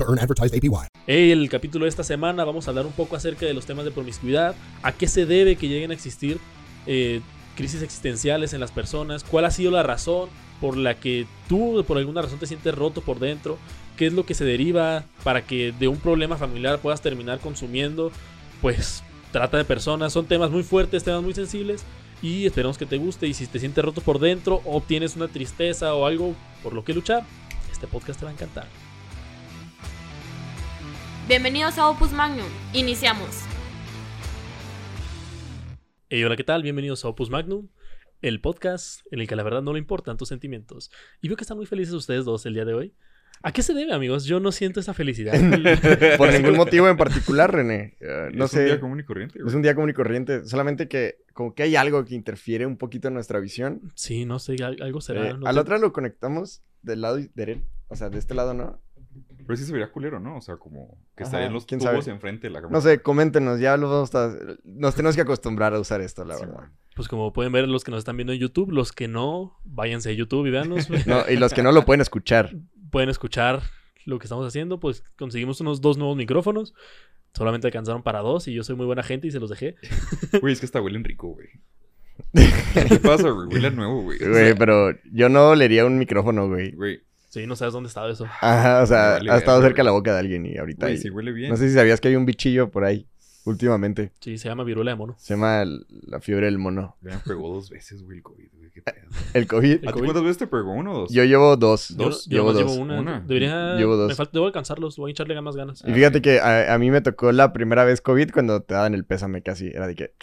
[0.00, 0.88] to earn advertised APY.
[1.06, 3.90] El capítulo de esta semana vamos a hablar un poco acerca de los temas de
[3.90, 6.38] promiscuidad, a qué se debe que lleguen a existir
[6.86, 7.20] eh,
[7.56, 11.98] crisis existenciales en las personas, cuál ha sido la razón por la que tú por
[11.98, 13.58] alguna razón te sientes roto por dentro,
[13.96, 18.12] qué es lo que se deriva para que de un problema familiar puedas terminar consumiendo,
[18.62, 21.84] pues trata de personas, son temas muy fuertes, temas muy sensibles
[22.22, 25.28] y esperamos que te guste y si te sientes roto por dentro o tienes una
[25.28, 27.24] tristeza o algo por lo que luchar,
[27.70, 28.89] este podcast te va a encantar.
[31.28, 32.46] Bienvenidos a Opus Magnum.
[32.72, 33.28] Iniciamos.
[36.08, 36.62] Hey, hola, ¿qué tal?
[36.62, 37.68] Bienvenidos a Opus Magnum,
[38.20, 40.90] el podcast en el que la verdad no le importan tus sentimientos.
[41.20, 42.94] Y veo que están muy felices ustedes dos el día de hoy.
[43.42, 44.24] ¿A qué se debe, amigos?
[44.26, 45.32] Yo no siento esa felicidad.
[46.18, 47.96] Por ningún motivo en particular, René.
[48.00, 48.58] Eh, no es sé.
[48.60, 49.38] un día común y corriente.
[49.38, 49.56] Es güey.
[49.56, 50.44] un día común y corriente.
[50.46, 53.80] Solamente que como que hay algo que interfiere un poquito en nuestra visión.
[53.94, 55.30] Sí, no sé, al- algo será.
[55.30, 57.62] Eh, no al te- otro lo conectamos del lado derecho.
[57.88, 58.78] O sea, de este lado no.
[59.50, 60.36] Pero sí se vería culero, ¿no?
[60.36, 62.14] O sea, como que Ajá, estarían los quién tubos sabe.
[62.14, 62.78] enfrente de la cámara.
[62.78, 63.58] No sé, coméntenos.
[63.58, 64.32] Ya lo vamos a...
[64.62, 66.60] Nos tenemos que acostumbrar a usar esto, la Sí, verdad.
[66.60, 66.72] man.
[66.94, 70.10] Pues como pueden ver los que nos están viendo en YouTube, los que no, váyanse
[70.10, 70.88] a YouTube y veanos.
[71.06, 72.54] No, y los que no lo pueden escuchar.
[72.92, 73.60] pueden escuchar
[74.04, 74.78] lo que estamos haciendo.
[74.78, 76.72] Pues conseguimos unos dos nuevos micrófonos.
[77.34, 79.74] Solamente alcanzaron para dos y yo soy muy buena gente y se los dejé.
[80.40, 81.48] Güey, es que hasta huelen rico, güey.
[82.88, 83.48] ¿Qué pasa, güey?
[83.48, 84.22] Huele nuevo, güey.
[84.22, 86.72] O Güey, sea, pero yo no leería un micrófono, güey.
[86.72, 88.26] Güey, Sí, no sabes dónde estaba eso.
[88.40, 90.86] Ajá, o sea, ha estado cerca de la boca de alguien y ahorita...
[90.86, 91.48] güey, ahí- sí huele bien.
[91.50, 93.06] No sé si sabías que hay un bichillo por ahí
[93.44, 94.12] últimamente.
[94.20, 95.14] Sí, se llama viruela de mono.
[95.18, 96.96] Se llama el- la fiebre del mono.
[97.02, 98.70] Ya me pegó dos veces, güey, el COVID, güey.
[98.70, 98.82] ¿Qué?
[99.34, 99.86] El COVID.
[99.88, 100.72] ¿A ti cuántas veces te pegó?
[100.72, 101.10] ¿Uno o dos?
[101.12, 101.88] Yo llevo dos.
[101.90, 102.26] Yo- ¿Dos?
[102.26, 102.62] Yo, Llevo dos.
[102.62, 103.00] llevo una.
[103.00, 103.20] Una.
[103.20, 103.74] Debería.
[103.76, 104.08] Llevo dos.
[104.08, 104.96] Me falta, debo alcanzarlos.
[104.96, 105.82] Voy a echarle más ganas.
[105.84, 106.24] Ah, Y fíjate ok.
[106.24, 109.42] que a, a mí me tocó la primera vez COVID cuando te daban el pésame
[109.42, 109.68] casi.
[109.68, 110.14] Era de que...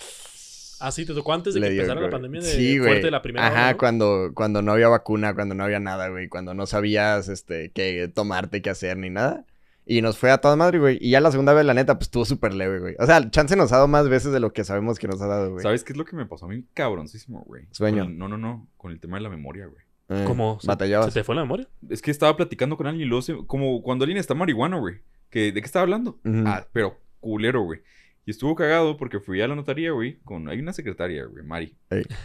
[0.80, 2.90] Ah, sí, te tocó antes de le que dio empezara la pandemia de Sí, güey.
[2.92, 3.78] fuerte la primera Ajá, ola, ¿no?
[3.78, 6.28] cuando, cuando no había vacuna, cuando no había nada, güey.
[6.30, 9.46] Cuando no sabías, este, qué tomarte, qué hacer, ni nada.
[9.86, 10.98] Y nos fue a toda madre, güey.
[11.00, 12.96] Y ya la segunda vez, la neta, pues estuvo súper leve, güey.
[13.00, 15.22] O sea, el chance nos ha dado más veces de lo que sabemos que nos
[15.22, 15.64] ha dado, güey.
[15.64, 16.66] ¿Sabes qué es lo que me pasó a mí?
[16.74, 17.68] Cabroncísimo, güey.
[17.72, 18.04] Sueño.
[18.04, 18.68] El- no, no, no.
[18.76, 19.82] Con el tema de la memoria, güey.
[20.10, 20.58] Eh, ¿Cómo?
[20.60, 21.14] ¿Se- Batallabas.
[21.14, 21.68] ¿Se te fue la memoria?
[21.90, 24.96] Es que estaba platicando con alguien y luego se- Como cuando alguien está marihuana, güey.
[25.30, 26.20] Que, ¿De qué estaba hablando?
[26.46, 27.80] Ah, pero culero, güey.
[28.28, 30.20] Y estuvo cagado porque fui a la notaría, güey.
[30.26, 30.50] Con...
[30.50, 31.78] Hay una secretaria, güey, Mari.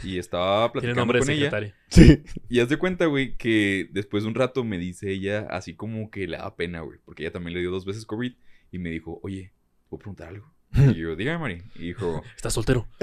[0.02, 1.44] Y estaba Tiene platicando nombre de con ella.
[1.44, 1.76] secretaria.
[1.90, 2.24] Sí.
[2.48, 6.10] Y haz de cuenta, güey, que después de un rato me dice ella así como
[6.10, 6.98] que le da pena, güey.
[7.04, 8.32] Porque ella también le dio dos veces COVID.
[8.72, 9.52] Y me dijo, oye,
[9.88, 10.52] ¿puedo preguntar algo?
[10.74, 11.62] Y yo, dígame, Mari.
[11.76, 12.88] Y dijo, Estás soltero.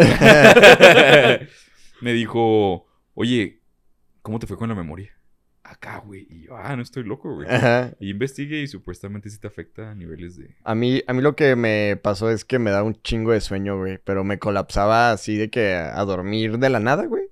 [2.02, 3.62] me dijo, oye,
[4.22, 5.18] ¿cómo te fue con la memoria?
[5.70, 6.26] Acá, güey.
[6.30, 7.48] Y yo, ah, no estoy loco, güey.
[7.48, 7.94] Ajá.
[8.00, 10.56] Y investigué y supuestamente sí te afecta a niveles de...
[10.64, 13.42] A mí, a mí lo que me pasó es que me daba un chingo de
[13.42, 14.00] sueño, güey.
[14.04, 17.24] Pero me colapsaba así de que a dormir de la nada, güey.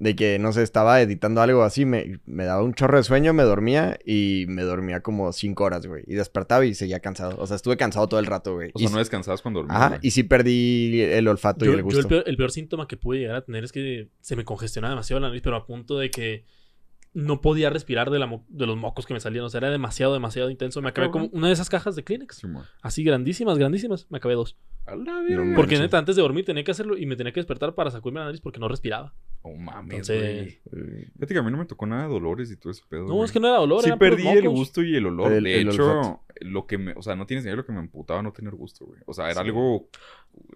[0.00, 3.32] De que, no sé, estaba editando algo así, me, me daba un chorro de sueño,
[3.32, 6.04] me dormía y me dormía como cinco horas, güey.
[6.06, 7.36] Y despertaba y seguía cansado.
[7.40, 8.70] O sea, estuve cansado todo el rato, güey.
[8.74, 10.00] O Y sea, no descansabas cuando dormías, Ajá, güey.
[10.04, 12.00] y sí perdí el olfato Yo, y el yo gusto.
[12.00, 14.92] el, peor, el peor síntoma que pude llegar a tener es que se me congestionaba
[14.94, 16.44] demasiado la nariz, pero a punto de que
[17.14, 19.44] no podía respirar de, la mo- de los mocos que me salían.
[19.44, 20.80] O sea, era demasiado, demasiado intenso.
[20.82, 22.36] Me acabé como una de esas cajas de Kleenex.
[22.36, 22.46] Sí.
[22.82, 24.06] Así grandísimas, grandísimas.
[24.10, 24.56] Me acabé dos.
[24.96, 25.56] No.
[25.56, 28.20] Porque neta, antes de dormir tenía que hacerlo y me tenía que despertar para sacudirme
[28.20, 29.14] la nariz porque no respiraba.
[29.42, 30.58] Oh, mames, Entonces-
[31.14, 33.14] Fíjate que a mí no me tocó nada de dolores y todo ese pedo, No,
[33.14, 33.24] güey.
[33.26, 33.82] es que no era dolor.
[33.82, 35.32] Sí perdí el gusto y el olor.
[35.32, 36.22] El- de el hecho, olfato.
[36.40, 36.92] lo que me...
[36.94, 39.00] O sea, no tienes idea de lo que me emputaba no tener gusto, güey.
[39.06, 39.48] O sea, era Sí.
[39.48, 39.88] algo...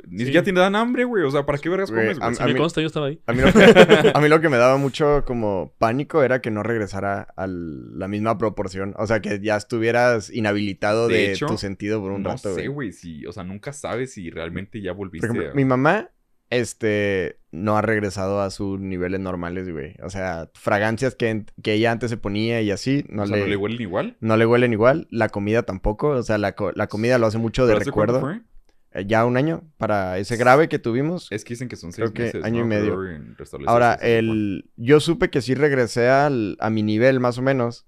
[0.07, 0.25] Ni Sí.
[0.27, 1.25] siquiera te dan hambre, güey.
[1.25, 2.35] O sea, ¿para qué vergas Güey, comes, güey?
[2.39, 3.21] a- a me mí- consta, yo estaba ahí.
[3.27, 3.53] A mí, lo que,
[4.17, 8.07] a mí lo que me daba mucho como pánico era que no regresara a la
[8.09, 8.95] misma proporción.
[8.99, 12.55] O sea, que ya estuvieras inhabilitado de, De hecho, tu sentido por un no rato,
[12.55, 12.67] sé, güey.
[12.69, 12.93] güey.
[12.93, 15.55] Si, o sea, nunca sabes si realmente ya volviste ejemplo, a...
[15.55, 16.11] mi mamá,
[16.51, 19.95] este, no ha regresado a sus niveles normales, güey.
[20.03, 23.43] O sea, fragancias que, que ella antes se ponía y así, no, o sea, le,
[23.45, 24.17] ¿no le huelen igual?
[24.21, 25.09] no le huelen igual.
[25.11, 26.09] La comida tampoco.
[26.09, 28.43] O sea, la, la comida lo hace mucho de ¿Pero hace cuánto recuerdo.
[28.43, 29.01] fue?
[29.01, 31.29] Eh, ya un año para ese grave que tuvimos.
[31.31, 32.65] Es que dicen que son Creo seis que meses, año ¿no?
[32.67, 32.99] y medio.
[32.99, 37.87] Creo, Ahora, el, yo supe que sí regresé al, a mi nivel más o menos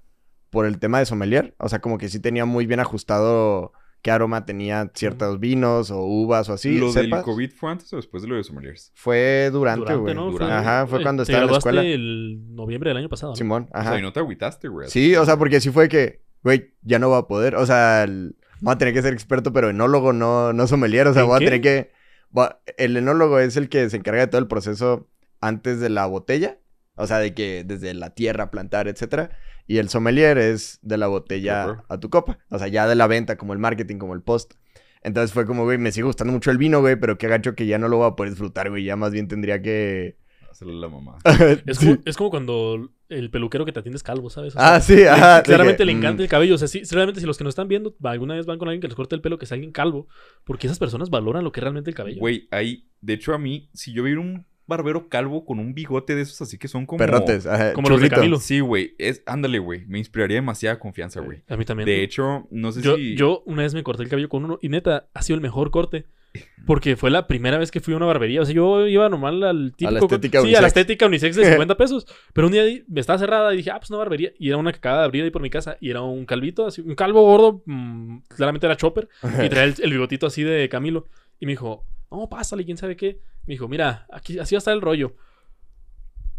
[0.48, 1.54] por el tema de sommelier.
[1.58, 3.72] O sea, como que sí tenía muy bien ajustado
[4.04, 6.78] qué aroma tenía ciertos vinos o uvas o así.
[6.78, 7.10] ¿Lo del.
[7.10, 8.92] COVID fue antes o después de lo de sommeliers?
[8.94, 10.14] Fue durante, Durante, güey.
[10.14, 10.30] ¿no?
[10.30, 10.54] Durante.
[10.54, 11.82] Ajá, fue eh, cuando te estaba en la escuela.
[11.82, 13.32] el noviembre del año pasado.
[13.32, 13.36] ¿no?
[13.36, 13.90] Simón, O ajá.
[13.90, 14.88] sea, y no te agüitaste, güey.
[14.90, 17.56] Sí, o sea, porque sí fue que güey, ya no va a poder.
[17.56, 21.06] O sea, el- voy a tener que ser experto, pero enólogo, no, no sommelier.
[21.08, 21.90] O sea, ¿En voy a tener que...
[22.36, 25.08] va- el enólogo es el que se encarga de todo el proceso
[25.40, 26.58] antes de la botella.
[26.96, 29.30] O sea, de que desde la tierra, plantar, etcétera.
[29.66, 32.38] Y el sommelier es de la botella a tu copa.
[32.50, 34.54] O sea, ya de la venta, como el marketing, como el post.
[35.02, 37.66] Entonces fue como, güey, me sigue gustando mucho el vino, güey, pero qué gacho que
[37.66, 38.84] ya no lo voy a poder disfrutar, güey.
[38.84, 40.16] Ya más bien tendría que...
[40.50, 41.18] Hacerle la mamá.
[41.66, 44.54] Es como, es como cuando el peluquero que te atiende es calvo, ¿sabes?
[44.54, 45.42] O Ah, sí, ajá.
[45.42, 46.54] Claramente que, le mm, encanta el cabello.
[46.54, 48.80] O sea, sí, realmente si los que nos están viendo alguna vez van con alguien
[48.80, 50.06] que les corte el pelo, que es alguien calvo,
[50.44, 52.20] porque esas personas valoran lo que es realmente el cabello.
[52.20, 56.14] Güey, ahí, de hecho, a mí, si yo viera un barbero calvo con un bigote
[56.14, 56.98] de esos así que son como.
[56.98, 57.72] Perrotes, ajá.
[57.74, 58.08] Como los de.
[58.10, 58.38] Camilo.
[58.38, 58.94] Sí, güey.
[58.98, 59.84] Es, ándale, güey.
[59.86, 61.42] Me inspiraría demasiada confianza, güey.
[61.48, 61.86] A mí también.
[61.86, 63.16] De hecho, no sé yo, si.
[63.16, 65.70] yo una vez me corté el cabello con uno y neta, ha sido el mejor
[65.70, 66.06] corte.
[66.66, 68.40] Porque fue la primera vez que fui a una barbería.
[68.40, 70.04] O sea, yo iba normal al típico.
[70.06, 72.06] estética sí, a la estética unisex de 50 pesos.
[72.32, 74.32] Pero un día di- estaba cerrada y dije, ah, pues una barbería.
[74.38, 75.76] Y era una que acaba de abrir ahí por mi casa.
[75.80, 77.62] Y era un calvito, así, un calvo gordo.
[77.66, 79.08] mm, claramente era chopper.
[79.22, 81.06] Y traía el, el bigotito así de Camilo.
[81.38, 83.20] Y me dijo, no, pásale, quién sabe qué.
[83.46, 85.14] Me dijo, mira, aquí así va a estar el rollo.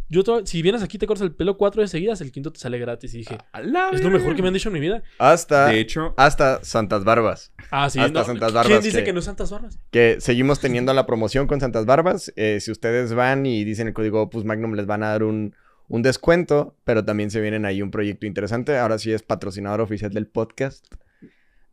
[0.07, 2.59] Yo, to- si vienes aquí, te cortas el pelo cuatro de seguidas, el quinto te
[2.59, 3.13] sale gratis.
[3.15, 3.37] Y dije,
[3.91, 5.01] es lo mejor que me han dicho en mi vida.
[5.17, 7.51] Hasta, De hecho, hasta Santas Barbas.
[7.71, 8.25] Ah, sí, Hasta no.
[8.25, 9.79] Santas ¿Quién Barbas dice que- que no es Santas Barbas?
[9.89, 12.31] Que seguimos teniendo la promoción con Santas Barbas.
[12.35, 15.55] Eh, si ustedes van y dicen el código Opus Magnum, les van a dar un,
[15.87, 16.75] un descuento.
[16.83, 18.77] Pero también se vienen ahí un proyecto interesante.
[18.77, 20.85] Ahora sí es patrocinador oficial del podcast.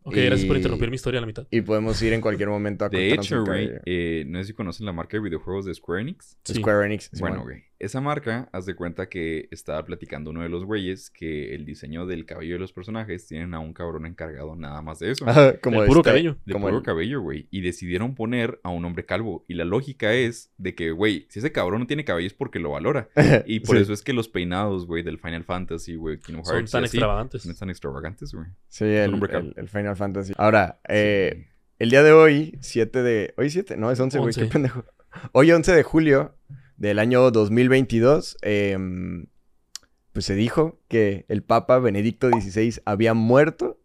[0.04, 1.46] Ok, gracias por Y- interrumpir mi historia a la mitad.
[1.50, 4.86] Y podemos ir en cualquier momento a de hecho, güey, eh, no sé si conocen
[4.86, 6.36] la marca de videojuegos de Square Enix.
[6.44, 6.54] Sí.
[6.54, 7.10] Square Enix.
[7.20, 11.54] Bueno, güey, esa marca, haz de cuenta que estaba platicando uno de los güeyes que
[11.54, 15.10] el diseño del cabello de los personajes tienen a un cabrón encargado nada más de
[15.10, 15.24] eso.
[15.62, 16.36] Como De puro este- cabello.
[16.46, 17.48] De como puro el- cabello, güey.
[17.50, 19.44] Y decidieron poner a un hombre calvo.
[19.48, 22.58] Y la lógica es de que, güey, si ese cabrón no tiene cabello es porque
[22.58, 23.08] lo valora.
[23.46, 23.82] Y por Sí.
[23.82, 26.96] eso es que los peinados, güey, del Final Fantasy, güey, Kingdom Son Hearts tan así,
[26.96, 27.42] extravagantes.
[27.42, 28.46] son tan extravagantes, güey.
[28.68, 29.48] Sí, el, hombre calvo.
[29.56, 30.32] el- el Final Fantasy.
[30.36, 33.34] Ahora, eh, el día de hoy, 7 de...
[33.36, 33.76] ¿Hoy 7?
[33.76, 34.32] No, es 11, güey.
[34.32, 34.52] Qué 11.
[34.52, 34.84] pendejo.
[35.32, 36.36] Hoy, 11 de julio
[36.82, 39.26] del año 2022, em,
[40.12, 43.78] pues se dijo que el Papa Benedicto XVI había muerto.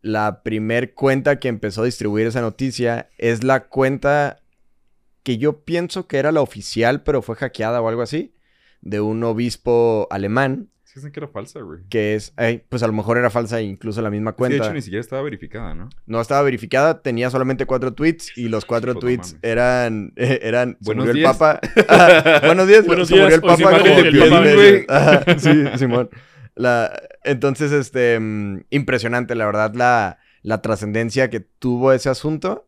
[0.00, 4.44] La primer cuenta que empezó a distribuir esa noticia es la cuenta
[5.24, 8.32] que yo pienso que era la oficial, pero fue hackeada o algo así,
[8.80, 11.80] de un obispo alemán, Dicen que era falsa, güey.
[11.88, 14.56] que es, ay, pues a lo mejor era falsa incluso la misma Sí, cuenta.
[14.56, 15.88] de hecho, ni siquiera estaba verificada, ¿no?
[16.06, 21.06] No estaba verificada, tenía solamente cuatro tweets y los cuatro tweets eran, eran, se Buenos
[21.06, 21.32] murió días.
[21.32, 21.60] el Papa.
[21.88, 25.38] Ah, buenos días, Buenos se murió días, el hoy sí Papa como diez Papa, güey.
[25.72, 26.10] Sí, Simón.
[26.56, 32.66] La, entonces, este, mm, impresionante, la verdad, la, la trascendencia que tuvo ese asunto.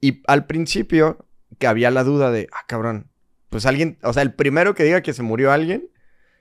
[0.00, 1.24] Y al principio,
[1.58, 3.08] que había la duda de, ah, cabrón,
[3.48, 5.88] pues alguien, o sea, el primero que diga que se murió alguien,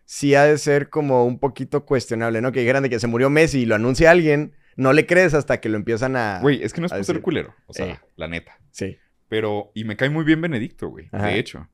[0.05, 2.51] sí ha de ser como un poquito cuestionable, ¿no?
[2.51, 5.59] Que dijeran de que se murió Messi y lo anuncia alguien, no le crees hasta
[5.59, 6.39] que lo empiezan a...
[6.41, 7.53] Güey, es que no es por ser culero.
[7.67, 7.99] O sea, Eh.
[8.15, 8.57] la neta.
[8.71, 8.97] Sí.
[9.29, 11.07] Pero, y me cae muy bien Benedicto, güey.
[11.11, 11.67] De hecho.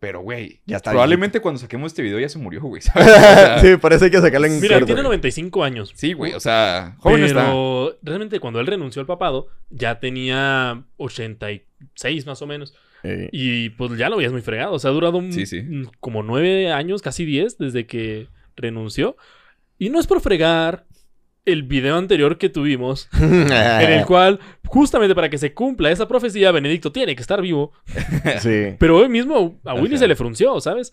[0.00, 2.80] Pero, güey, Ya está probablemente cuando saquemos este video ya se murió, güey.
[2.82, 3.08] ¿sabes?
[3.08, 3.58] O sea,
[3.98, 5.92] sí, hay que sacarlo en Mira, tiene 95 años.
[5.96, 7.46] Sí, güey, o sea, joven está.
[7.46, 12.74] Pero realmente cuando él renunció al papado, ya tenía 86 más o menos.
[13.32, 14.72] Y pues ya lo veías muy fregado.
[14.72, 15.58] O sea, ha durado un- Sí, sí.
[15.58, 19.16] un- como nueve años, casi 10, desde que renunció.
[19.78, 20.84] Y no es por fregar
[21.44, 26.50] el video anterior que tuvimos, en el cual, justamente para que se cumpla esa profecía,
[26.52, 27.72] Benedicto tiene que estar vivo.
[28.40, 28.74] sí.
[28.78, 29.98] Pero hoy mismo a Willy Ajá.
[30.00, 30.92] se le frunció, ¿sabes?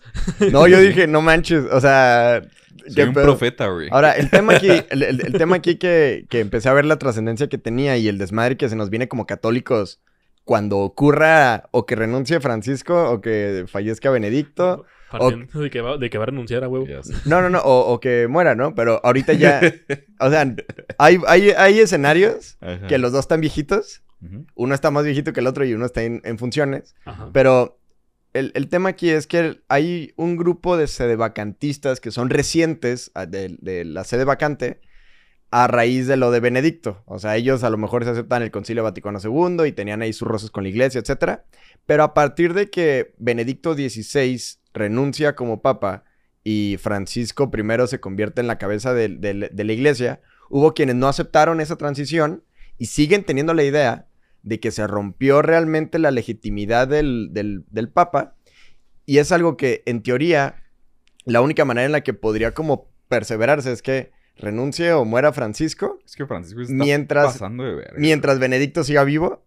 [0.52, 2.42] No, yo dije, no manches, o sea...
[2.88, 3.24] Soy un pedo.
[3.24, 3.88] profeta, güey.
[3.90, 6.98] Ahora, el tema aquí, el, el- el tema aquí que, que empecé a ver la
[7.00, 10.00] trascendencia que tenía y el desmadre que se nos viene como católicos
[10.46, 14.86] cuando ocurra o que renuncie Francisco o que fallezca Benedicto.
[15.10, 16.86] Partiendo de, que va, de que va a renunciar a huevo.
[17.26, 18.74] No, no, no, o, o que muera, ¿no?
[18.74, 19.60] Pero ahorita ya,
[20.20, 20.54] o sea,
[20.98, 22.86] hay, hay, hay escenarios Ajá.
[22.86, 24.02] que los dos están viejitos.
[24.54, 26.94] Uno está más viejito que el otro y uno está en, en funciones.
[27.04, 27.28] Ajá.
[27.32, 27.78] Pero
[28.32, 33.26] el, el tema aquí es que hay un grupo de sedevacantistas que son recientes a-
[33.26, 34.80] de, de la sede vacante
[35.50, 37.02] a raíz de lo de Benedicto.
[37.06, 40.12] O sea, ellos a lo mejor se aceptan el Concilio Vaticano II y tenían ahí
[40.12, 41.40] sus roces con la iglesia, etc.
[41.86, 44.40] Pero a partir de que Benedicto XVI
[44.74, 46.04] renuncia como papa
[46.42, 51.60] y Francisco I se convierte en la cabeza de, la iglesia, hubo quienes no aceptaron
[51.60, 52.44] esa transición
[52.78, 54.08] y siguen teniendo la idea
[54.42, 58.36] de que se rompió realmente la legitimidad del, del, del Papa.
[59.06, 60.62] Y es algo que, en teoría,
[61.24, 65.98] la única manera en la que podría como perseverarse es que renuncie o muera Francisco
[66.04, 67.94] Es que Francisco está Mientras- pasando de verga.
[67.96, 69.42] mientras Benedicto siga vivo.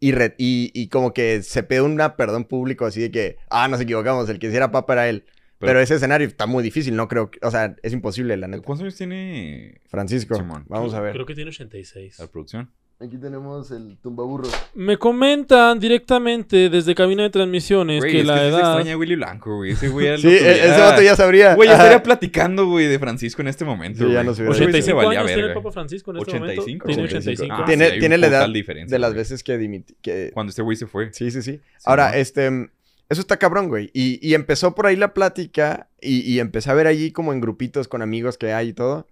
[0.00, 3.66] Y, re- y, y como que se pide una perdón público así de que, ah,
[3.66, 5.24] nos equivocamos, el que sí era papa era él.
[5.58, 7.40] Pero, ese escenario está muy difícil, no creo que...
[7.42, 8.62] O sea, es imposible, la neta.
[8.62, 10.64] ¿Cuántos años tiene Francisco, Simón.
[10.68, 11.14] vamos a ver.
[11.14, 12.20] Creo que tiene 86.
[12.20, 12.70] la producción?
[13.00, 14.48] Aquí tenemos el tumbaburro.
[14.74, 18.60] Me comentan directamente desde cabina de transmisiones Güey, que es la que sí se edad.
[18.72, 19.70] extraña a Willy Blanco, güey.
[19.70, 21.54] Ese güey era Sí, e- ese vato ya sabría.
[21.54, 24.56] Güey, ya estaría platicando, güey, de Francisco en este momento, Sí, ya no se hubiera
[24.56, 25.54] Ese güey se 85 valía años tiene el.
[25.54, 26.86] Papa Francisco en este 85, momento.
[26.86, 27.54] Tiene 85.
[27.54, 27.54] 85.
[27.54, 28.48] Ah, tiene sí, la edad
[28.88, 29.94] de las veces que dimiti...
[30.02, 30.32] Que...
[30.34, 31.12] Cuando este güey se fue.
[31.12, 31.60] Sí, sí, sí.
[31.84, 32.16] Ahora, ¿no?
[32.16, 32.70] este...
[33.08, 33.90] Eso está cabrón, güey.
[33.94, 37.40] Y, y empezó por ahí la plática y, y empecé a ver allí como en
[37.40, 39.06] grupitos con amigos que hay y todo.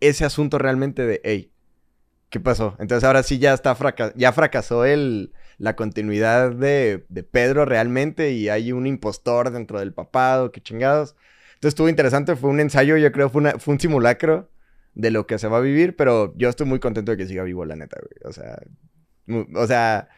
[0.00, 1.50] Ese asunto realmente de, hey,
[2.30, 2.76] ¿qué pasó?
[2.78, 8.32] Entonces ahora sí ya está fraca- ya fracasó el, la continuidad de, de Pedro realmente
[8.32, 11.16] y hay un impostor dentro del papado, qué chingados.
[11.54, 14.50] Entonces estuvo interesante, fue un ensayo, yo creo, fue, una- fue un simulacro
[14.94, 17.42] de lo que se va a vivir, pero yo estoy muy contento de que siga
[17.44, 18.30] vivo, la neta, güey.
[18.30, 18.58] O sea,
[19.54, 20.08] o sea,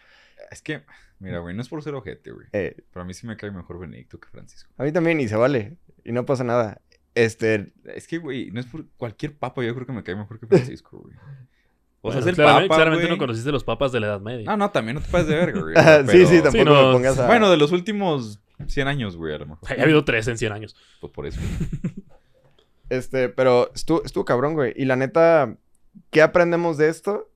[0.50, 0.82] Es que,
[1.18, 2.46] mira, güey, no es por ser ojete, güey.
[2.52, 4.70] eh, Pero a mí sí me cae mejor Benedicto que Francisco.
[4.78, 6.80] a mí también y se vale y no pasa nada.
[7.14, 10.38] Este, Es que, güey, no es por cualquier papa, yo creo que me cae mejor
[10.40, 11.16] que Francisco, güey.
[12.02, 14.20] O sea, Bueno, es el claramente, papa, claramente no conociste los papas de la Edad
[14.20, 14.46] Media.
[14.46, 15.74] No, no, también no te pases de verga, güey.
[15.76, 17.26] sí, Pero- sí, tampoco Sí, no, me pongas a...
[17.26, 19.68] Bueno, de los últimos 100 años, güey, a lo mejor.
[19.78, 20.76] Ha habido tres en 100 años.
[21.00, 21.40] Pues por eso.
[22.88, 24.72] Este, pero estuvo, estuvo cabrón, güey.
[24.76, 25.56] Y la neta,
[26.10, 27.30] ¿qué aprendemos de esto?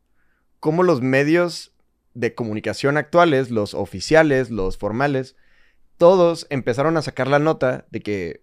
[0.59, 1.73] Cómo los medios
[2.15, 5.37] de comunicación actuales, los oficiales, los formales,
[5.97, 8.43] todos empezaron a sacar la nota de que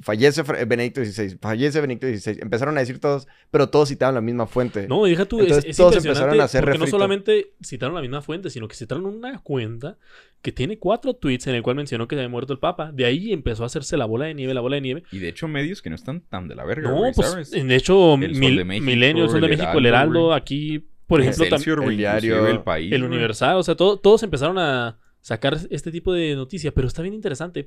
[0.00, 2.40] fallece Fra- Benedicto XVI, fallece Benedicto XVI.
[2.42, 4.86] Empezaron a decir todos, pero todos citaban la misma fuente.
[4.88, 7.94] No, y deja tú, es, Entonces, es todos empezaron a hacer porque no solamente citaron
[7.94, 9.96] la misma fuente, sino que citaron una cuenta
[10.42, 12.92] que tiene cuatro tweets en el cual mencionó que se había muerto el Papa.
[12.92, 15.02] De ahí empezó a hacerse la bola de nieve, la bola de nieve.
[15.10, 17.50] Y de hecho, medios que no están tan de la verga, No, pues, ¿sabes?
[17.50, 20.86] de hecho, El Sol Mil- de México, Milenio, el Sol de México, el Heraldo, aquí,
[21.06, 22.92] por ejemplo, tam- Excelsior, güey, el diario, el país.
[22.92, 23.04] el.
[23.04, 27.14] Universal, o sea, todo- todos empezaron a sacar este tipo de noticias, pero está bien
[27.14, 27.66] interesante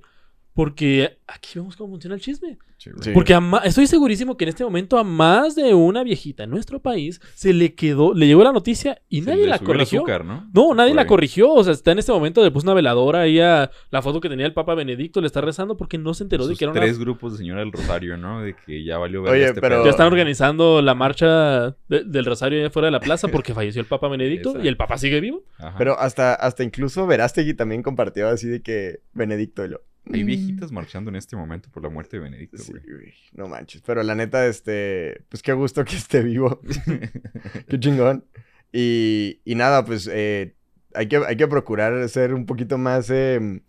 [0.57, 2.57] porque aquí vemos cómo funciona el chisme.
[2.77, 2.89] Sí.
[3.13, 6.79] Porque a estoy segurísimo que en este momento a más de una viejita en nuestro
[6.79, 9.77] país se le quedó, le llegó la noticia y Se nadie le la subió el
[9.77, 9.99] corrigió.
[9.99, 10.49] azúcar, ¿no?
[10.53, 11.51] No, nadie la corrigió.
[11.53, 14.29] O sea, está en este momento, le puso una veladora ahí a la foto que
[14.29, 16.81] tenía el Papa Benedicto, le está rezando porque no se enteró de que era una...
[16.81, 18.41] tres grupos de Señora del Rosario, ¿no?
[18.41, 19.83] De que ya valió ver Oye, este pero-.
[19.83, 23.79] Ya están organizando la marcha de- del Rosario allá fuera de la plaza porque falleció
[23.79, 24.65] el Papa Benedicto Exacto.
[24.65, 25.43] y el Papa sigue vivo.
[25.59, 25.75] Ajá.
[25.77, 29.81] Pero hasta, hasta incluso Verástegui también compartió así de que Benedicto y lo...
[30.13, 32.83] Hay viejitas marchando en este momento por la muerte de Benedicto, Sí, güey.
[32.83, 33.81] güey, no manches.
[33.85, 36.59] Pero la neta, este, pues qué gusto que esté vivo.
[37.67, 38.25] qué chingón.
[38.71, 40.55] Y, y nada, pues eh,
[40.93, 43.61] hay, que, hay que procurar ser un poquito más em,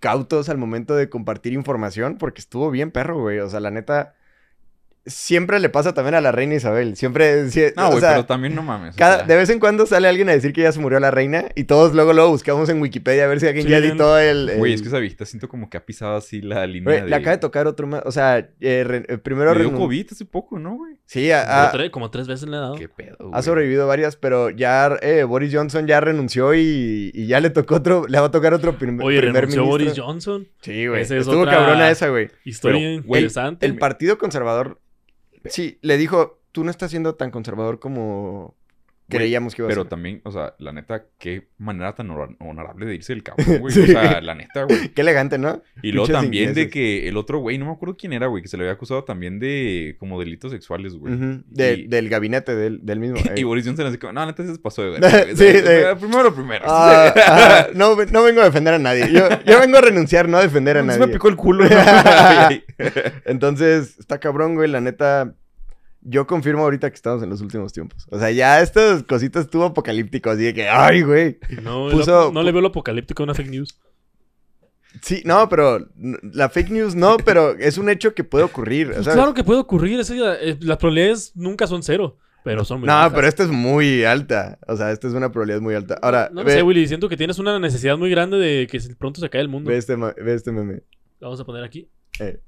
[0.00, 3.38] cautos al momento de compartir información porque estuvo bien perro, güey.
[3.38, 4.15] O sea, la neta,
[5.06, 6.96] siempre le pasa también a la reina Isabel.
[6.96, 7.44] Siempre,
[7.76, 8.94] No, o güey, sea, pero también no mames.
[8.94, 11.10] o sea, de vez en cuando sale alguien a decir que ya se murió la
[11.10, 14.18] reina y todos luego luego buscamos en Wikipedia a ver si alguien Sí, ya editó
[14.18, 14.48] el...
[14.50, 17.02] el- Güey, es que esa viejita siento como que ha pisado así la línea Güey,
[17.02, 17.08] de...
[17.08, 18.02] le acaba de tocar otro más.
[18.04, 19.54] O sea, eh, re- eh, primero...
[19.54, 20.96] Le dio COVID hace poco, ¿no, güey?
[21.06, 22.74] Sí, Como, tres, como tres veces le ha dado.
[22.74, 23.30] Qué pedo, güey.
[23.32, 27.76] ha sobrevivido varias, pero ya eh, Boris Johnson ya renunció y, y ya le tocó
[27.76, 29.64] otro, le va a tocar otro prim- Oye, primer renunció ministro.
[29.66, 30.48] Boris Johnson.
[30.62, 31.02] Sí, güey.
[31.02, 32.28] Es Estuvo otra cabrona esa, güey.
[32.44, 33.66] Historia Pero, güey, interesante.
[33.66, 34.80] El Partido Conservador,
[35.44, 38.54] sí, le dijo, tú no estás siendo tan conservador como
[39.08, 39.90] creíamos que iba a Pero ser.
[39.90, 43.72] también, o sea, la neta, qué manera tan honor- honorable de irse el cabrón, güey.
[43.74, 43.80] Sí.
[43.82, 44.88] O sea, la neta, güey.
[44.88, 45.62] Qué elegante, ¿no?
[45.82, 48.48] Y luego también de que el otro güey, no me acuerdo quién era, güey, que
[48.48, 51.14] se le había acusado también de como delitos sexuales, güey.
[51.46, 53.16] De- Y- Del gabinete del, del mismo.
[53.36, 53.44] Y eh.
[53.44, 55.00] Boris Johnson así como, no, neta, se pasó de ver.
[55.00, 55.36] güey.
[55.36, 56.64] Sí, de- Primero primero.
[56.66, 59.10] Ah, no, no vengo a defender a nadie.
[59.12, 61.06] Yo, yo vengo a renunciar, no a defender a Se nadie.
[61.06, 61.64] me picó el culo.
[61.64, 61.70] ¿no?
[63.24, 64.70] Entonces, está cabrón, güey.
[64.70, 65.34] La neta,
[66.08, 68.06] yo confirmo ahorita que estamos en los últimos tiempos.
[68.10, 71.38] O sea, ya estas cositas estuvo apocalíptico, así de que, ay, güey.
[71.62, 73.78] No, puso- no, no le veo lo apocalíptico a una fake news.
[75.02, 75.88] Sí, no, pero
[76.32, 78.92] la fake news no, pero es un hecho que puede ocurrir.
[78.94, 79.08] ¿sabes?
[79.14, 80.00] claro que puede ocurrir.
[80.02, 83.12] ya- eh, las probabilidades nunca son cero, pero son muy No, bajas.
[83.14, 84.58] pero esta es muy alta.
[84.68, 85.98] O sea, esta es una probabilidad muy alta.
[86.00, 86.86] Ahora, No, no ve, sé, Willy.
[86.86, 89.68] Siento que tienes una necesidad muy grande de que pronto se cae el mundo.
[89.70, 90.82] ve este, ve este meme.
[91.20, 91.88] Lo vamos a poner aquí.
[92.20, 92.38] Eh,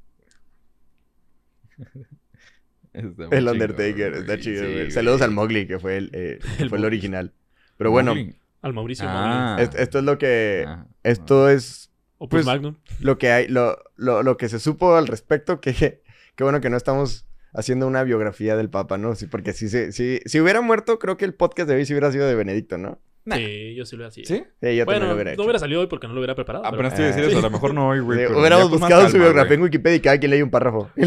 [2.93, 4.75] Está el Undertaker, está chido, Sí, güey.
[4.81, 4.91] güey.
[4.91, 7.33] Saludos al Mowgli, que fue el, eh, El fue el original.
[7.77, 8.35] Pero bueno, Mowgli.
[8.63, 9.57] Al Mauricio Ah.
[9.59, 9.77] Mowgli.
[9.81, 10.65] esto es lo que...
[10.67, 12.77] Ah, Esto es O pues- Magnum.
[13.01, 15.73] lo que hay, lo, lo, lo que se supo al respecto, que
[16.35, 19.15] qué bueno que no estamos haciendo una biografía del Papa, ¿no?
[19.15, 21.93] Sí, porque si, se- si, si hubiera muerto, creo que el podcast de hoy sí
[21.93, 23.01] hubiera sido de Benedicto, ¿no?
[23.29, 23.37] Nah.
[23.37, 24.25] Sí, yo sí lo hacía.
[24.25, 24.35] ¿Sí?
[24.37, 26.65] Sí, yo también Bueno, lo hubiera no hubiera salido hoy porque no lo hubiera preparado.
[26.65, 27.39] Apenas te iba a decir Ah, eso.
[27.41, 27.45] sí.
[27.45, 28.19] A lo mejor no hoy, güey.
[28.19, 29.67] Pero hubiéramos ya con más buscado su calma, biografía en güey.
[29.69, 30.91] Wikipedia y cada quien leía un párrafo.
[30.97, 31.03] Y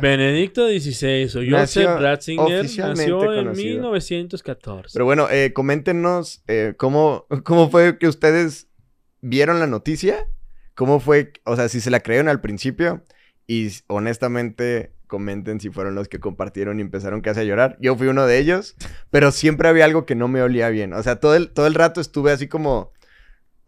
[0.00, 3.72] Benedicto XVI o Nació Joseph Ratzinger oficialmente nació en conocido.
[3.74, 4.90] 1914.
[4.92, 8.68] Pero bueno, eh, coméntenos eh, cómo, cómo fue que ustedes
[9.20, 10.28] vieron la noticia,
[10.74, 11.32] ¿cómo fue?
[11.44, 13.02] O sea, si se la creyeron al principio
[13.46, 17.76] y s- honestamente comenten si fueron los que compartieron y empezaron casi a llorar.
[17.80, 18.76] Yo fui uno de ellos,
[19.10, 20.92] pero siempre había algo que no me olía bien.
[20.92, 22.92] O sea, todo el, todo el rato estuve así como...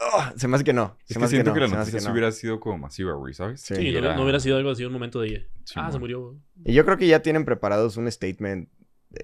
[0.01, 0.97] "Oh, se me hace que no.
[1.03, 2.13] Es se que me hace siento que, no, la se me hace noticia sí no".
[2.13, 3.61] hubiera sido como masiva, güey, ¿sabes?
[3.61, 3.75] Sí.
[3.75, 5.49] No, era- no hubiera sido algo así un momento de.
[5.65, 6.37] Sí, ah, se murió.
[6.65, 8.69] Y yo creo que ya tienen preparados un statement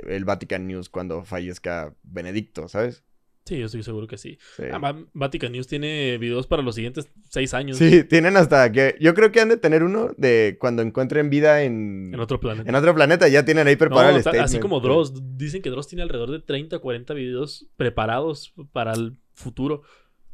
[0.06, 3.04] el Vatican News cuando fallezca Benedicto, ¿sabes?
[3.47, 4.39] Sí, yo estoy seguro que sí.
[4.57, 4.63] Sí.
[4.71, 7.77] Además, Vatican News tiene videos para los siguientes seis años.
[7.77, 8.97] Sí, tienen hasta que...
[9.01, 12.11] Yo creo que han de tener uno de cuando encuentren vida en...
[12.15, 12.67] En otro planeta.
[12.67, 14.45] En otro planeta ya tienen ahí No, preparado el ta- statement.
[14.47, 15.13] así como Dross.
[15.37, 19.83] Dicen que Dross tiene alrededor de 30 o 40 videos preparados para el futuro.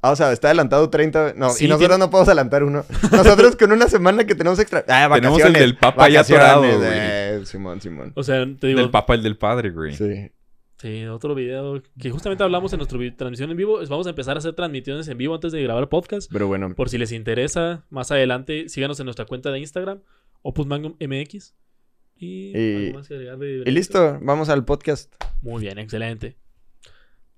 [0.02, 1.34] Ah, o sea, está adelantado 30...
[1.36, 2.84] No, Sí, y nosotros tiene- no podemos adelantar uno.
[3.10, 4.84] Nosotros con una semana que tenemos extra...
[4.86, 7.00] Ah, Tenemos el vacaciones, del Papa ya atorado, vacaciones, güey.
[7.02, 8.12] eh, Simón, Simón.
[8.14, 8.78] O sea, te digo.
[8.78, 9.96] Del papa, el del padre, güey.
[9.96, 10.30] Sí.
[10.80, 13.80] Sí, otro video que justamente hablamos en nuestra transmisión en vivo.
[13.86, 16.32] Vamos a empezar a hacer transmisiones en vivo antes de grabar podcast.
[16.32, 16.74] Pero bueno.
[16.74, 20.00] Por si les interesa, más adelante, síganos en nuestra cuenta de Instagram,
[20.40, 21.54] Opus Magnum MX.
[22.16, 25.12] Y, Y- ¿algo más que agregar de Y listo, vamos al podcast.
[25.42, 26.38] Muy bien, excelente.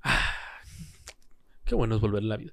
[0.02, 0.20] Ah,
[1.64, 2.52] qué bueno es volver a la vida.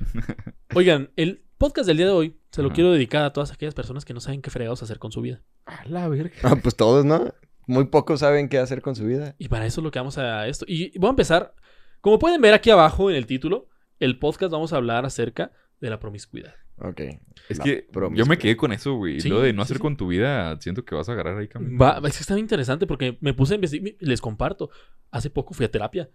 [0.74, 2.74] Oigan, el podcast del día de hoy se lo Ajá.
[2.74, 5.42] quiero dedicar a todas aquellas personas que no saben qué fregados hacer con su vida.
[5.64, 6.36] A la verga.
[6.42, 7.32] Ah, pues todos, ¿no?
[7.66, 9.34] Muy pocos saben qué hacer con su vida.
[9.38, 10.64] Y para eso es lo que vamos a esto.
[10.68, 11.54] Y voy a empezar.
[12.00, 13.68] Como pueden ver aquí abajo en el título,
[13.98, 16.54] el podcast vamos a hablar acerca de la promiscuidad.
[16.78, 17.00] Ok.
[17.48, 19.18] Es La que yo me quedé con eso, güey.
[19.20, 19.82] Sí, Lo de no hacer sí.
[19.82, 21.78] con tu vida, siento que vas a agarrar ahí camino.
[21.82, 23.94] Va, es que está bien interesante porque me puse a investigar.
[24.00, 24.68] Les comparto.
[25.10, 26.10] Hace poco fui a terapia.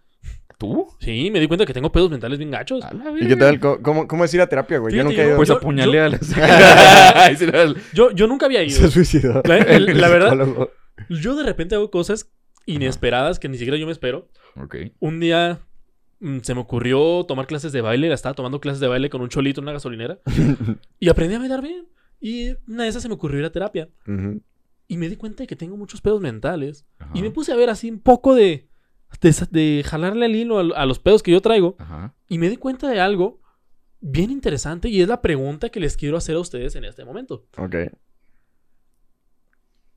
[0.56, 0.86] ¿Tú?
[1.00, 2.84] Sí, me di cuenta que tengo pedos mentales bien gachos.
[3.20, 3.58] ¿Y qué tal?
[3.58, 4.94] ¿Cómo- ¿Cómo, es ir a terapia, güey?
[4.94, 5.36] Yo nunca he ido.
[5.36, 7.24] Pues Yo- apuñalé yo- a la...
[7.24, 8.76] Ahí se la- Yo, yo nunca había ido.
[8.78, 9.42] Se suicidó.
[9.44, 10.70] La- el- la verdad- Psicólogo.
[11.08, 12.30] Yo de repente hago cosas
[12.66, 14.28] inesperadas que ni siquiera yo me espero.
[14.56, 14.76] Ok.
[15.00, 15.60] Un día
[16.20, 18.08] mm, se me ocurrió tomar clases de baile.
[18.08, 20.20] La estaba tomando clases de baile con un cholito en una gasolinera.
[21.00, 21.86] y aprendí a bailar bien.
[22.20, 23.88] Y una de esas se me ocurrió ir a terapia.
[24.06, 24.40] Ujú.
[24.88, 26.86] Y me di cuenta de que tengo muchos pedos mentales.
[26.98, 27.10] Ajá.
[27.14, 28.68] Y me puse a ver así un poco de...
[29.20, 31.76] De, de jalarle al hilo a, a los pedos que yo traigo.
[31.78, 32.14] Ajá.
[32.28, 33.40] Y me di cuenta de algo
[34.00, 34.88] bien interesante.
[34.88, 37.46] Y es la pregunta que les quiero hacer a ustedes en este momento.
[37.58, 37.76] Ok.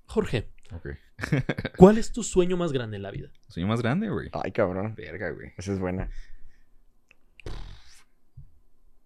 [0.06, 0.88] Jorge, Ok.
[1.78, 3.30] ¿cuál es tu sueño más grande en la vida?
[3.48, 4.30] Soy más grande, güey.
[4.34, 4.96] Ay, cabrón.
[4.96, 5.54] Verga, güey.
[5.58, 6.10] Esa es buena.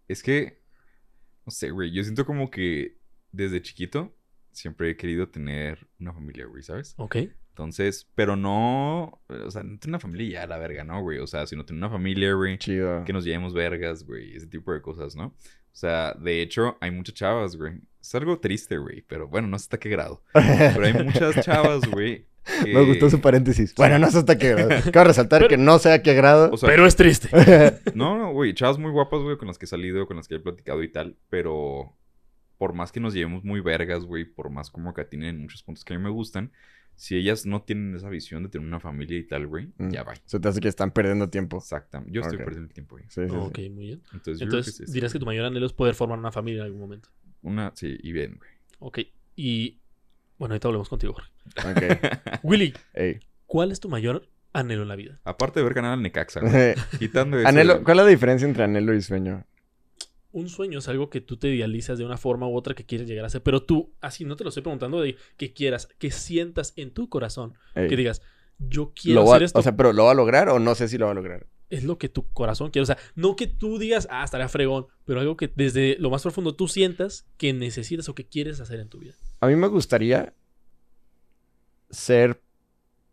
[0.08, 0.62] Es que,
[1.46, 1.92] no sé, güey.
[1.92, 2.98] Yo siento como que
[3.32, 4.16] desde chiquito
[4.52, 6.96] siempre he querido tener una familia, güey, ¿sabes?
[6.98, 7.18] Ok.
[7.60, 11.20] Entonces, pero no, o sea, no tener una familia ya, la verga, ¿no, güey?
[11.20, 12.58] O sea, sino tener una familia, güey.
[12.58, 13.04] Chido.
[13.04, 14.34] Que nos llevemos vergas, güey.
[14.34, 15.26] Ese tipo de cosas, ¿no?
[15.26, 15.34] O
[15.74, 17.74] sea, de hecho, hay muchas chavas, güey.
[18.02, 19.02] Es algo triste, güey.
[19.02, 20.24] Pero bueno, no sé hasta qué grado.
[20.34, 22.28] Pero hay muchas chavas, güey.
[22.64, 23.76] que- Me gustó su paréntesis.
[23.76, 24.70] Bueno, no sé hasta qué grado.
[24.94, 26.52] Cabe resaltar que no sé a qué grado.
[26.54, 27.28] O sea, Pero es triste.
[27.94, 30.36] No, no, güey, chavas muy guapas, güey, con las que he salido, con las que
[30.36, 31.94] he platicado y tal, pero
[32.58, 35.84] por más que nos llevemos muy vergas, güey, por más como que tienen muchos puntos
[35.84, 36.52] que a mí me gustan,
[37.02, 39.90] si ellas no tienen esa visión de tener una familia y tal, güey, Mm.
[39.90, 40.16] ya va.
[40.26, 41.58] Se te hace que están perdiendo tiempo.
[41.58, 42.14] Exactamente.
[42.14, 43.06] Yo estoy perdiendo el tiempo, güey.
[43.08, 43.36] Sí, sí, sí.
[43.36, 44.02] ok, muy bien.
[44.12, 46.34] Entonces, yo Entonces, creo que sí, dirás que tu mayor anhelo es poder formar una
[46.34, 47.08] familia en algún momento.
[47.42, 48.50] Una, sí, y bien, güey.
[48.80, 49.00] Ok.
[49.38, 49.78] Y.
[50.38, 51.32] Bueno, ahorita hablemos contigo, Jorge.
[51.70, 52.14] Ok.
[52.44, 53.20] Willy, Ey.
[53.46, 55.20] ¿cuál es tu mayor anhelo en la vida?
[55.24, 56.76] Aparte de ver ganar al Necaxa, güey.
[57.00, 57.82] Quitando eso, Anhelo.
[57.86, 59.46] ¿cuál es la diferencia entre anhelo y sueño?
[60.32, 63.08] Un sueño es algo que tú te idealizas de una forma u otra que quieres
[63.08, 66.12] llegar a ser, pero tú, así no te lo estoy preguntando de que quieras, que
[66.12, 67.88] sientas en tu corazón, Ey.
[67.88, 68.22] que digas,
[68.60, 69.58] yo quiero ¿Lo va- hacer esto.
[69.60, 71.48] O sea, pero ¿lo va a lograr o no sé si lo va a lograr?
[71.72, 72.82] es lo que tu corazón quiere.
[72.82, 76.24] O sea, no que tú digas, ah, estaría fregón, pero algo que desde lo más
[76.24, 79.14] profundo tú sientas que necesitas o que quieres hacer en tu vida.
[79.40, 80.34] A mí me gustaría
[81.92, 82.42] ser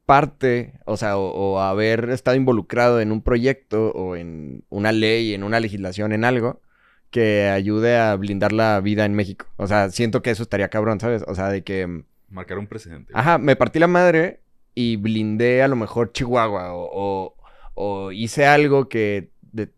[0.06, 5.34] parte, o sea, o, o haber estado involucrado en un proyecto o en una ley,
[5.34, 6.62] en una legislación, en algo
[7.10, 9.46] que ayude a blindar la vida en México.
[9.56, 11.24] O sea, siento que eso estaría cabrón, ¿sabes?
[11.26, 13.12] O sea, de que, mm, Marcar un precedente.
[13.14, 14.40] ajá, me partí la madre
[14.74, 17.36] y blindé a lo mejor Chihuahua o, o-
[17.74, 19.30] o hice algo que...
[19.52, 19.70] de-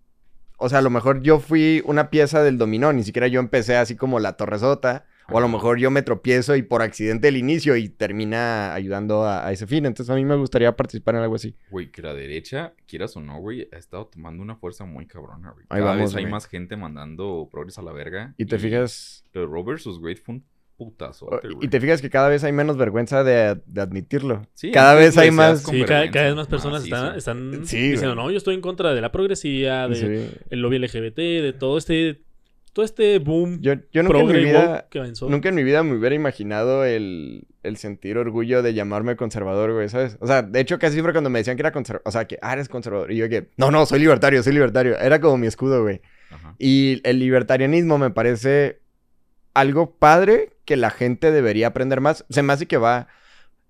[0.57, 3.77] o sea, a lo mejor yo fui una pieza del dominó, ni siquiera yo empecé
[3.77, 5.05] así como la torresota.
[5.31, 9.25] O a lo mejor yo me tropiezo y por accidente el inicio y termina ayudando
[9.25, 9.85] a, a ese fin.
[9.87, 11.55] Entonces a mí me gustaría participar en algo así.
[11.71, 15.51] Güey, que la derecha, quieras o no, güey, ha estado tomando una fuerza muy cabrona,
[15.51, 15.67] güey.
[15.69, 16.33] Ahí Cada vamos, vez hay güey.
[16.33, 18.35] más gente mandando progres a la verga.
[18.39, 19.25] Y te fijas...
[19.35, 19.87] Lo de Roe vs.
[20.01, 20.45] Wade fue un
[20.79, 24.47] putazote, y te fijas que cada vez hay menos vergüenza de, de admitirlo.
[24.55, 25.65] Sí, cada vez hay más...
[25.65, 28.27] Sí, cada, vez más personas están, están Sí, diciendo, güey.
[28.27, 29.95] no, yo estoy en contra de la progresía, de
[30.31, 30.37] Sí.
[30.51, 32.23] el lobby LGBT, de todo este,
[32.73, 34.87] todo este boom Yo, yo nunca en mi vida...
[34.91, 35.13] que.
[35.29, 39.89] Nunca en mi vida me hubiera imaginado el, el sentir orgullo de llamarme conservador, güey,
[39.89, 40.17] ¿sabes?
[40.21, 42.39] O sea, de hecho, casi siempre cuando me decían que era conservador, o sea, que,
[42.43, 43.13] ah, eres conservador.
[43.13, 44.99] Y yo que, no, no, soy libertario, soy libertario.
[44.99, 46.01] Era como mi escudo, güey.
[46.31, 46.55] Ajá.
[46.59, 48.81] Y el libertarianismo me parece
[49.55, 52.25] algo padre que la gente debería aprender más.
[52.31, 53.09] Se me hace que va...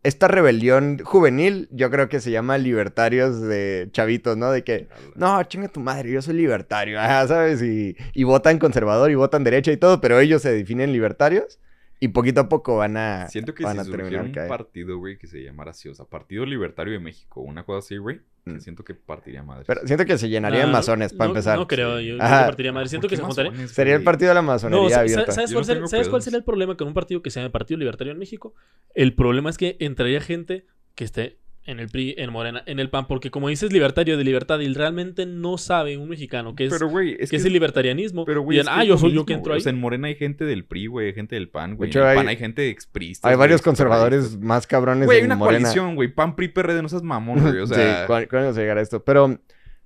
[0.02, 4.50] Esta rebelión juvenil, yo creo que se llama libertarios de chavitos, ¿no?
[4.50, 7.62] De que, no, chinga tu madre, yo soy libertario, ajá, ¿sabes?
[7.62, 11.58] Y, y votan conservador y votan derecha y todo, pero ellos se definen libertarios
[12.00, 14.48] y poquito a poco van a, Siento que van si a surgiera terminar un caer.
[14.48, 17.96] partido, güey, que se llamara así, o sea, Partido Libertario de México, una cosa así,
[17.96, 18.60] güey, que Mm.
[18.60, 19.64] siento que partiría madre.
[19.66, 21.58] Pero siento que se llenaría de masones para no- empezar.
[21.58, 22.46] No creo, yo, yo Ajá.
[22.46, 22.88] partiría madre.
[22.88, 23.66] Siento que se juntaría.
[23.68, 25.32] Sería el partido de la masonería No, abierta.
[25.32, 27.50] ¿sabes, cuál, no ser- ¿sabes cuál sería el problema con un partido que se llama
[27.52, 28.54] Partido Libertario en México?
[28.94, 32.88] El problema es que entraría gente que esté en el PRI, en Morena, en el
[32.88, 36.72] PAN, porque como dices libertario de libertad y realmente no sabe un mexicano qué es,
[36.72, 38.24] Pero, güey, es que el libertarianismo.
[38.24, 39.58] Pero, güey, que ah, yo soy yo que entro ahí.
[39.58, 41.90] O sea, en Morena hay gente del PRI, güey, hay gente del PAN, güey.
[41.90, 43.28] en el hay- PAN hay gente exprista.
[43.28, 45.58] Hay varios conservadores más cabrones Güey, hay en una Morena.
[45.60, 46.08] coalición, güey.
[46.08, 47.58] PAN, PRI, PRD, no seas mamón, güey.
[47.60, 49.04] O sea, sí, ¿cuándo cuándo vamos a llegar a esto?
[49.04, 49.38] Pero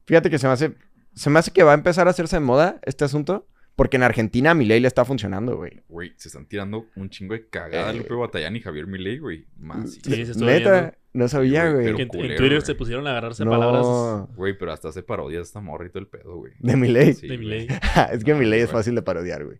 [0.07, 0.75] fíjate que se me hace...
[1.14, 3.47] Se me hace que va a empezar a hacerse de moda este asunto.
[3.75, 5.81] Porque en Argentina a Milei le está funcionando, güey.
[5.89, 7.97] güey, se están tirando un chingo de cagada Eh.
[7.97, 9.47] Lupe Batallán y Javier Milei, güey.
[9.59, 9.93] Más.
[9.95, 10.97] Sí, se Neta, viendo.
[11.15, 12.67] no sabía, güey, en, culero, en Twitter güey.
[12.67, 16.07] se pusieron a agarrarse a palabras No, Güey, pero hasta hace parodias y todo el
[16.07, 16.53] pedo, güey.
[16.59, 17.15] de Milei.
[17.15, 17.67] Sí, de mi güey.
[17.67, 17.79] ley.
[18.13, 19.57] es que Milei es fácil de parodiar, güey.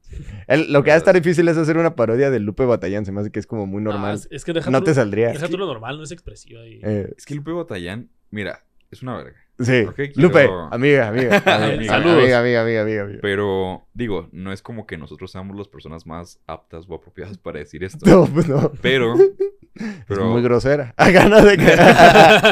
[0.47, 3.07] El- lo que va a estar difícil es hacer una parodia de Lupe Batallán.
[3.07, 4.11] Se me hace que es como muy normal.
[4.11, 5.29] Ah, es- es que deja no tú- te saldría.
[5.33, 6.67] Deja tú lo normal, no es expresiva.
[6.67, 6.81] Y...
[6.83, 9.39] Eh, Es que Lupe Batallán, mira, es una verga.
[9.59, 9.83] Sí.
[9.85, 11.37] ¿Por qué quiero- Lupe, amiga, amiga.
[11.47, 12.19] amiga, Saludos.
[12.19, 13.19] Amiga, amiga, amiga, amiga, amiga.
[13.23, 17.59] Pero, digo, no es como que nosotros seamos las personas más aptas o apropiadas para
[17.59, 18.05] decir esto.
[18.09, 18.73] No, pues no.
[18.81, 19.15] Pero,
[19.75, 20.27] Es pero...
[20.27, 20.93] muy grosera.
[20.97, 21.77] A ganas de que.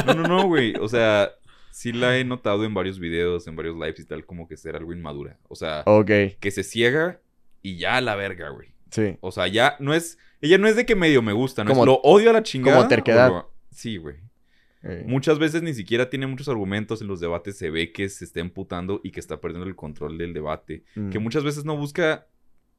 [0.06, 0.74] No, no, no, güey.
[0.80, 1.30] O sea,
[1.70, 4.74] sí la he notado en varios videos, en varios lives y tal, como que ser
[4.76, 5.38] algo inmadura.
[5.48, 6.10] O sea, ok,
[6.40, 7.20] que se ciega
[7.62, 8.68] y ya a la verga, güey.
[8.90, 9.18] sí.
[9.20, 10.16] O sea, ya no es...
[10.40, 11.68] Ella no es de que medio me gusta, ¿no?
[11.70, 12.78] Como- es lo odio a la chingada.
[12.78, 13.28] como terquedad.
[13.28, 14.16] lo- Sí, güey.
[15.06, 17.58] Muchas veces ni siquiera tiene muchos argumentos en los debates.
[17.58, 20.84] Se ve que se está emputando y que está perdiendo el control del debate.
[20.94, 21.10] mm.
[21.10, 22.26] Que muchas veces no busca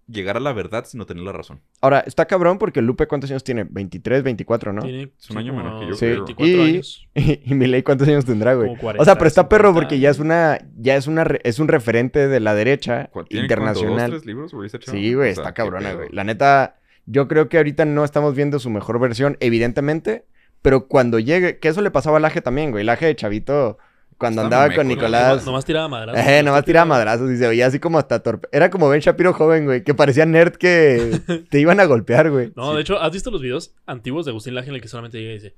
[0.07, 1.61] llegar a la verdad, sino tener la razón.
[1.79, 3.65] Ahora, está cabrón porque Lupe, ¿cuántos años tiene?
[3.69, 4.81] 23, 24, ¿no?
[4.81, 7.07] Tiene Es un año menor que yo, Sí, 24 y- años.
[7.13, 8.69] Y, y Milei, ¿cuántos años tendrá, güey?
[8.69, 11.23] Como 40, o sea, pero está perro 50 porque ya es una, ya es una,
[11.43, 14.11] es un referente de la derecha ¿Cu- tiene cuánto, internacional.
[14.11, 14.69] ¿Dos, tres libros, güey?
[14.69, 16.09] Sí, güey, O sea, está cabrona, güey.
[16.11, 20.25] La neta, yo creo que ahorita no estamos viendo su mejor versión, evidentemente,
[20.61, 22.81] pero cuando llegue, que eso le pasaba al Laje también, güey.
[22.81, 23.77] El Laje de Chavito,
[24.17, 24.87] cuando Estaba andaba con.
[24.87, 25.29] Nicolás.
[25.29, 26.27] Nomás, nomás tiraba madrazos.
[26.27, 28.47] Eh, nomás tiraba madrazos y se veía así como hasta torpe.
[28.51, 31.19] Era como Ben Shapiro joven, güey, que parecía nerd que
[31.49, 32.53] te iban a golpear, güey.
[32.55, 35.19] No, de hecho, ¿has visto los videos antiguos de Agustín Laje en el que solamente
[35.19, 35.55] llega y dice,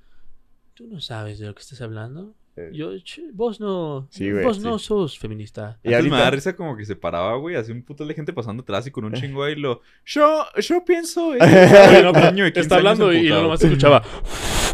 [0.73, 2.33] ¿tú no sabes de lo que estás hablando?
[2.55, 2.69] Eh.
[2.71, 2.91] Yo,
[3.33, 4.63] vos no, Sí, güey, vos sí.
[4.63, 5.79] no sos feminista.
[5.83, 8.13] Y Antes me ahorita- da risa como que se paraba, güey, así un puto de
[8.13, 9.81] gente pasando atrás y con un chingo ahí lo...
[10.05, 11.33] Yo, yo pienso...
[11.33, 11.41] en-".
[11.41, 14.03] Oye, no, pero Niño de 15 está años hablando y, y nomás escuchaba.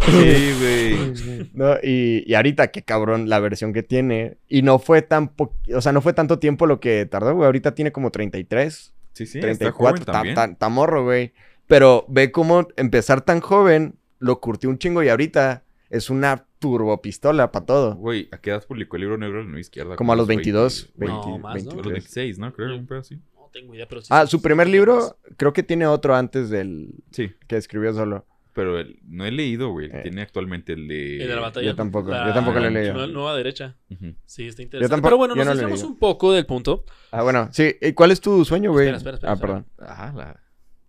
[0.09, 1.49] Sí, güey.
[1.53, 4.37] No, y, y ahorita, qué cabrón la versión que tiene.
[4.47, 7.45] Y no fue tan po- o sea, no fue tanto tiempo lo que tardó, güey.
[7.45, 9.77] Ahorita tiene como 33, Sí, sí, está 34.
[9.77, 10.33] joven Está, también.
[10.33, 11.33] está- está morro, güey.
[11.67, 17.51] Pero ve cómo empezar tan joven lo curtió un chingo y ahorita es una turbopistola
[17.51, 17.95] para todo.
[17.95, 19.95] Güey, ¿a qué edad publicó el libro negro de la nueva izquierda?
[19.95, 21.71] Como a los 22, 20, No, 20, más, ¿no?
[21.71, 21.73] 23.
[21.73, 22.53] A los 26, ¿no?
[22.53, 23.15] Creo, un pedo así.
[23.35, 24.07] No tengo idea, pero sí.
[24.11, 27.93] Ah, su sí, primer sí, libro, creo que tiene otro antes del Sí, que escribió
[27.93, 28.25] solo.
[28.53, 29.87] pero el- no he leído, güey.
[29.91, 29.99] Eh.
[30.03, 31.21] Tiene actualmente el de...
[31.21, 31.65] El de la batalla.
[31.65, 33.07] Yo tampoco, La- yo tampoco lo he la leído.
[33.07, 33.77] Nueva derecha.
[34.25, 34.89] Sí, está interesante.
[34.89, 36.83] tampoco- pero bueno, nos no un poco del punto.
[37.11, 37.75] Ah, bueno, sí.
[37.81, 38.89] ¿Y cuál es tu sueño, güey?
[38.89, 39.63] Espera, espera, espera, ah, espera.
[39.77, 39.89] perdón.
[39.89, 40.39] Ajá, la...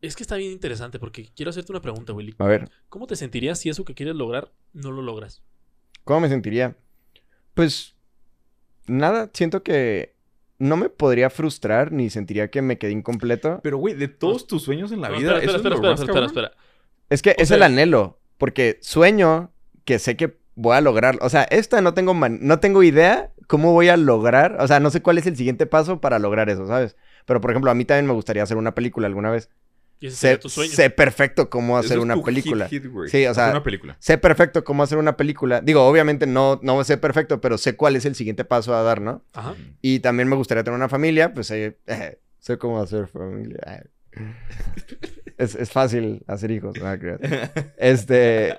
[0.01, 2.35] Es que está bien interesante porque quiero hacerte una pregunta, Willy.
[2.39, 5.43] A ver, ¿Cómo te sentirías si eso que quieres lograr no lo logras?
[6.05, 6.77] ¿cómo me sentiría?
[7.55, 7.95] Pues,
[8.87, 10.17] nada, siento que
[10.59, 13.61] no me podría frustrar ni sentiría que me quedé incompleto.
[13.63, 16.21] Pero, güey, de todos tus sueños en la No, vida, espera, ¿eso espera, es espera,
[16.21, 16.53] lo espera, espera.
[17.11, 19.53] Es que O es sea- el anhelo, porque sueño
[19.85, 21.19] que sé que voy a lograr.
[21.21, 24.57] O sea, esta no tengo, man- no tengo idea cómo voy a lograr.
[24.61, 26.97] O sea, no sé cuál es el siguiente paso para lograr eso, ¿sabes?
[27.27, 29.51] Pero, por ejemplo, a mí también me gustaría hacer una película alguna vez.
[30.01, 30.73] Y ese Sé, sería tu sueño.
[30.73, 32.69] sé perfecto cómo hacer Eso es una tu película.
[32.69, 33.09] hit, hit, güey.
[33.11, 33.97] Sí, o sea, una película.
[34.01, 35.61] Sé perfecto cómo hacer una película.
[35.61, 39.01] Digo, obviamente no, no sé perfecto, pero sé cuál es el siguiente paso a dar,
[39.01, 39.23] ¿no?
[39.35, 39.55] Ajá.
[39.83, 43.85] Y también me gustaría tener una familia, pues eh, eh, sé cómo hacer familia.
[45.39, 46.87] Es, es fácil hacer hijos, no.
[47.79, 48.55] Este.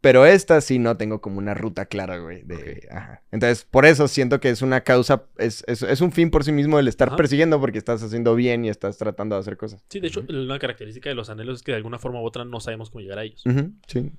[0.00, 2.42] Pero esta sí no tengo como una ruta clara, güey.
[2.42, 3.22] de- ajá.
[3.32, 6.52] Entonces, por eso siento que es una causa, es, es, es un fin por sí
[6.52, 7.16] mismo el estar Ajá.
[7.16, 9.82] persiguiendo porque estás haciendo bien y estás tratando de hacer cosas.
[9.88, 12.44] Sí, de hecho, una característica de los anhelos es que de alguna forma u otra
[12.44, 13.42] no sabemos cómo llegar a ellos.
[13.86, 14.12] Sí.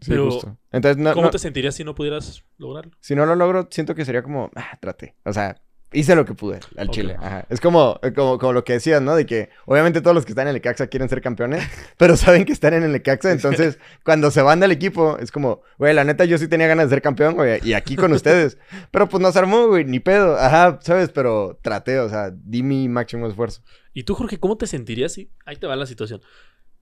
[0.00, 0.56] Sí, Pero, justo.
[0.72, 2.92] Entonces, no, ¿Cómo no- te sentirías si no pudieras lograrlo?
[3.00, 5.16] si no lo logro, siento que sería como, ah, traté.
[5.24, 5.60] O sea,
[5.92, 6.90] hice lo que pude al.
[6.90, 7.16] Chile.
[7.18, 7.46] Ajá.
[7.48, 9.14] Es como, como, como lo que decías, ¿no?
[9.14, 11.64] De que obviamente todos los que están en el Necaxa quieren ser campeones,
[11.96, 13.32] pero saben que están en el Necaxa.
[13.32, 16.88] Entonces, cuando se van del equipo, es como, güey, la neta, yo sí tenía ganas
[16.88, 18.58] de ser campeón, güey, y aquí con ustedes.
[18.90, 20.36] Pero pues no se armó, güey, ni pedo.
[20.36, 21.10] Ajá, ¿sabes?
[21.10, 23.62] Pero traté, o sea, di mi máximo esfuerzo.
[23.92, 25.30] ¿Y tú, Jorge, cómo te sentirías si...
[25.44, 26.20] Ahí te va la situación.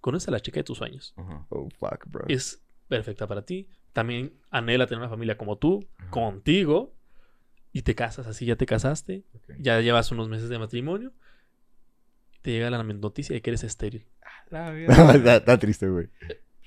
[0.00, 1.14] Conoces a la chica de tus sueños.
[1.48, 2.26] Oh, fuck, bro.
[2.28, 3.68] Es perfecta para ti.
[3.92, 6.95] También anhela tener una familia como tú, contigo.
[7.76, 9.22] Y te casas así, ya te casaste.
[9.58, 11.12] Ya llevas unos meses de matrimonio.
[12.34, 14.06] Y te llega la noticia de que eres estéril.
[14.48, 14.74] La
[15.36, 16.08] está, triste, güey.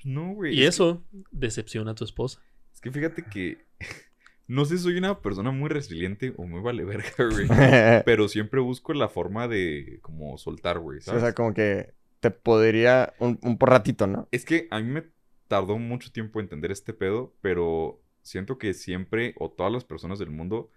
[0.04, 0.54] no, güey.
[0.54, 2.40] Y es eso decepciona a tu esposa.
[2.40, 3.64] que- Es que fíjate que.
[4.46, 7.46] No sé, soy una persona muy resiliente o muy vale verga, güey.
[8.04, 11.00] Pero siempre busco la forma de como soltar, güey.
[11.00, 11.22] ¿sabes?
[11.22, 14.26] o sea, como que te podría un, un por ratito, ¿no?
[14.32, 15.04] Es que a mí me
[15.46, 20.30] tardó mucho tiempo entender este pedo, pero siento que siempre o todas las personas del
[20.30, 20.68] mundo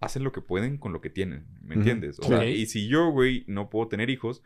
[0.00, 1.80] hacen lo que pueden con lo que tienen, ¿me Ujú.
[1.80, 2.18] entiendes?
[2.20, 2.28] O Sí.
[2.28, 4.42] sea, y si yo, güey, no puedo tener hijos,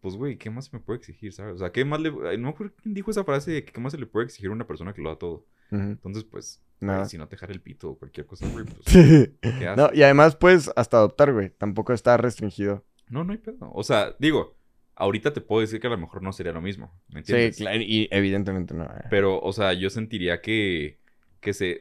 [0.00, 1.54] pues, güey, ¿qué más me puede exigir, sabes?
[1.54, 2.10] O sea, ¿qué más le...
[2.10, 4.50] No me acuerdo quién dijo esa frase de que qué más se le puede exigir
[4.50, 5.46] a una persona que lo da todo.
[5.70, 5.82] Ujú.
[5.82, 7.06] Entonces, pues, Nada.
[7.06, 9.34] si no te jala el pito o cualquier cosa, güey, pues, Sí.
[9.40, 9.76] ¿qué haces?
[9.78, 11.50] No, y además puedes hasta adoptar, güey.
[11.50, 12.84] Tampoco está restringido.
[13.08, 13.70] No, no hay pedo.
[13.72, 14.56] O sea, digo,
[14.94, 17.56] ahorita te puedo decir que a lo mejor no sería lo mismo, ¿me Sí, entiendes?
[17.56, 18.84] claro, y evidentemente no.
[18.84, 19.04] eh.
[19.10, 20.98] Pero, o sea, yo sentiría que,
[21.40, 21.80] que se...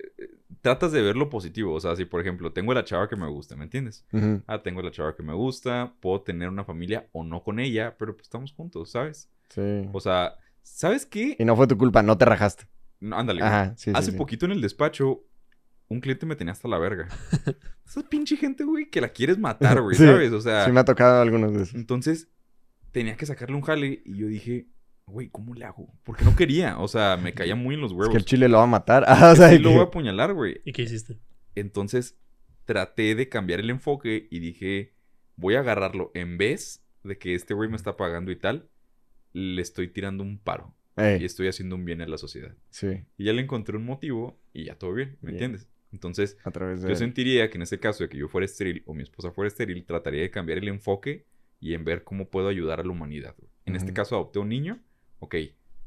[0.61, 1.73] Tratas de ver lo positivo.
[1.73, 4.05] O sea, si por ejemplo tengo la chava que me gusta, ¿me entiendes?
[4.47, 7.95] Ah, tengo la chava que me gusta, puedo tener una familia o no con ella,
[7.97, 9.29] pero pues estamos juntos, ¿sabes?
[9.49, 9.87] Sí.
[9.91, 11.35] O sea, ¿sabes qué?
[11.39, 12.65] Y no fue tu culpa, no te rajaste.
[12.99, 13.41] No, ándale.
[13.43, 14.17] Ajá, sí, Hace sí.
[14.17, 15.23] poquito en el despacho,
[15.89, 17.07] un cliente me tenía hasta la verga.
[17.85, 20.31] Esa pinche gente, güey, que la quieres matar, güey, ¿sabes?
[20.31, 21.75] O sea, Sí me ha tocado algunos de esos.
[21.75, 22.29] entonces
[22.91, 24.67] tenía que sacarle un jale y yo dije,
[25.05, 25.93] güey, ¿cómo le hago?
[26.03, 28.11] Porque no quería, o sea, me caía muy en los Es huevos.
[28.13, 29.03] que el chile lo va a matar.
[29.07, 30.61] Ah, o sea, que- lo voy a apuñalar, güey.
[30.65, 31.19] ¿Y qué hiciste?
[31.55, 32.17] Entonces
[32.65, 34.93] traté de cambiar el enfoque y dije,
[35.35, 36.11] voy a agarrarlo.
[36.13, 38.69] En vez de que este güey me está pagando y tal,
[39.33, 40.73] le estoy tirando un paro.
[40.95, 42.55] Ey, Y estoy haciendo un bien a la sociedad.
[42.69, 45.43] sí, Y ya le encontré un motivo y ya todo bien, ¿me Bien.
[45.43, 45.67] entiendes?
[45.91, 46.89] Entonces, a través de...
[46.89, 49.47] yo sentiría que en ese caso de que yo fuera estéril o mi esposa fuera
[49.47, 51.25] estéril, trataría de cambiar el enfoque
[51.59, 53.35] y en ver cómo puedo ayudar a la humanidad.
[53.39, 53.49] güey.
[53.65, 54.79] En este caso adopté un niño,
[55.23, 55.35] ok,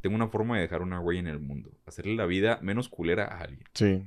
[0.01, 3.25] tengo una forma de dejar una huella en el mundo, hacerle la vida menos culera
[3.25, 3.65] a alguien.
[3.75, 4.07] Sí.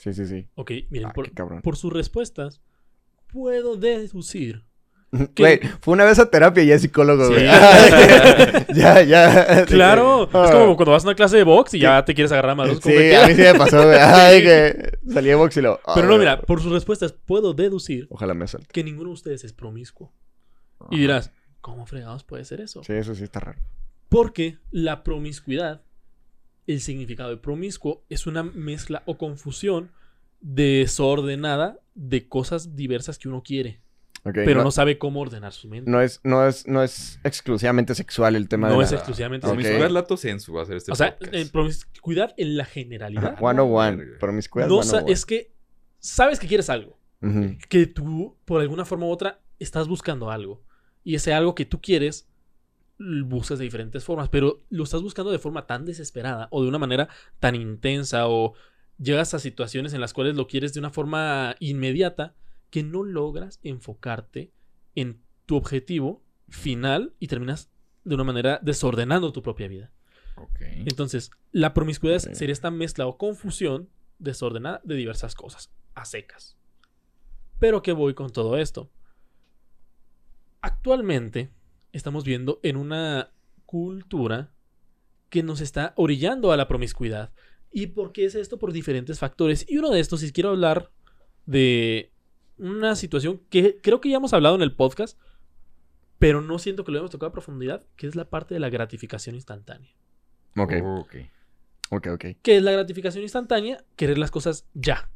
[0.00, 0.48] Sí, sí, sí.
[0.54, 2.62] Ok, miren, Ah, por, sus respuestas,
[3.30, 4.64] puedo deducir.
[5.36, 7.32] Güey, fue una vez a terapia y ya es psicólogo, Sí.
[7.32, 7.44] güey.
[8.74, 9.66] ya, ya.
[9.66, 10.44] Claro, Ah.
[10.46, 12.70] es como cuando vas a una clase de box y ya te quieres agarrar más.
[12.82, 13.98] Sí, a mí sí me pasó, güey.
[14.00, 15.80] Ay, que salí de box y lo...
[15.94, 18.68] Pero no, ah, mira, por sus respuestas puedo deducir Ojalá me salte.
[18.72, 20.12] que ninguno de ustedes es promiscuo.
[20.90, 22.82] Y dirás, ¿cómo fregados puede ser eso?
[22.84, 23.58] Sí, eso sí está raro.
[24.08, 25.82] Porque la promiscuidad,
[26.72, 29.90] el significado de promiscuo, es una mezcla o confusión
[30.40, 33.80] desordenada de cosas diversas que uno quiere,
[34.22, 35.90] pero no, sabe cómo ordenar su mente.
[35.90, 38.98] no es, no es, no es exclusivamente sexual el tema No de es la...
[38.98, 39.64] exclusivamente sexual.
[39.64, 43.36] Promiscuidad lato sensu va a ser este O sea, en promiscuidad en la generalidad.
[43.40, 43.96] One on one.
[43.96, 44.18] Verga.
[44.18, 45.12] Promiscuidad No one on one.
[45.12, 45.52] es que
[45.98, 46.98] sabes que quieres algo,
[47.68, 50.62] que tú por alguna forma u otra estás buscando algo
[51.04, 52.29] y ese algo que tú quieres
[53.24, 56.78] buscas de diferentes formas, pero lo estás buscando de forma tan desesperada o de una
[56.78, 57.08] manera
[57.38, 58.54] tan intensa o
[58.98, 62.34] llegas a situaciones en las cuales lo quieres de una forma inmediata
[62.68, 64.52] que no logras enfocarte
[64.94, 67.70] en tu objetivo final y terminas
[68.04, 69.90] de una manera desordenando tu propia vida.
[70.60, 76.56] Entonces, la promiscuidad sería esta mezcla o confusión desordenada de diversas cosas, a secas.
[77.58, 78.90] Pero ¿qué voy con todo esto?
[80.62, 81.50] Actualmente
[81.92, 83.30] estamos viendo en una
[83.66, 84.50] cultura
[85.28, 87.32] que nos está orillando a la promiscuidad.
[87.72, 88.58] ¿Y por qué es esto?
[88.58, 89.64] Por diferentes factores.
[89.68, 90.90] Y uno de estos, si quiero hablar
[91.46, 92.10] de
[92.58, 95.18] una situación que creo que ya hemos hablado en el podcast,
[96.18, 98.68] pero no siento que lo hemos tocado a profundidad, que es la parte de la
[98.70, 99.90] gratificación instantánea.
[100.56, 101.14] Ok, Ok.
[101.90, 102.24] ok, ok.
[102.42, 103.84] ¿Qué es la gratificación instantánea?
[103.96, 105.10] Querer las cosas ya.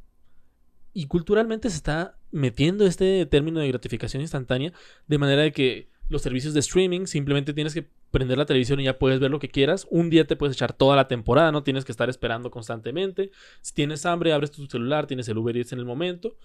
[0.92, 4.72] Y culturalmente se está metiendo este término de gratificación instantánea
[5.08, 8.84] de manera de que los servicios de streaming simplemente tienes que prender la televisión y
[8.84, 9.86] ya puedes ver lo que quieras.
[9.90, 13.30] Un día te puedes echar toda la temporada, no tienes que estar esperando constantemente.
[13.62, 16.36] Si tienes hambre, abres tu celular, tienes el Uber Eats en el momento.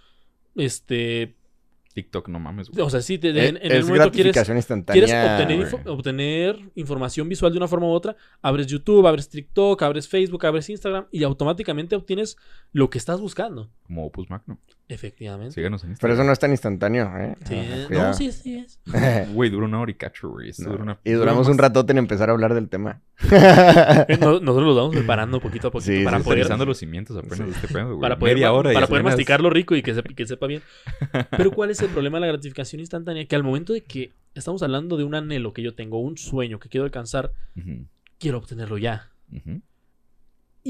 [0.56, 1.36] Este,
[1.94, 2.86] TikTok, no mames, güey.
[2.86, 5.06] o sea, si te, Eh, en, en es el momento quieres, gratificación instantánea.
[5.06, 9.82] quieres obtener, info- obtener información visual de una forma u otra, abres YouTube, abres TikTok,
[9.84, 12.38] abres Facebook, abres Instagram y automáticamente obtienes
[12.72, 13.70] lo que estás buscando.
[13.84, 14.58] Como Opus Magnum.
[14.92, 15.54] Efectivamente.
[15.54, 16.14] Síganos en Pero Instagram.
[16.18, 17.36] eso no es tan instantáneo, ¿eh?
[17.46, 18.80] Sí, Ah, no, sí, sí es.
[19.34, 20.50] Güey, dura una hora y cacho, güey.
[20.50, 20.72] Esto No.
[20.72, 23.02] dura una- Y duramos dura un ratote en empezar a hablar del tema.
[23.32, 27.16] Eh, no- Nosotros los vamos preparando poquito a poquito Sí, para sí, poder, los cimientos
[27.16, 28.02] apenas de este pedo, güey.
[28.02, 30.62] para poder, Media hora para poder apenas- masticarlo rico y que, se- que sepa bien.
[31.38, 33.26] Pero ¿cuál es el problema de la gratificación instantánea?
[33.26, 36.60] Que al momento de que estamos hablando de un anhelo que yo tengo, un sueño
[36.60, 37.32] que quiero alcanzar,
[38.18, 39.10] quiero obtenerlo ya.
[39.32, 39.62] ujú.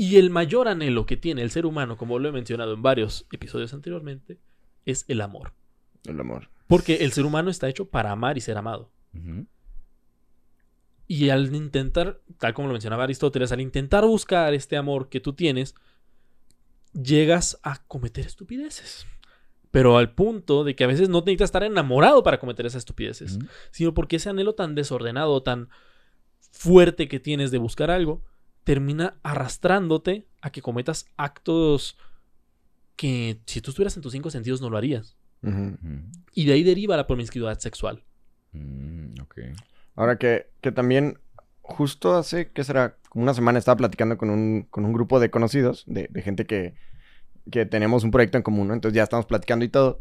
[0.01, 3.27] Y el mayor anhelo que tiene el ser humano, como lo he mencionado en varios
[3.33, 4.39] episodios anteriormente,
[4.85, 5.51] es el amor.
[6.05, 6.49] El amor.
[6.67, 8.93] Porque el ser humano está hecho para amar y ser amado.
[11.05, 15.33] Y al intentar, tal como lo mencionaba Aristóteles, al intentar buscar este amor que tú
[15.33, 15.75] tienes,
[16.93, 19.05] llegas a cometer estupideces.
[19.69, 23.37] Pero al punto de que a veces no necesitas estar enamorado para cometer esas estupideces,
[23.71, 25.67] sino porque ese anhelo tan desordenado, tan
[26.51, 28.23] fuerte que tienes de buscar algo,
[28.69, 31.97] termina arrastrándote a que cometas actos
[32.95, 35.17] que si tú estuvieras en tus cinco sentidos no lo harías.
[36.35, 38.03] Y de ahí deriva la promiscuidad sexual.
[38.51, 39.39] Mm, ok.
[39.95, 41.17] Ahora que, que también,
[41.63, 42.97] justo hace, ¿qué será?
[43.09, 46.45] Como una semana estaba platicando con un, con un grupo de conocidos, de, de gente
[46.45, 46.75] que,
[47.51, 48.75] que tenemos un proyecto en común, ¿no?
[48.75, 49.99] Entonces ya estamos platicando y todo.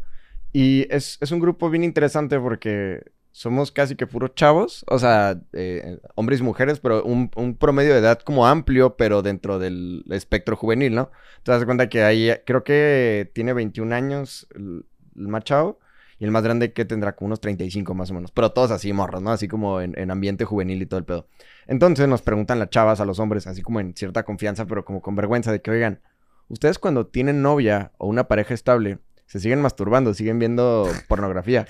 [0.53, 5.39] Y es, es un grupo bien interesante porque somos casi que puros chavos, o sea,
[5.53, 10.55] eh, hombres y mujeres, pero un, promedio de edad como amplio, pero dentro del espectro
[10.55, 11.11] juvenil, ¿no?
[11.43, 15.79] Te das cuenta que ahí, creo que tiene 21 años el, el más chavo.
[16.21, 18.31] Y el más grande que tendrá como unos 35 más o menos.
[18.31, 19.31] Pero todos así morros, ¿no?
[19.31, 21.27] Así como en, en ambiente juvenil y todo el pedo.
[21.65, 25.01] Entonces nos preguntan las chavas a los hombres, así como en cierta confianza, pero como
[25.01, 26.01] con vergüenza de que, oigan,
[26.49, 31.67] ustedes cuando tienen novia o una pareja estable, se siguen masturbando, siguen viendo pornografía.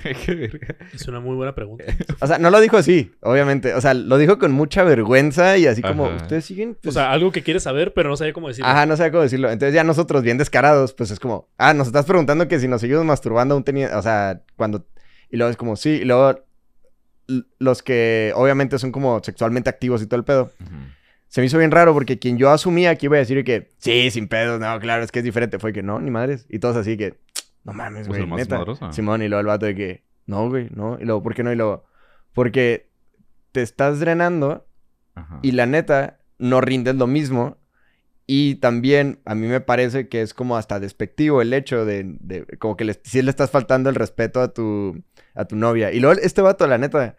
[0.94, 1.84] Es una muy buena pregunta.
[2.22, 3.74] O sea, no lo dijo así, obviamente.
[3.74, 6.16] O sea, lo dijo con mucha vergüenza y así como, Ajá.
[6.16, 6.70] ustedes siguen...
[6.72, 8.70] O Pues, sea, algo que quieres saber, pero no sabía cómo decirlo.
[8.70, 9.52] Ajá, no sé cómo decirlo.
[9.52, 12.80] Entonces ya nosotros bien descarados, pues es como, ah, nos estás preguntando que si nos
[12.80, 14.88] seguimos masturbando aún tenía, o sea, cuando...
[15.30, 16.40] Y luego es como, sí, y luego
[17.60, 20.52] los que obviamente son como sexualmente activos y todo el pedo.
[21.28, 24.10] Se me hizo bien raro porque quien yo asumía que iba a decir que, sí,
[24.10, 26.48] sin pedos, no, claro, es que es diferente, fue que no, ni madres.
[26.50, 27.20] Y todos así que,
[27.64, 28.58] no mames, Pues güey, más neta.
[28.58, 28.92] madroso.
[28.94, 30.98] Simón, y luego el vato de que, no, güey, no.
[31.00, 31.52] Y luego, ¿por qué no?
[31.52, 31.86] Y luego,
[32.34, 32.90] porque
[33.52, 34.68] te estás drenando
[35.16, 35.40] Ajá.
[35.42, 37.58] y la neta, no rindes lo mismo.
[38.32, 42.46] Y también a mí me parece que es como hasta despectivo el hecho de, de-
[42.60, 45.92] como que le, sí le estás faltando el respeto a tu, a tu novia.
[45.92, 47.18] Y luego este vato, la neta,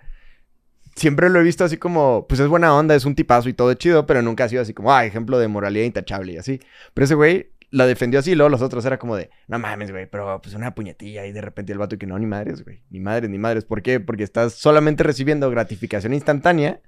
[0.95, 3.75] siempre lo he visto así como, pues es buena onda, es un tipazo y todo
[3.75, 6.61] chido, pero nunca ha sido así como, ah, ejemplo de moralidad intachable y así.
[6.95, 9.91] Pero ese güey la defendió así y luego los otros era como de, no mames,
[9.91, 12.65] güey, pero pues una puñetilla y de repente el vato y que no, ni madres,
[12.65, 13.65] güey, ni madres, ni madres.
[13.65, 14.01] ¿Por qué?
[14.01, 16.81] Porque estás solamente recibiendo gratificación instantánea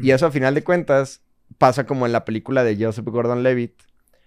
[0.00, 1.22] y eso a final de cuentas
[1.58, 3.82] pasa como en la película de Joseph Gordon-Levitt.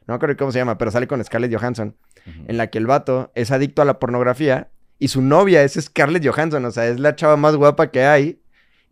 [0.07, 1.95] No me acuerdo cómo se llama, pero sale con Scarlett Johansson.
[2.47, 6.25] En la que el vato es adicto a la pornografía y su novia es Scarlett
[6.25, 6.63] Johansson.
[6.65, 8.41] O sea, es la chava más guapa que hay.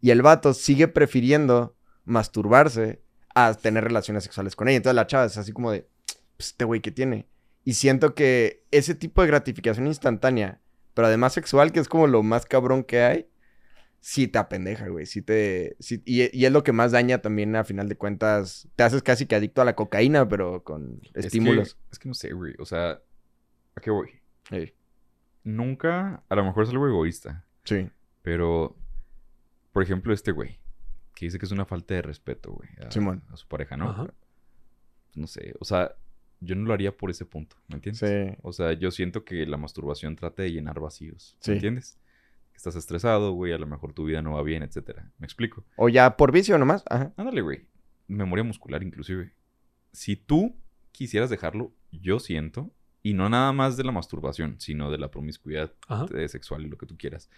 [0.01, 3.01] Y el vato sigue prefiriendo masturbarse
[3.33, 4.77] a tener relaciones sexuales con ella.
[4.77, 5.87] Entonces la chava es así como de,
[6.37, 7.27] pues este güey que tiene.
[7.63, 10.61] Y siento que ese tipo de gratificación instantánea,
[10.93, 13.27] pero además sexual, que es como lo más cabrón que hay,
[13.99, 15.05] sí te apendeja, güey.
[15.07, 15.75] Sí te.
[15.79, 18.67] sí- y, y es lo que más daña también, a final de cuentas.
[18.75, 21.77] Te haces casi que adicto a la cocaína, pero con Es que- estímulos.
[21.91, 22.53] Es que, no sé, güey.
[22.59, 23.01] O sea,
[23.75, 24.09] ¿a qué voy?
[25.43, 27.89] Nunca, a lo mejor es algo egoísta, sí.
[28.23, 28.75] pero,
[29.73, 30.59] por ejemplo, este güey,
[31.13, 33.23] que dice que es una falta de respeto, güey, a, Simón.
[33.31, 33.89] a su pareja, ¿no?
[33.89, 34.13] Ajá.
[35.13, 35.95] No sé, o sea,
[36.45, 37.99] yo no lo haría por ese punto, ¿me entiendes?
[37.99, 38.37] Sí.
[38.41, 41.51] O sea, yo siento que la masturbación trata de llenar vacíos, Sí.
[41.51, 41.99] ¿me entiendes?
[42.55, 45.11] Estás estresado, güey, a lo mejor tu vida no va bien, etcétera.
[45.17, 45.65] ¿Me explico?
[45.75, 46.83] O ya por vicio nomás.
[46.89, 47.11] Ajá.
[47.17, 47.65] Ándale, güey.
[48.07, 49.33] Memoria muscular, inclusive.
[49.91, 50.55] Si tú
[50.93, 52.71] quisieras dejarlo, yo siento,
[53.03, 56.05] y no nada más de la masturbación, sino de la promiscuidad Ajá.
[56.15, 57.29] eh, sexual y lo que tú quieras.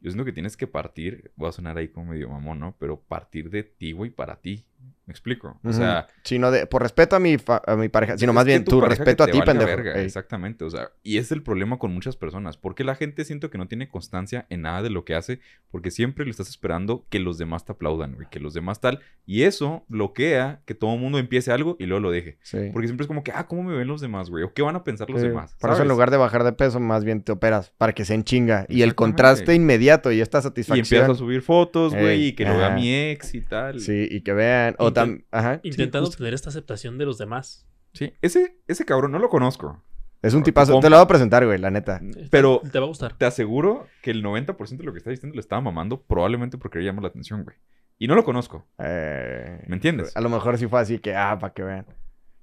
[0.00, 2.76] Yo siento que tienes que partir, voy a sonar ahí como medio mamón, ¿no?
[2.78, 4.64] Pero partir de ti, güey, para ti.
[5.06, 5.58] Me explico.
[5.64, 8.78] O sea, Sino de, por respeto a mi, a mi pareja, sino más bien tu
[8.82, 9.66] respeto a ti, pendejo.
[9.70, 10.02] verga.
[10.02, 12.58] Exactamente, o sea, y es el problema con muchas personas.
[12.58, 15.90] Porque la gente siento que no tiene constancia en nada de lo que hace, porque
[15.90, 19.00] siempre le estás esperando que los demás te aplaudan, güey, que los demás tal.
[19.24, 22.36] Y eso bloquea que todo el mundo empiece algo y luego lo deje.
[22.42, 22.68] Sí.
[22.74, 24.44] Porque siempre es como que, ah, ¿cómo me ven los demás, güey?
[24.44, 25.28] ¿O qué van a pensar los Sí.
[25.28, 25.56] demás?
[25.58, 28.12] Por eso en lugar de bajar de peso, más bien te operas para que se
[28.12, 28.66] enchinga.
[28.68, 30.84] Y el contraste inmediato y esta Y satisfacción.
[30.84, 33.80] empiezas a subir fotos, güey, Ey, y que lo vea mi ex y tal.
[33.80, 34.74] Sí, y que vean.
[34.78, 35.24] O Inten- tam...
[35.30, 35.60] Ajá.
[35.62, 36.16] sí, Intentando justo.
[36.16, 37.66] obtener esta aceptación de los demás.
[37.92, 39.82] Sí, ese, ese cabrón no lo conozco.
[40.20, 40.80] Es un tipazo.
[40.80, 42.00] Te lo voy a presentar, güey, la neta.
[42.30, 43.16] Pero Te va a gustar.
[43.16, 46.80] te aseguro que el 90% de lo que está diciendo le estaba mamando probablemente porque
[46.80, 47.56] le llama la atención, güey.
[47.98, 48.66] Y no lo conozco.
[48.78, 50.16] Eh, ¿Me entiendes?
[50.16, 51.86] A lo mejor sí fue así que, ah, para que vean.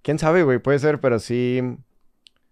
[0.02, 1.62] Quién sabe, güey, puede ser, pero sí.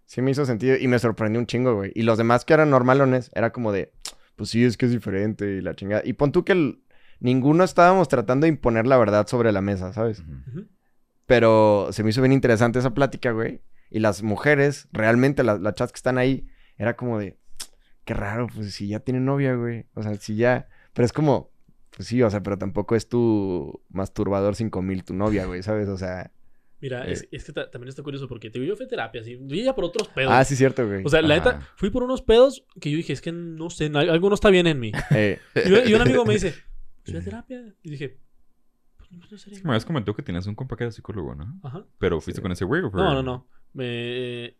[0.05, 1.91] Sí me hizo sentido y me sorprendió un chingo, güey.
[1.95, 3.91] Y los demás que eran normalones, era como de,
[4.35, 6.01] pues sí, es que es diferente y la chingada.
[6.05, 6.82] Y pon tú que el-
[7.23, 10.21] ninguno estábamos tratando de imponer la verdad sobre la mesa, ¿sabes?
[11.25, 13.61] Pero se me hizo bien interesante esa plática, güey.
[13.89, 16.47] Y las mujeres, realmente las, las chats que están ahí,
[16.77, 17.37] era como de,
[18.05, 19.85] qué raro, pues si ya tienen novia, güey.
[19.93, 20.67] O sea, si ya.
[20.93, 21.51] Pero es como,
[21.95, 25.87] pues sí, o sea, pero tampoco es tu masturbador 5000 tu novia, güey, ¿sabes?
[25.89, 26.31] O sea.
[26.81, 27.13] Mira, Eh.
[27.13, 29.39] es, es que ta- también está curioso porque te digo, yo fui a terapia, sí.
[29.41, 30.31] Yo ya por otros pedos.
[30.35, 31.03] Ah, sí, cierto, güey.
[31.05, 33.85] O sea, la neta, fui por unos pedos que yo dije, es que no sé,
[33.95, 34.91] algo no está bien en mí.
[35.11, 36.53] Eh, Y, y un amigo me dice,
[37.11, 37.73] a terapia.
[37.83, 38.17] Y dije,
[38.97, 41.59] pues no, que me habías comentado que tenías un compa que era psicólogo, ¿no?
[41.63, 41.85] Ajá.
[41.99, 43.47] Pero fuiste con ese güey, ¿o fue- No, no, no.
[43.73, 44.55] Me-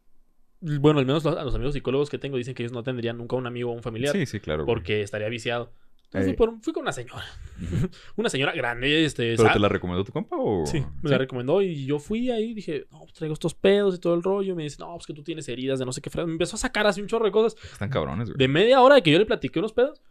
[0.79, 3.35] bueno, al menos a los amigos psicólogos que tengo dicen que ellos no tendrían nunca
[3.35, 4.63] un amigo o un familiar Sí, sí, claro.
[4.63, 4.73] güey.
[4.75, 5.73] porque estaría viciado.
[6.05, 7.23] Entonces fui, por- fui con una señora.
[8.17, 9.31] Una señora grande, este...
[9.35, 10.63] ¿Pero sa- te la recomendó tu compa o...?
[10.67, 13.95] Sí, me la recomendó y yo fui ahí y dije, no, pues traigo estos pedos
[13.95, 14.53] y todo el rollo.
[14.53, 16.11] Y me dice, no, pues que tú tienes heridas de no sé qué.
[16.17, 17.59] Me empezó a sacar así un chorro de cosas.
[17.71, 18.37] Están cabrones, güey.
[18.37, 20.03] De media hora de que yo le platiqué unos pedos.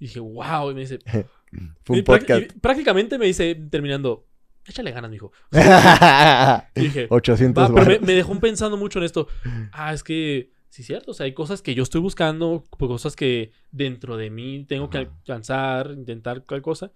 [0.00, 0.70] Y dije, wow.
[0.70, 0.98] Y me dice,
[1.84, 2.42] fue un podcast.
[2.42, 4.26] y prácticamente me dice, terminando,
[4.66, 5.30] échale ganas, mijo.
[6.74, 9.28] Y dije, 800 va, pero me, me dejó pensando mucho en esto.
[9.72, 11.12] Ah, es que, sí, cierto.
[11.12, 14.88] O sea, hay cosas que yo estoy buscando, pues, cosas que dentro de mí tengo
[14.88, 16.92] que alcanzar, intentar cual cosa.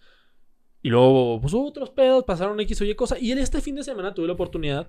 [0.83, 3.19] Y luego, pues otros pedos, pasaron X o Y cosa.
[3.19, 4.89] Y en este fin de semana tuve la oportunidad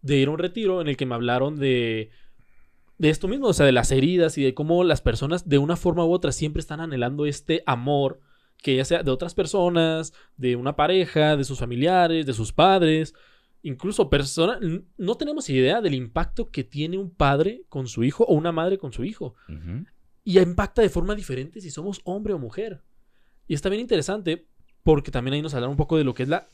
[0.00, 2.10] de ir a un retiro en el que me hablaron de,
[3.02, 5.76] de esto mismo, o sea, de las heridas y de cómo las personas de una
[5.76, 8.20] forma u otra siempre están anhelando este amor,
[8.62, 13.12] que ya sea de otras personas, de una pareja, de sus familiares, de sus padres,
[13.62, 14.58] incluso personas,
[14.96, 18.78] no tenemos idea del impacto que tiene un padre con su hijo o una madre
[18.78, 19.34] con su hijo.
[20.24, 22.82] Y impacta de forma diferente si somos hombre o mujer.
[23.48, 24.46] Y está bien interesante
[24.84, 26.46] porque también ahí nos hablaron un poco de lo que es la...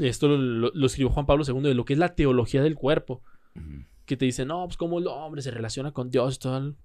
[0.00, 2.74] Esto lo, lo- lo escribió Juan Pablo II, de lo que es la teología del
[2.74, 3.20] cuerpo.
[4.06, 6.76] Que te dice, no, pues cómo el hombre se relaciona con Dios, toda el-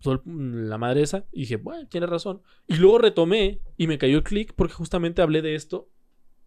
[0.00, 1.24] toda el- la madre esa.
[1.32, 2.42] Y dije, bueno, tiene razón.
[2.66, 5.88] Y luego retomé y me cayó el clic porque justamente hablé de esto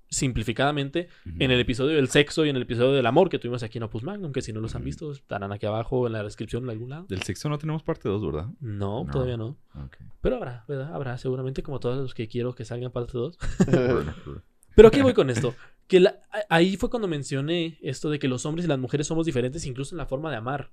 [0.09, 1.37] simplificadamente Ujú.
[1.39, 3.83] en el episodio del sexo y en el episodio del amor que tuvimos aquí en
[3.85, 6.69] Opus Magnum, que si no los han visto estarán aquí abajo en la descripción en
[6.69, 7.05] algún lado.
[7.09, 8.47] Del sexo no tenemos parte 2, ¿verdad?
[8.59, 9.11] No, No.
[9.11, 9.57] todavía no.
[9.73, 9.97] Ok.
[10.21, 10.93] Pero habrá, ¿verdad?
[10.93, 13.37] Habrá, seguramente como todos los que quiero que salgan parte 2.
[14.75, 15.53] Pero aquí voy con esto.
[15.87, 16.19] Que la-
[16.49, 19.95] ahí fue cuando mencioné esto de que los hombres y las mujeres somos diferentes incluso
[19.95, 20.71] en la forma de amar.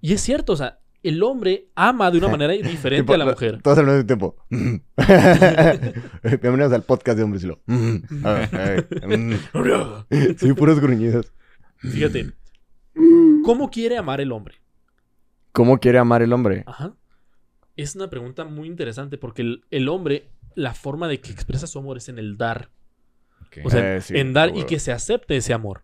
[0.00, 3.26] Y es cierto, o sea, el hombre ama de una manera diferente Tipo, a la
[3.26, 3.60] mujer.
[3.62, 4.36] Todos al mismo tiempo.
[6.40, 7.60] Bienvenidos al podcast de Hombres y Lo.
[10.38, 11.32] Sí, puros gruñidos.
[11.76, 12.32] Fíjate.
[13.44, 14.56] ¿Cómo quiere amar el hombre?
[15.52, 16.64] ¿Cómo quiere amar el hombre?
[16.66, 16.94] Ajá.
[17.76, 21.78] Es una pregunta muy interesante porque el, el hombre, la forma de que expresa su
[21.78, 22.70] amor es en el dar.
[23.62, 25.82] O sea, Eh, sí, en dar y que se acepte ese amor.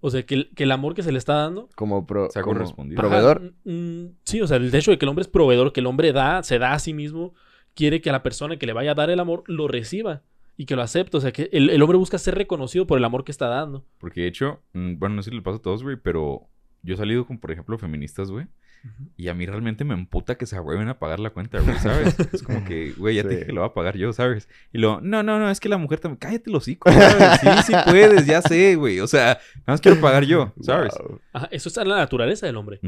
[0.00, 1.68] O sea, que el, que el amor que se le está dando.
[1.76, 3.00] Como, pro, Se ha como correspondido.
[3.00, 3.36] proveedor.
[3.38, 5.86] Ajá, mm, sí, o sea, el hecho de que el hombre es proveedor, que el
[5.86, 7.34] hombre da, se da a sí mismo,
[7.74, 10.22] quiere que a la persona que le vaya a dar el amor lo reciba
[10.56, 11.16] y que lo acepte.
[11.16, 13.84] O sea, que el, el hombre busca ser reconocido por el amor que está dando.
[13.98, 16.48] Porque de hecho, mm, bueno, no sé si le pasa a todos, güey, pero
[16.82, 18.46] yo he salido con, por ejemplo, feministas, güey.
[19.16, 22.16] Y a mí realmente me emputa que se ahueven a pagar la cuenta, güey, ¿sabes?
[22.32, 24.48] Es como que, güey, ya te dije que lo va a pagar yo, ¿sabes?
[24.72, 26.18] Y luego, no, no, no, es que la mujer también...
[26.18, 27.40] Cállate los hocico, ¿sabes?
[27.40, 29.00] Sí, sí puedes, ya sé, güey.
[29.00, 30.94] O sea, nada más quiero pagar yo, ¿sabes?
[30.98, 31.20] Wow.
[31.32, 32.80] Ajá, eso está en la naturaleza del hombre.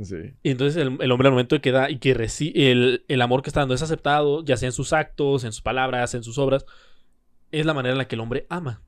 [0.00, 0.16] Sí.
[0.42, 3.22] Y entonces el, el hombre al momento de que da y que recibe el, el
[3.22, 6.22] amor que está dando es aceptado, ya sea en sus actos, en sus palabras, en
[6.22, 6.64] sus obras,
[7.50, 8.82] es la manera en la que el hombre ama.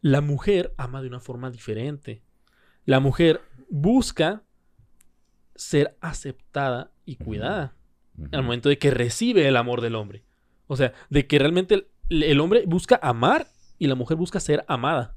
[0.00, 2.22] La mujer ama de una forma diferente.
[2.84, 4.42] La mujer busca
[5.62, 7.74] ser aceptada y cuidada
[8.18, 8.28] Ujú.
[8.32, 10.22] al momento de que recibe el amor del hombre.
[10.66, 11.74] O sea, de que realmente
[12.08, 13.46] el, el hombre busca amar
[13.78, 15.16] y la mujer busca ser amada.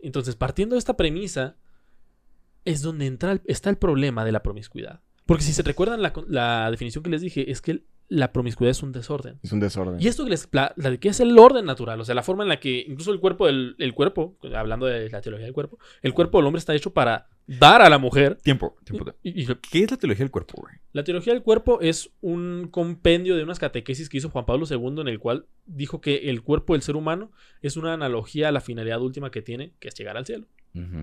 [0.00, 1.56] Entonces, partiendo de esta premisa,
[2.64, 5.00] es donde entra el- está el problema de la promiscuidad.
[5.24, 8.82] Porque si se recuerdan la, la definición que les dije, es que la promiscuidad es
[8.82, 9.40] un desorden.
[9.42, 10.00] Es un desorden.
[10.00, 12.44] Y esto que les la de que es el orden natural, o sea, la forma
[12.44, 15.78] en la que incluso el cuerpo del el cuerpo, hablando de la teología del cuerpo,
[16.02, 18.36] el cuerpo del hombre está hecho para dar a la mujer.
[18.42, 19.12] Tiempo, tiempo.
[19.22, 20.74] Y- y- ¿Qué es la teología del cuerpo, güey?
[20.92, 25.02] la teología del cuerpo es un compendio de unas catequesis que hizo Juan Pablo II
[25.02, 27.30] en el cual dijo que el cuerpo del ser humano
[27.60, 30.46] es una analogía a la finalidad última que tiene, que es llegar al cielo,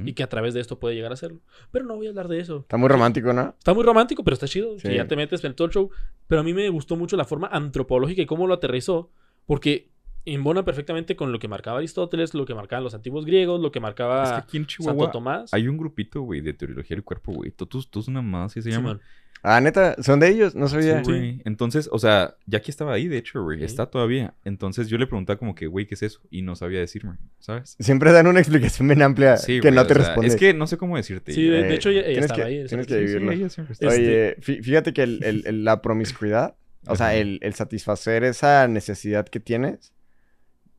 [0.06, 1.42] y que a través de esto puede llegar a hacerlo.
[1.72, 2.60] Pero no voy a hablar de eso.
[2.62, 3.56] Está muy romántico, ¿no?
[3.58, 4.78] Está muy romántico, pero está chido.
[4.80, 4.88] Sí.
[4.88, 5.90] Que ya te metes en todo el show.
[6.28, 9.12] Pero a mí me gustó mucho la forma antropológica y cómo lo aterrizó.
[9.46, 9.90] Porque
[10.26, 13.80] embona perfectamente con lo que marcaba Aristóteles, lo que marcaban los antiguos griegos, lo que
[13.80, 15.54] marcaba Es que aquí en Santo Tomás.
[15.54, 17.52] hay un grupito, güey, de teología del cuerpo, güey.
[17.52, 19.00] Totus, totus una más, ¿sí se llama?
[19.46, 20.56] Ah, neta, ¿son de ellos?
[20.56, 21.02] No Sí, sabía.
[21.02, 21.42] güey.
[21.44, 23.60] Entonces, o sea, ya aquí estaba ahí, de hecho, güey.
[23.60, 23.66] Sí.
[23.66, 24.34] Está todavía.
[24.46, 26.22] Entonces yo le preguntaba como que, güey, ¿qué es eso?
[26.32, 27.76] Y no sabía decirme, ¿sabes?
[27.78, 30.28] Siempre dan una explicación bien amplia Sí, que güey, no o te sea, responde.
[30.30, 31.34] Es que no sé cómo decirte.
[31.34, 32.66] Sí, de, de Eh, hecho ella, tienes estaba que- ahí.
[32.68, 33.08] tienes sí, que sí.
[33.08, 33.32] Sí, vivirlo.
[33.34, 33.88] ella siempre está.
[33.88, 36.56] Este- Oye, fí- fíjate que el, el- el- la promiscuidad,
[36.88, 39.93] o sea, el satisfacer esa necesidad que tienes,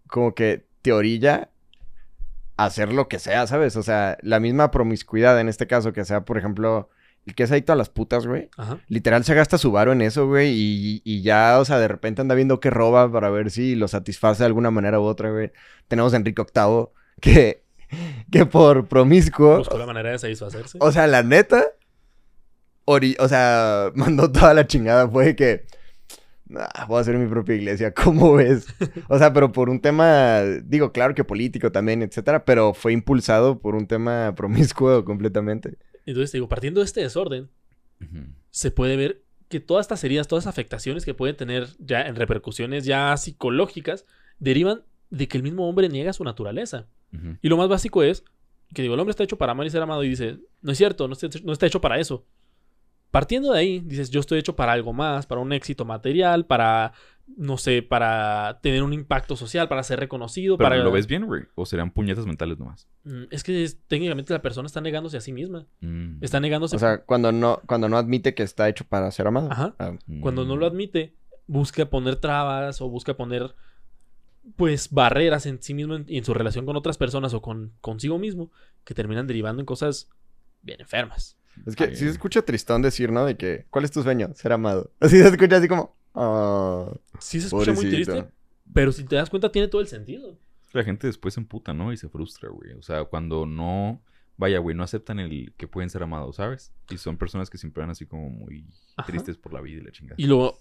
[0.09, 1.51] como que te orilla
[2.57, 3.77] a hacer lo que sea, ¿sabes?
[3.77, 6.89] O sea, la misma promiscuidad en este caso, que sea, por ejemplo,
[7.27, 8.49] el que es adicto a las putas, güey.
[8.57, 8.79] Ajá.
[8.89, 12.21] Literal se gasta su varo en eso, güey, y, y ya, o sea, de repente
[12.21, 15.51] anda viendo qué roba para ver si lo satisface de alguna manera u otra, güey.
[15.89, 16.87] Tenemos a Enrique VIII,
[17.21, 17.63] que,
[18.31, 20.79] que por promiscuo, Buscó la manera de satisfacerse.
[20.81, 21.65] o sea, la neta,
[22.85, 25.09] ori- o sea, mandó toda la chingada.
[25.09, 25.65] Fue que,
[26.57, 28.67] "Ah, voy a hacer mi propia iglesia, ¿cómo ves?
[29.09, 33.59] O sea, pero por un tema, digo, claro que político también, etcétera, pero fue impulsado
[33.59, 35.79] por un tema promiscuo completamente.
[36.07, 37.49] Entonces, te digo, partiendo de este desorden,
[38.51, 42.17] se puede ver que todas estas heridas, todas las afectaciones que pueden tener ya en
[42.17, 44.05] repercusiones ya psicológicas,
[44.39, 46.87] derivan de que el mismo hombre niega su naturaleza.
[47.41, 48.25] Y lo más básico es
[48.75, 50.79] que digo, el hombre está hecho para amar y ser amado y dice, no es
[50.79, 52.27] cierto, no está, no está hecho para eso.
[53.15, 56.93] Partiendo de ahí, dices, yo estoy hecho para algo más, para un éxito material, para,
[57.37, 60.83] no sé, para tener un impacto social, para ser reconocido, Pero para...
[60.83, 61.43] ¿lo ves bien, güey?
[61.55, 62.89] ¿O serán puñetas mentales nomás?
[63.05, 65.65] Mm, Es que es- técnicamente la persona está negándose a sí misma.
[65.81, 66.25] Mm.
[66.25, 66.75] Está negándose...
[66.75, 69.49] O sea, cuando no, cuando no admite que está hecho para ser amado.
[69.53, 69.77] Ajá.
[69.79, 70.59] Ah, Cuando no Mm.
[70.59, 71.15] lo admite,
[71.47, 73.55] busca poner trabas o busca poner,
[74.57, 77.75] pues, barreras en sí mismo en- y en su relación con otras personas o con
[77.81, 78.51] consigo mismo
[78.83, 80.11] que terminan derivando en cosas
[80.63, 81.39] bien enfermas.
[81.67, 83.25] Es que Ay, sí se escucha tristón decir, ¿no?
[83.25, 84.31] De que, ¿cuál es tu sueño?
[84.35, 84.91] Ser amado.
[85.01, 88.27] Así se escucha así como, ah, Sí se escucha muy triste,
[88.73, 90.39] pero si te das cuenta tiene todo el sentido.
[90.73, 91.93] La gente después se emputa, ¿no?
[91.93, 92.73] Y se frustra, güey.
[92.73, 94.03] O sea, cuando no...
[94.37, 96.73] Vaya, güey, no aceptan el que pueden ser amados, ¿sabes?
[96.91, 99.07] Y son personas que siempre van así como muy Ajá.
[99.07, 100.17] tristes por la vida y la chingada.
[100.19, 100.59] Y luego,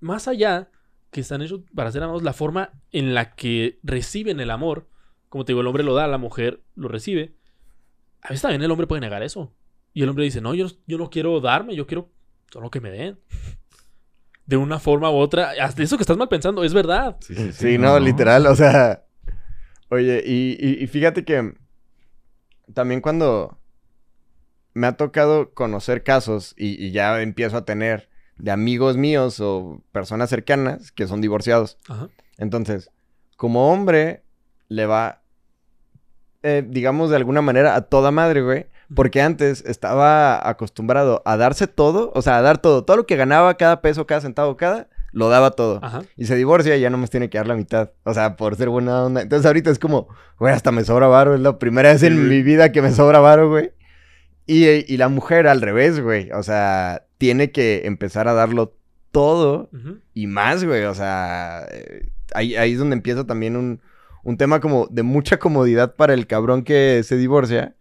[0.00, 0.70] más allá
[1.12, 4.88] que están hechos para ser amados, la forma en la que reciben el amor,
[5.28, 7.36] como te digo, el hombre lo da, la mujer lo recibe,
[8.22, 9.54] a veces también el hombre puede negar eso.
[9.96, 12.10] Y el hombre dice, no, yo, no- yo no quiero darme, yo quiero
[12.52, 13.18] solo que me den.
[14.44, 15.52] De una forma u otra.
[15.58, 17.16] Hasta eso que estás mal pensando, es verdad.
[17.20, 19.06] Sí, sí, Sí, no, literal, o sea.
[19.88, 21.54] Oye, y, y- y fíjate que
[22.74, 23.58] también cuando
[24.74, 29.82] me ha tocado conocer casos y, y ya empiezo a tener de amigos míos o
[29.92, 31.78] personas cercanas que son divorciados.
[31.88, 32.10] Ajá.
[32.36, 32.90] Entonces,
[33.38, 34.24] como hombre,
[34.68, 35.22] le va,
[36.42, 38.66] eh, digamos de alguna manera, a toda madre, güey.
[38.94, 42.84] Porque antes estaba acostumbrado a darse todo, o sea, a dar todo.
[42.84, 45.80] Todo lo que ganaba, cada peso, cada centavo, cada, lo daba todo.
[45.82, 46.02] Ajá.
[46.16, 47.90] Y se divorcia y ya no me tiene que dar la mitad.
[48.04, 49.22] O sea, por ser buena onda.
[49.22, 50.08] Entonces ahorita es como,
[50.38, 51.34] güey, hasta me sobra varo.
[51.34, 53.72] Es la primera vez en mi vida que me sobra varo, güey.
[54.46, 56.30] Y, y la mujer al revés, güey.
[56.30, 58.76] O sea, tiene que empezar a darlo
[59.10, 59.70] todo
[60.14, 60.84] y más, güey.
[60.84, 63.80] O sea, eh, ahí, ahí es donde empieza también un,
[64.22, 67.74] un tema como de mucha comodidad para el cabrón que se divorcia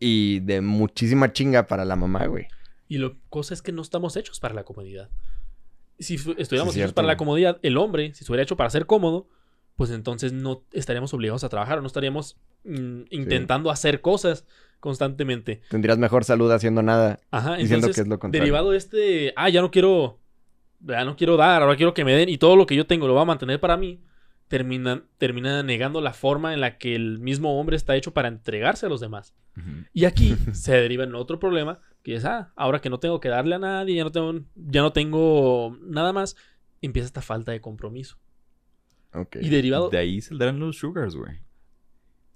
[0.00, 2.48] y de muchísima chinga para la mamá, güey.
[2.88, 5.08] Y la cosa es que no estamos hechos para la comodidad.
[5.98, 9.28] Si estuviéramos Sí, hechos para la comodidad, el hombre, si estuviera hecho para ser cómodo,
[9.76, 14.44] pues entonces no estaríamos obligados a trabajar o no estaríamos mm, intentando hacer cosas
[14.80, 15.60] constantemente.
[15.68, 17.20] Tendrías mejor salud haciendo nada.
[17.30, 18.42] Ajá, Diciendo entonces, que es lo contrario.
[18.42, 20.18] derivado de este, ah, ya no quiero,
[20.80, 23.06] ya no quiero dar, ahora quiero que me den y todo lo que yo tengo
[23.06, 24.00] lo va a mantener para mí,
[24.50, 28.84] termina, termina negando la forma en la que el mismo hombre está hecho para entregarse
[28.84, 29.32] a los demás.
[29.92, 33.28] Y aquí se deriva en otro problema, que es, ah, ahora que no tengo que
[33.28, 36.34] darle a nadie, ya no tengo, ya no tengo nada más,
[36.82, 38.18] empieza esta falta de compromiso.
[39.14, 39.36] Ok.
[39.40, 39.88] Y derivado...
[39.88, 41.38] De ahí saldrán los sugars, güey.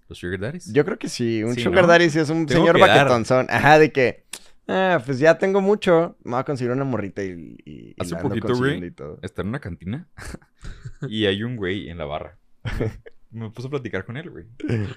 [0.09, 0.73] Los sugar daddies.
[0.73, 1.43] Yo creo que sí.
[1.43, 1.89] Un Sí, sugar ¿no?
[1.89, 3.47] daddy sí es un Tengo señor baquetonzón.
[3.51, 4.25] Ajá, de que...
[4.67, 6.17] Ah, pues ya tengo mucho.
[6.25, 7.57] Me voy a conseguir una morrita y...
[7.65, 8.93] y, Hace poquito, güey.
[9.23, 10.09] Está en una cantina
[11.09, 12.39] y hay un güey en la barra.
[13.31, 14.45] Me puse a platicar con él, güey.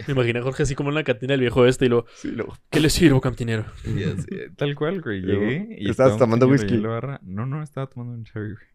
[0.07, 2.05] Me imaginé a Jorge así como en la cantina del viejo este y lo...
[2.13, 2.55] Sí, lo...
[2.70, 3.65] ¿Qué le sirvo, cantinero?
[3.84, 5.22] Y así, tal cual, güey.
[5.22, 6.76] Llegué y ¿estabas tomando whisky?
[6.76, 7.20] en la barra.
[7.24, 8.68] No, no, estaba tomando un cherry, güey.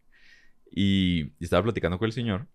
[0.72, 2.48] Y, y estaba platicando con el señor.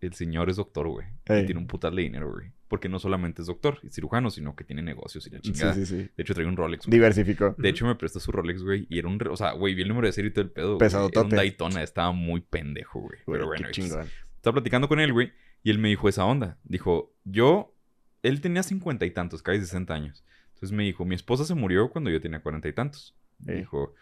[0.00, 1.06] El señor es doctor, güey.
[1.26, 1.42] Ey.
[1.44, 2.50] Y tiene un putal de dinero, güey.
[2.68, 5.72] Porque no solamente es doctor y cirujano, sino que tiene negocios y la Sí, chingada.
[5.74, 5.96] sí, sí.
[5.96, 6.84] De hecho, trae un Rolex.
[6.86, 6.92] güey.
[6.98, 7.54] Diversificó.
[7.56, 8.86] De hecho, me prestó su Rolex, güey.
[8.90, 9.18] Y era un...
[9.30, 10.76] O sea, güey, vi el número de serie y todo el pedo.
[10.78, 11.18] Pesadotote.
[11.18, 11.82] Era un Daytona.
[11.82, 13.18] Estaba muy pendejo, güey.
[13.24, 14.06] Güey, Pero bueno, qué chingón.
[14.36, 16.58] Estaba platicando con él, güey, y él me dijo esa onda.
[16.62, 17.74] Dijo, yo,
[18.22, 20.24] él tenía cincuenta y tantos, casi 60 años.
[20.54, 23.16] Entonces me dijo, mi esposa se murió cuando yo tenía cuarenta y tantos.
[23.38, 23.58] Me Ey.
[23.60, 23.94] dijo,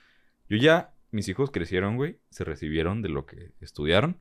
[0.49, 4.19] yo ya, mis hijos crecieron, güey, se recibieron de lo que estudiaron.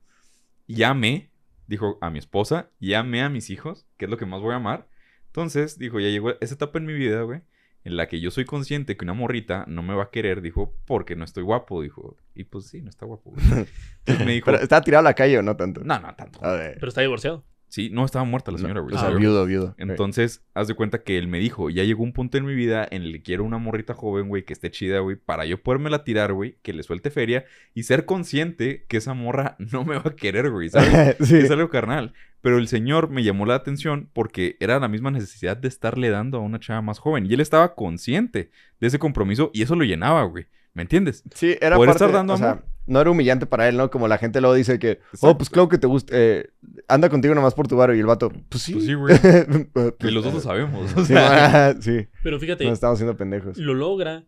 [0.68, 1.32] Y amé,
[1.68, 4.54] dijo, a mi esposa, y amé a mis hijos, que es lo que más voy
[4.54, 4.88] a amar.
[5.28, 7.42] Entonces, dijo, ya llegó esa etapa en mi vida, güey,
[7.84, 10.74] en la que yo soy consciente que una morrita no me va a querer, dijo,
[10.86, 12.18] porque no estoy guapo, dijo.
[12.34, 13.46] Y pues sí, no está guapo, güey.
[14.00, 15.82] Entonces me dijo, Pero, ¿Estaba tirado a la calle o no tanto?
[15.84, 16.44] no, no tanto.
[16.44, 16.76] A ver.
[16.76, 17.44] Pero está divorciado.
[17.68, 18.96] Sí, no, estaba muerta la señora, güey.
[18.96, 19.30] O se sea, murió.
[19.30, 19.76] viudo, viudo.
[19.78, 22.88] Entonces, haz de cuenta que él me dijo, ya llegó un punto en mi vida
[22.90, 26.04] en el que quiero una morrita joven, güey, que esté chida, güey, para yo podérmela
[26.04, 30.04] tirar, güey, que le suelte feria y ser consciente que esa morra no me va
[30.06, 31.18] a querer, güey, ¿sabes?
[31.22, 31.38] sí.
[31.38, 32.14] Es algo carnal.
[32.42, 36.38] Pero el señor me llamó la atención porque era la misma necesidad de estarle dando
[36.38, 37.26] a una chava más joven.
[37.26, 40.46] Y él estaba consciente de ese compromiso y eso lo llenaba, güey.
[40.76, 41.24] ¿Me entiendes?
[41.34, 42.66] Sí, era Poder parte, estar dando o sea, amor.
[42.86, 43.90] no era humillante para él, ¿no?
[43.90, 46.52] Como la gente luego dice que, oh, pues claro que te gusta, eh,
[46.88, 48.74] anda contigo nomás por tu varo y el vato, pues sí.
[48.74, 49.16] Pues sí, güey.
[49.74, 50.94] Pues, Y los dos lo sabemos.
[50.94, 53.58] o Sí, sea, sí, Pero fíjate, nos estamos haciendo pendejos.
[53.58, 54.26] lo logra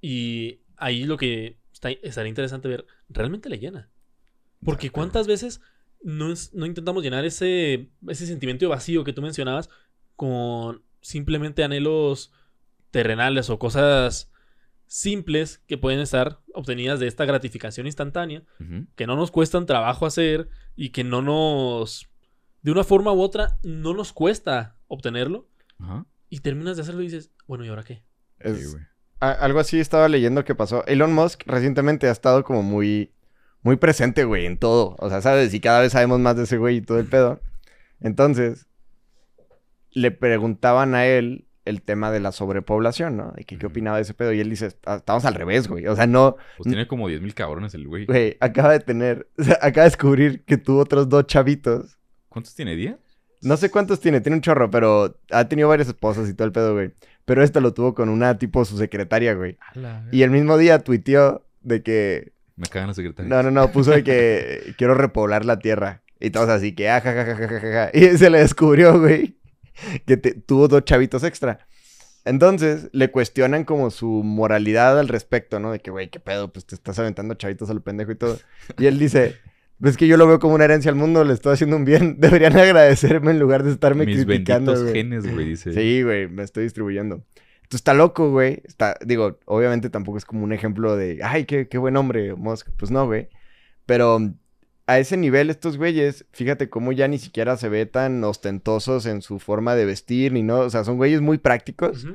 [0.00, 3.90] y ahí lo que está, estaría interesante ver, realmente le llena.
[4.64, 5.60] Porque cuántas veces
[6.02, 9.68] no, es- no intentamos llenar ese, ese sentimiento de vacío que tú mencionabas
[10.16, 12.32] con simplemente anhelos
[12.90, 14.30] terrenales o cosas
[14.88, 18.42] simples que pueden estar obtenidas de esta gratificación instantánea,
[18.96, 22.08] que no nos cuestan trabajo hacer y que no nos,
[22.62, 25.46] de una forma u otra, no nos cuesta obtenerlo.
[26.30, 28.02] Y terminas de hacerlo y dices, bueno, ¿y ahora qué?
[28.40, 28.76] Es- Sí,
[29.20, 30.84] algo así estaba leyendo que pasó.
[30.86, 33.12] Elon Musk recientemente ha estado como muy,
[33.62, 34.96] muy presente, güey, en todo.
[35.00, 35.52] O sea, ¿sabes?
[35.54, 37.40] Y cada vez sabemos más de ese güey y todo el pedo.
[38.00, 38.66] Entonces,
[39.90, 43.32] le preguntaban a él el tema de la sobrepoblación, ¿no?
[43.36, 43.72] Y que qué Ujú.
[43.72, 44.32] opinaba de ese pedo.
[44.32, 45.86] Y él dice, "Ah, estamos al revés, güey.
[45.86, 48.06] O sea, no, Pues tiene como 10 mil cabrones el güey.
[48.06, 51.98] güey, acaba de tener, o sea, acaba de descubrir que tuvo otros dos chavitos.
[52.28, 52.74] ¿Cuántos tiene?
[52.76, 52.96] ¿10?
[53.42, 56.52] No sé cuántos tiene, tiene un chorro, pero ha tenido varias esposas y todo el
[56.52, 56.90] pedo, güey.
[57.24, 59.56] Pero esto lo tuvo con una tipo su secretaria, güey.
[60.10, 62.32] Y el mismo día tuiteó de que.
[62.56, 63.30] Me cagan los secretarios.
[63.30, 66.02] No, no, no, puso de que quiero repoblar la tierra.
[66.18, 67.90] Y todos así que, ah, ja, ja, ja, ja, ja, ja.
[67.92, 69.36] Y se le descubrió, güey,
[70.06, 71.66] que te- tuvo dos chavitos extra.
[72.24, 75.72] Entonces le cuestionan como su moralidad al respecto, ¿no?
[75.72, 78.38] De que, güey, qué pedo, pues te estás aventando chavitos al pendejo y todo.
[78.78, 79.36] Y él dice,
[79.78, 82.16] ves que yo lo veo como una herencia al mundo, le estoy haciendo un bien.
[82.20, 84.92] Deberían agradecerme en lugar de estarme Mis criticando, güey.
[84.92, 85.72] genes, güey, dice.
[85.72, 87.24] Sí, güey, me estoy distribuyendo.
[87.62, 88.62] Entonces está loco, güey.
[88.64, 92.68] Está, digo, obviamente tampoco es como un ejemplo de, ay, qué, qué buen hombre, Musk.
[92.76, 93.28] Pues no, güey.
[93.86, 94.34] Pero
[94.88, 99.20] a ese nivel, estos güeyes, fíjate cómo ya ni siquiera se ve tan ostentosos en
[99.20, 100.60] su forma de vestir, ni no.
[100.60, 102.06] O sea, son güeyes muy prácticos,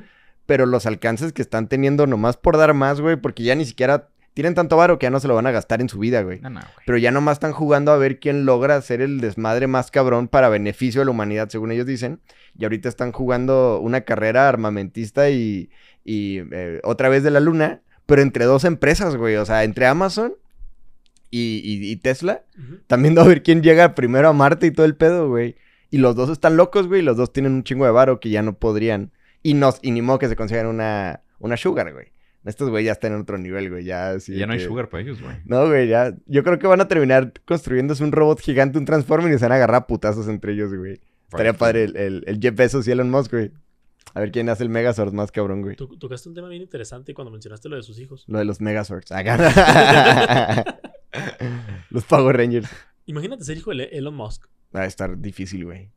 [0.44, 4.08] pero los alcances que están teniendo nomás por dar más, güey, porque ya ni siquiera
[4.34, 6.40] tienen tanto varo que ya no se lo van a gastar en su vida, güey.
[6.40, 6.72] No, no, güey.
[6.84, 10.48] Pero ya nomás están jugando a ver quién logra hacer el desmadre más cabrón para
[10.48, 12.18] beneficio de la humanidad, según ellos dicen.
[12.58, 15.70] Y ahorita están jugando una carrera armamentista y,
[16.04, 19.36] y, eh, otra vez de la luna, pero entre dos empresas, güey.
[19.36, 20.34] O sea, entre Amazon
[21.38, 22.42] y, y- y Tesla.
[22.86, 25.56] También a ver quién llega primero a Marte y todo el pedo, güey.
[25.90, 27.00] Y los dos están locos, güey.
[27.00, 29.12] y Los dos tienen un chingo de varo que ya no podrían.
[29.42, 32.06] Y, no, y ni modo que se consigan una, una sugar, güey.
[32.44, 33.84] Estos güey ya están en otro nivel, güey.
[33.84, 35.36] Ya, así Ya no hay sugar para ellos, güey.
[35.46, 36.14] no, güey, ya.
[36.26, 39.52] Yo creo que van a terminar construyéndose un robot gigante, un Transformer y se van
[39.52, 41.00] a agarrar a putazos entre ellos, güey.
[41.30, 43.50] Estaría padre el, el, el Jeff Bezos y Elon Musk, güey.
[44.12, 45.74] A ver quién hace el Megazord más cabrón, güey.
[45.74, 48.24] To- tocaste un tema bien interesante cuando mencionaste lo de sus hijos.
[48.28, 49.10] Lo de los Megazords.
[51.90, 52.68] Los Power Rangers.
[53.06, 54.46] Imagínate ser hijo de Elon Musk.
[54.74, 55.90] Va a estar difícil, güey.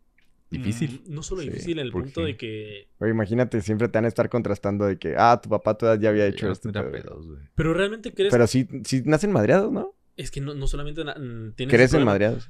[0.50, 1.02] Difícil.
[1.08, 2.28] Mm, No solo Sí, difícil en el ¿por punto qué?
[2.28, 2.88] de que...
[3.00, 6.10] Güey, imagínate, siempre te van a estar contrastando de que, ah, tu papá todavía ya
[6.10, 6.72] había hecho esto.
[6.72, 6.92] güey.
[6.92, 7.40] pedos, güey.
[7.56, 8.32] Pero realmente crees...
[8.32, 9.94] Pero sí, sí nacen madreados, ¿no?
[10.16, 12.50] Es que no, no solamente mm, Crecen madreados.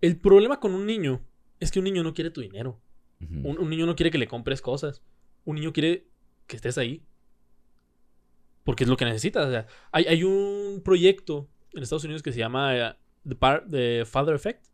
[0.00, 1.22] El problema con un niño
[1.60, 2.80] es que un niño no quiere tu dinero.
[3.20, 5.02] Un niño no quiere que le compres cosas.
[5.44, 6.06] Un niño quiere
[6.46, 7.02] que estés ahí.
[8.64, 9.46] Porque es lo que necesitas.
[9.46, 12.94] O sea, hay, hay un proyecto en Estados Unidos que se llama eh,
[13.28, 14.64] The, Par- The Father Effect,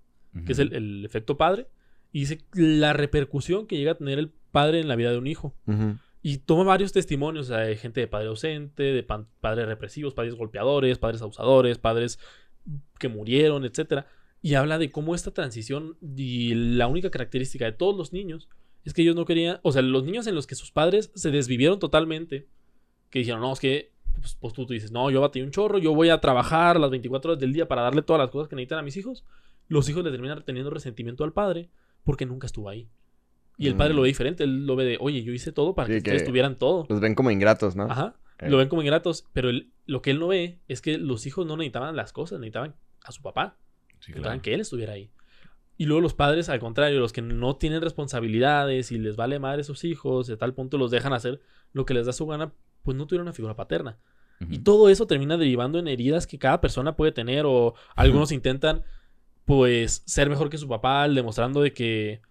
[0.46, 1.66] que es el, el efecto padre.
[2.12, 5.26] Y dice la repercusión que llega a tener el padre en la vida de un
[5.26, 5.54] hijo.
[5.66, 5.96] Ujú.
[6.22, 10.34] Y toma varios testimonios o sea, de gente de padre ausente, de padres represivos, padres
[10.34, 12.18] golpeadores, padres abusadores, padres
[12.98, 14.04] que murieron, etc.
[14.42, 18.48] Y habla de cómo esta transición y la única característica de todos los niños
[18.84, 21.30] es que ellos no querían, o sea, los niños en los que sus padres se
[21.30, 22.48] desvivieron totalmente,
[23.10, 25.78] que dijeron, no, es que pues, pues tú, tú dices, no, yo batí un chorro,
[25.78, 28.56] yo voy a trabajar las 24 horas del día para darle todas las cosas que
[28.56, 29.24] necesitan a mis hijos.
[29.68, 31.70] Los hijos le terminan teniendo resentimiento al padre
[32.04, 32.88] porque nunca estuvo ahí.
[33.58, 33.96] Y el padre Mm.
[33.96, 36.22] lo ve diferente, él lo ve de, oye, yo hice todo para Sí, que, ustedes
[36.22, 36.86] que- tuvieran todo.
[36.88, 37.84] Los ven como ingratos, ¿no?
[37.84, 38.16] Ajá.
[38.38, 38.48] Eh.
[38.48, 41.46] Lo ven como ingratos, pero él- lo que él no ve es que los hijos
[41.46, 43.56] no necesitaban las cosas, necesitaban a su papá.
[43.88, 44.42] Sí, Necesitaban claro.
[44.42, 45.10] que él estuviera ahí.
[45.76, 49.62] Y luego los padres, al contrario, los que no tienen responsabilidades y les vale madre
[49.64, 51.40] sus hijos, de tal punto los dejan hacer
[51.72, 52.52] lo que les da su gana,
[52.82, 53.98] pues no tuvieron una figura paterna.
[54.48, 58.84] Y todo eso termina derivando en heridas que cada persona puede tener o algunos intentan
[59.44, 62.22] pues ser mejor que su papá, demostrando de que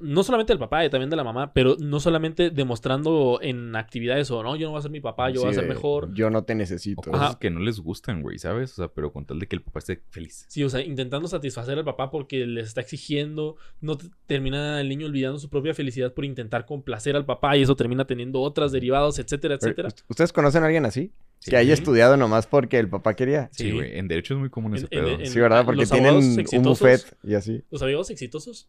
[0.00, 4.30] no solamente del papá, eh, también de la mamá, pero no solamente demostrando en actividades
[4.30, 6.12] o no, yo no voy a ser mi papá, yo voy a ser mejor.
[6.14, 7.02] Yo no te O necesito.
[7.02, 7.38] cosas Ajá.
[7.38, 8.72] que no les gustan, güey, ¿sabes?
[8.72, 10.46] O sea, pero con tal de que el papá esté feliz.
[10.48, 14.88] Sí, o sea, intentando satisfacer al papá porque les está exigiendo, no te- termina el
[14.88, 18.72] niño olvidando su propia felicidad por intentar complacer al papá y eso termina teniendo otras
[18.72, 19.88] derivados, etcétera, etcétera.
[19.88, 21.12] ¿ust- ¿Ustedes conocen a alguien así?
[21.40, 21.50] Sí.
[21.50, 23.48] Que haya estudiado nomás porque el papá quería.
[23.52, 23.72] Sí, Sí.
[23.72, 23.98] güey.
[23.98, 25.08] En derecho es muy común ese En- pedo.
[25.20, 25.64] en- Sí, ¿verdad?
[25.64, 27.62] Porque tienen un buffet y así.
[27.70, 28.68] Los abogados exitosos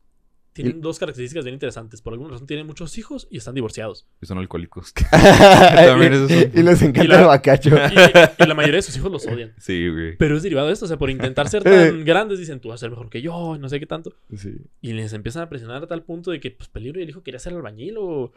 [0.54, 2.02] tienen dos características bien interesantes.
[2.02, 4.06] Por alguna razón tienen muchos hijos y están divorciados.
[4.22, 4.94] Y son alcohólicos.
[5.12, 7.70] También esos son- y, les encanta Y la- el bacacho.
[7.76, 9.54] Y, y la mayoría de sus hijos los odian.
[9.60, 10.16] sí, güey.
[10.18, 10.86] Pero es derivado de esto.
[10.86, 13.56] O sea, por intentar ser tan grandes, dicen tú vas a ser mejor que yo,
[13.56, 14.14] y no sé qué tanto.
[14.36, 14.56] Sí.
[14.82, 17.24] Y les empiezan a presionar a tal punto de que, pues, peligro y el hijo
[17.24, 18.32] quería ser albañil o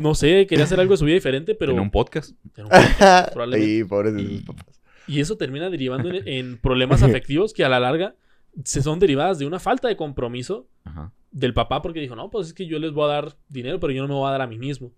[0.00, 1.72] no sé, quería hacer algo de su vida diferente, pero.
[1.72, 2.32] Tenía un podcast.
[2.56, 3.72] Era un podcast, probablemente.
[3.78, 4.80] y pobres de sus papás.
[5.08, 8.14] Y eso termina derivando en, en problemas afectivos que a la larga
[8.64, 11.12] se son derivadas de una falta de compromiso Ajá.
[11.30, 13.92] del papá porque dijo, no, pues es que yo les voy a dar dinero, pero
[13.92, 14.92] yo no me voy a dar a mí mismo.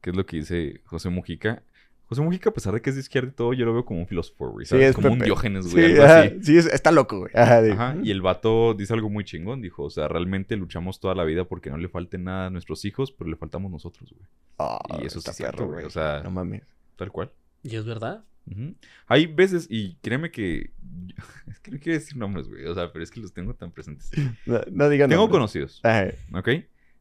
[0.00, 1.62] ¿Qué es lo que dice José Mujica?
[2.06, 4.00] José Mujica, a pesar de que es de izquierda y todo, yo lo veo como
[4.00, 4.66] un filósofo, güey.
[4.66, 5.18] Sí, es como un.
[5.20, 5.92] Diógenes, Sí, güey.
[5.92, 6.38] algo ajá, así.
[6.42, 7.30] sí, es- está loco, güey.
[7.34, 11.00] Ajá, de- Ajá, y el vato dice algo muy chingón, dijo, o sea, realmente luchamos
[11.00, 14.10] toda la vida porque no le falte nada a nuestros hijos, pero le faltamos nosotros,
[14.12, 14.26] güey.
[14.58, 16.62] Ah, y eso sí está es cierto, perro, güey, o sea, No mames.
[16.96, 17.30] tal cual.
[17.62, 18.24] Y es verdad.
[19.06, 20.70] Hay veces, y créeme que,
[21.48, 23.70] es que no quiero decir nombres, güey, o sea, pero es que los tengo tan
[23.70, 24.10] presentes.
[24.46, 25.38] No, no digan Tengo nombres.
[25.38, 26.08] conocidos, Ajá.
[26.34, 26.48] ¿ok?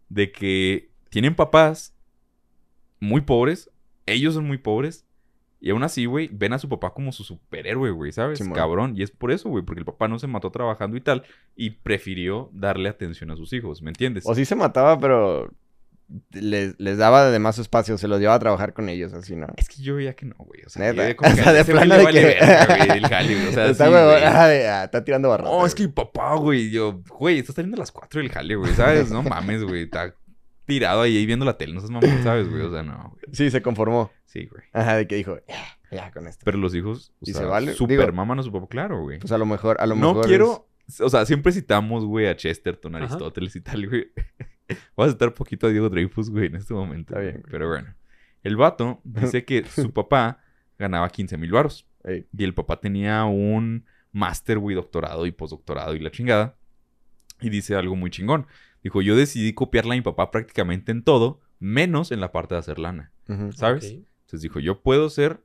[0.10, 1.96] De que tienen papás
[3.00, 3.70] muy pobres,
[4.06, 5.06] ellos son muy pobres,
[5.64, 8.42] y aún así, güey, ven a su papá como su superhéroe, güey, ¿sabes?
[8.54, 8.94] Cabrón.
[8.98, 11.24] Y es por eso, güey, porque el papá no se mató trabajando y tal,
[11.56, 14.24] y prefirió darle atención a sus hijos, ¿me entiendes?
[14.26, 15.54] O sí se mataba, pero
[16.32, 19.48] les, les daba de más espacio, se los llevaba a trabajar con ellos, así, ¿no?
[19.58, 20.62] Es que yo veía que no, güey.
[20.66, 21.08] O sea, Neta.
[21.10, 23.48] yo como que O sea, de plano de vale que- güey, el jale, güey.
[23.48, 24.04] O sea, está, sí, güey.
[24.20, 25.50] de, ah, está tirando barrota.
[25.52, 28.56] No, es que mi papá, güey, yo, güey, está saliendo a las 4 del jale,
[28.56, 29.10] güey, ¿sabes?
[29.12, 30.14] No mames, güey, está
[30.66, 32.62] tirado ahí, ahí viendo la tele, no seas mamón, ¿sabes, güey?
[32.62, 33.24] O sea, no, güey.
[33.34, 34.12] Sí, se conformó.
[34.26, 34.64] Sí, güey.
[34.74, 36.42] Ajá, de que dijo, ya, ya con esto.
[36.46, 39.20] Pero los hijos, o Y se sea, vale, super maman a su papá, claro, güey.
[39.20, 40.28] Pues a lo mejor, a lo no mejor.
[40.28, 43.06] quiero, o sea, siempre citamos, güey, a Chesterton, a Ajá.
[43.08, 44.12] Aristóteles y tal, güey.
[44.96, 47.14] Voy a citar poquito a Diego Dreyfus, güey, en este momento.
[47.14, 47.52] Está bien, güey.
[47.52, 47.96] Pero bueno.
[48.44, 50.40] El vato dice que su papá
[50.80, 51.88] ganaba 15 mil baros.
[52.04, 56.56] Ey, Y el papá tenía un máster, güey, doctorado y postdoctorado y la chingada.
[57.40, 58.48] Y dice algo muy chingón.
[58.84, 62.60] Dijo, yo decidí copiarla a mi papá prácticamente en todo, menos en la parte de
[62.60, 63.12] hacer lana.
[63.56, 63.86] ¿Sabes?
[63.86, 64.06] Ok.
[64.22, 65.44] Entonces dijo, yo puedo ser...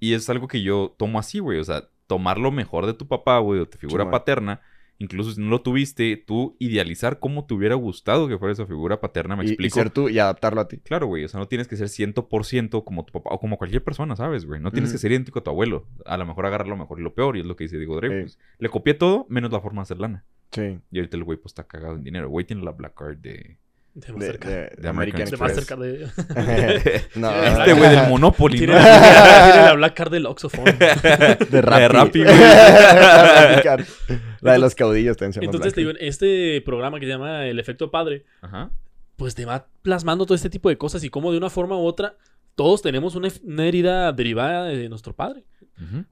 [0.00, 1.60] Y es algo que yo tomo así, güey.
[1.60, 4.60] O sea, tomar lo mejor de tu papá, güey, o tu figura paterna.
[5.02, 9.00] Incluso si no lo tuviste, tú idealizar cómo te hubiera gustado que fuera esa figura
[9.00, 9.74] paterna, me Y- y, explico.
[9.74, 10.78] ser tú y adaptarlo a ti.
[10.78, 11.24] Claro, güey.
[11.24, 14.44] O sea, no tienes que ser 100% como tu papá o como cualquier persona, ¿sabes,
[14.46, 14.60] güey?
[14.60, 15.86] No tienes que ser idéntico a tu abuelo.
[16.06, 17.36] A lo mejor agarrar lo mejor y lo peor.
[17.36, 18.38] Y es lo que dice Diego Dreyfus.
[18.58, 20.24] Le copié todo, menos la forma de hacer lana.
[20.52, 20.78] Sí.
[20.90, 22.28] Y ahorita el güey, pues, está cagado en dinero.
[22.28, 23.58] Güey tiene la Black Card de...
[23.94, 24.50] De De, Mastercard.
[24.52, 25.56] de- De de American American De Express.
[25.56, 27.02] Mastercard de...
[27.20, 28.72] no, Este güey del Monopoly, ¿no?
[28.72, 30.72] Tiene, tiene la Black Card del Oxophone.
[30.78, 32.24] de Rappi.
[32.24, 32.24] Rappi.
[34.40, 37.90] la de los caudillos también Entonces, te digo, este programa que se llama El Efecto
[37.90, 38.70] Padre, Ajá.
[39.16, 41.84] pues te va plasmando todo este tipo de cosas y cómo de una forma u
[41.84, 42.16] otra
[42.54, 45.44] todos tenemos una, una herida derivada de nuestro padre.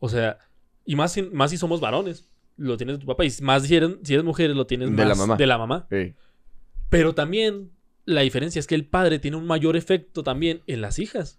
[0.00, 0.38] O sea,
[0.84, 2.26] y más si, más si somos varones,
[2.56, 3.24] lo tienes de tu papá.
[3.24, 5.36] Y más si eres, si eres mujer, lo tienes De más la mamá.
[5.36, 5.86] de la mamá.
[5.90, 6.14] Sí.
[6.91, 7.70] Pero también
[8.05, 11.38] la diferencia es que el padre tiene un mayor efecto también en las hijas.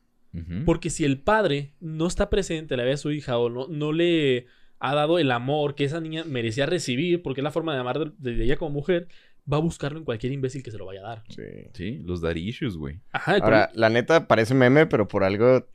[0.65, 3.67] Porque si el padre no está presente a la vez a su hija o no,
[3.67, 4.47] no le
[4.79, 7.99] ha dado el amor que esa niña merecía recibir, porque es la forma de amar
[8.17, 9.09] de, de ella como mujer,
[9.51, 11.23] va a buscarlo en cualquier imbécil que se lo vaya a dar.
[11.27, 11.41] sí.
[11.73, 13.01] Sí, los daddy issues, güey.
[13.11, 15.67] Ajá, Ahora, la neta parece meme, pero por algo,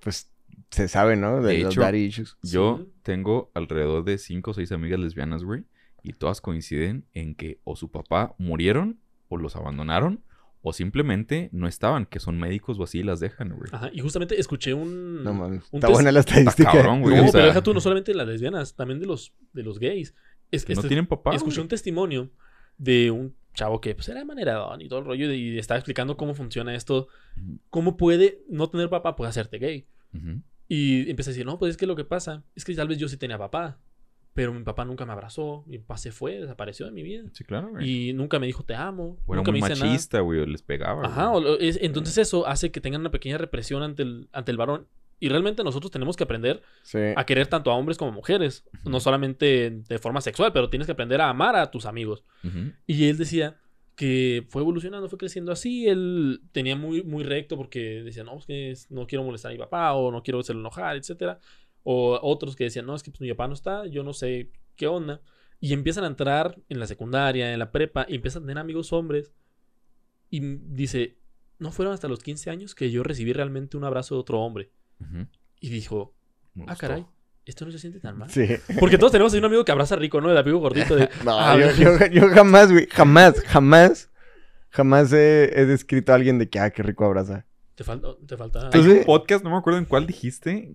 [0.00, 0.32] pues,
[0.70, 1.42] se sabe, ¿no?
[1.42, 2.38] De, De los hecho, daddy issues.
[2.42, 2.90] Yo Sí.
[3.02, 5.64] tengo alrededor de cinco o seis amigas lesbianas, güey.
[6.02, 8.98] Y todas coinciden en que o su papá murieron,
[9.28, 10.22] o los abandonaron,
[10.60, 13.70] o simplemente no estaban, que son médicos o así y las dejan, güey.
[13.72, 15.22] Ajá, y justamente escuché un...
[15.22, 15.64] No mames.
[15.72, 16.72] Está test- buena la estadística.
[16.72, 19.06] cabrón, güey, No, o pero sea- deja tú, no solamente de las lesbianas, también de
[19.06, 20.14] los, de los gays.
[20.50, 21.34] Es, Que no este- tienen papá.
[21.34, 21.62] escuché güey.
[21.64, 22.30] un testimonio
[22.76, 26.34] de un chavo que pues era maneradón y todo el rollo y estaba explicando cómo
[26.34, 27.08] funciona esto.
[27.70, 29.14] ¿Cómo puede no tener papá?
[29.16, 29.86] Puede hacerte gay.
[30.14, 30.42] Ujú.
[30.68, 32.98] Y empecé a decir, no, pues es que lo que pasa es que tal vez
[32.98, 33.78] yo sí tenía papá,
[34.38, 37.24] pero mi papá nunca me abrazó, mi papá se fue, desapareció de mi vida.
[37.32, 38.08] Sí, claro, güey.
[38.08, 39.90] Y nunca me dijo te amo, O era nunca muy me dice nada.
[39.92, 41.04] machista, güey, o les pegaba.
[41.04, 41.44] Ajá, güey.
[41.44, 44.86] o es- entonces eso hace que tengan una pequeña represión ante el, ante el varón.
[45.18, 46.98] Y realmente nosotros tenemos que aprender Sí.
[47.16, 48.64] a querer tanto a hombres como a mujeres.
[48.84, 52.22] No solamente de forma sexual, pero tienes que aprender a amar a tus amigos.
[52.44, 52.70] Ujú.
[52.86, 53.56] Y él decía
[53.96, 55.88] que fue evolucionando, fue creciendo así.
[55.88, 59.58] Él tenía muy, muy recto porque decía, no, es que no quiero molestar a mi
[59.58, 61.40] papá o no quiero hacerlo enojar, etcétera.
[61.90, 64.50] O otros que decían, no, es que pues, mi papá no está, yo no sé
[64.76, 65.22] qué onda.
[65.58, 68.92] Y empiezan a entrar en la secundaria, en la prepa, y empiezan a tener amigos
[68.92, 69.32] hombres.
[70.28, 71.16] Y dice,
[71.58, 74.70] no fueron hasta los 15 años que yo recibí realmente un abrazo de otro hombre.
[75.00, 75.26] Ujú.
[75.60, 76.14] Y dijo,
[76.66, 77.06] ah, caray,
[77.46, 78.28] esto no se siente tan mal.
[78.30, 78.46] Sí.
[78.78, 80.30] Porque todos tenemos ahí un amigo que abraza rico, ¿no?
[80.30, 81.08] El amigo gordito de...
[81.24, 82.10] No, "Ah, yo, güey".
[82.12, 84.10] yo- yo jamás, güey, jamás, jamás,
[84.68, 87.46] jamás he, he descrito a alguien de que, ah, qué rico abraza.
[87.74, 88.08] Te falta...
[88.26, 88.68] Te falta...
[88.74, 88.88] Hay Sí.
[88.90, 90.74] un podcast, no me acuerdo en cuál dijiste.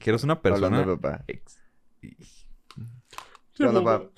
[0.00, 0.66] Que eres una persona.
[0.78, 1.24] Hablando papá.
[1.26, 1.58] ex-
[3.54, 4.10] ¿Qué onda, pap?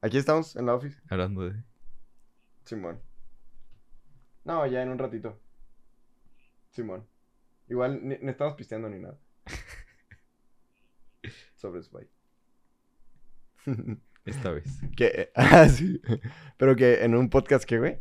[0.00, 1.00] Aquí estamos, en la office.
[1.08, 1.62] Hablando de.
[2.64, 3.00] Simón.
[4.44, 5.40] No, ya en un ratito.
[6.70, 7.06] Simón.
[7.68, 9.18] Igual ni, ni estamos pisteando ni nada.
[11.56, 12.06] Sobre Spy.
[14.24, 14.80] Esta vez.
[14.96, 16.00] que, ah, sí.
[16.56, 17.98] Pero que en un podcast que, güey.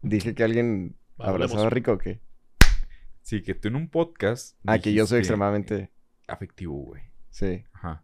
[0.00, 2.20] Dije que alguien abrazaba rico o qué.
[3.28, 4.56] Sí, que tú en un podcast.
[4.64, 5.90] Ah, que yo soy extremadamente.
[6.26, 7.02] Afectivo, güey.
[7.28, 7.62] Sí.
[7.74, 8.02] Ajá.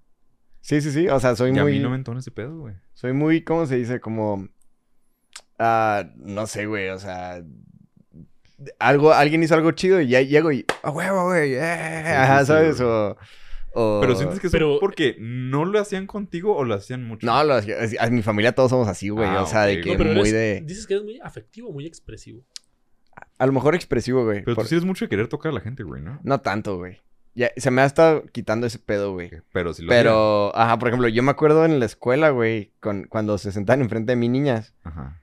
[0.60, 1.08] Sí, sí, sí.
[1.08, 1.72] O sea, soy y a muy.
[1.72, 2.74] mí no me entona ese pedo, güey.
[2.92, 4.00] Soy muy, ¿cómo se dice?
[4.00, 4.50] Como...
[5.58, 7.42] ah, no sé, güey, o sea...
[8.78, 10.66] Algo, alguien hizo algo chido y ya llego y...
[10.82, 11.54] ¡A huevo, güey!
[11.54, 12.78] eh", Ajá, ¿sabes?
[12.82, 13.16] O,
[13.72, 17.26] o- Pero sientes que es Pero- porque no lo hacían contigo o lo hacían mucho.
[17.26, 19.26] No, lo- a mi familia todos somos así, güey.
[19.26, 20.60] Ah, o sea, de que No, pero muy eres- de...
[20.66, 22.44] Dices que eres muy afectivo, muy expresivo.
[23.44, 24.42] A lo mejor expresivo, güey.
[24.42, 26.18] Pero por- tú sí eres mucho de querer tocar a la gente, güey, ¿no?
[26.22, 27.02] No tanto, güey.
[27.34, 29.30] Ya, se me ha estado quitando ese pedo, güey.
[29.52, 33.04] Pero si lo Pero, ajá, por ejemplo, yo me acuerdo en la escuela, güey, con,
[33.04, 34.72] cuando se sentaban enfrente de mí niñas.
[34.84, 35.20] Ajá.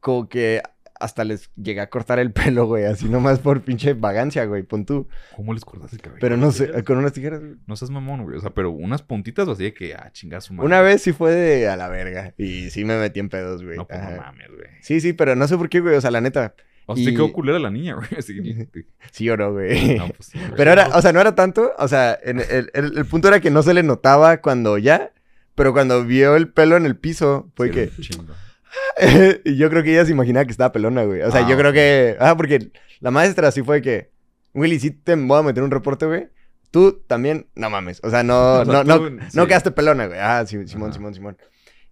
[0.00, 0.62] como que
[0.98, 4.84] hasta les llegué a cortar el pelo, güey, así nomás por pinche vagancia, güey, pon
[4.86, 5.08] tú.
[5.36, 6.20] ¿Cómo les cortas el cabello?
[6.20, 6.82] Pero ¿Con no sé, tijeras?
[6.84, 7.40] con unas tijeras.
[7.40, 7.54] güey.
[7.66, 8.36] No seas mamón, güey.
[8.36, 10.66] O sea, pero unas puntitas o así de que, ah, chingas su madre.
[10.66, 12.34] Una vez sí fue de a la verga.
[12.38, 13.76] Y sí me metí en pedos, güey.
[13.76, 14.68] No, pues no mames, güey.
[14.82, 15.94] Sí, sí, pero no sé por qué, güey.
[15.96, 16.54] O sea, la neta,
[16.86, 18.08] O sea, te Y- quedó culera la niña, güey.
[19.12, 19.96] Sí lloró, güey.
[19.98, 20.52] No, pues sí, güey.
[20.56, 21.72] pero era, o sea, no era tanto.
[21.78, 25.12] O sea, en- el, el- el punto era que no se le notaba cuando ya.
[25.54, 29.40] Pero cuando vio el pelo en el piso, fue Sí, que.
[29.44, 31.22] y yo creo que ella se imaginaba que estaba pelona, güey.
[31.22, 32.16] O sea, Ah, yo creo que.
[32.20, 32.70] Ah, porque
[33.00, 34.10] la maestra sí fue que.
[34.54, 36.28] Willy, sí te voy a meter un reporte, güey.
[36.70, 38.00] Tú también, no mames.
[38.04, 39.48] O sea, no, O sea, no, no, tú, no sí.
[39.48, 40.18] quedaste pelona, güey.
[40.20, 40.92] Ah, Simón.
[40.92, 41.36] Simón, Simón.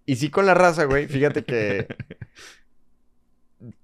[0.05, 1.07] Y sí con la raza, güey.
[1.07, 1.87] Fíjate que.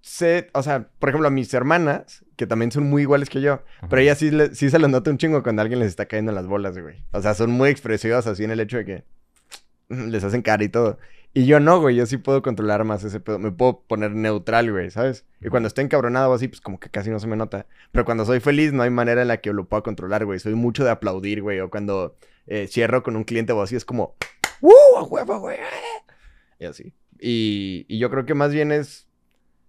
[0.02, 3.62] Sé, o sea, por ejemplo, a mis hermanas, que también son muy iguales que yo,
[3.90, 6.32] pero ellas sí, le- sí se les nota un chingo cuando alguien les está cayendo
[6.32, 7.04] en las bolas, güey.
[7.12, 9.04] O sea, son muy expresivas así en el hecho de que
[9.90, 10.98] les hacen cara y todo.
[11.34, 13.40] Y yo no, güey, yo sí puedo controlar más ese pedo.
[13.40, 15.26] Me puedo poner neutral, güey, ¿sabes?
[15.42, 17.66] Y cuando estoy encabronado o así, pues como que casi no se me nota.
[17.92, 20.40] Pero cuando soy feliz, no hay manera en la que lo pueda controlar, güey.
[20.40, 21.60] Soy mucho de aplaudir, güey.
[21.60, 22.16] O cuando
[22.48, 24.16] eh, cierro con un cliente o así, es como,
[24.62, 24.72] ¡Uh!
[24.98, 25.58] ¡A huevo, güey!
[26.60, 26.94] Y así.
[27.20, 29.08] Y, y yo creo que más bien es.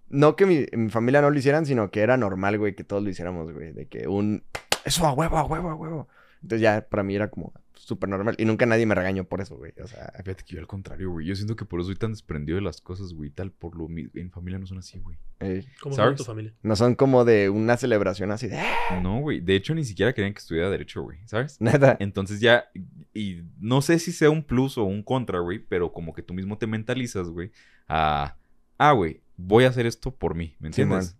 [0.08, 3.02] No que mi, mi familia no lo hicieran, sino que era normal, güey, que todos
[3.02, 3.72] lo hiciéramos, güey.
[3.72, 4.44] De que un.
[4.84, 6.08] Eso a huevo, a huevo, a huevo.
[6.42, 8.36] Entonces ya para mí era como súper normal.
[8.38, 9.72] Y nunca nadie me regañó por eso, güey.
[9.82, 11.26] O sea, Fíjate que yo al contrario, güey.
[11.26, 13.30] Yo siento que por eso soy tan desprendido de las cosas, güey.
[13.30, 14.12] Tal, por lo mismo.
[14.14, 15.16] En familia no son así, güey.
[15.40, 16.54] eh, ¿Cómo son tu familia?
[16.62, 18.58] no son como de una celebración así de.
[18.58, 19.40] "Ah", No, güey.
[19.40, 21.18] De hecho, ni siquiera querían que estudiara Derecho, güey.
[21.26, 21.60] ¿Sabes?
[21.60, 21.96] Nada.
[21.98, 22.66] Entonces ya,
[23.12, 26.32] y no sé si sea un plus o un contra, güey, pero como que tú
[26.32, 27.50] mismo te mentalizas, güey,
[27.88, 28.36] a,
[28.78, 31.16] ah, güey, voy a hacer esto por mí, ¿me entiendes?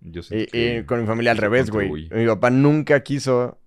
[0.00, 2.08] Yo Y, siento y que con mi familia al revés, güey.
[2.10, 3.58] Mi papá nunca quiso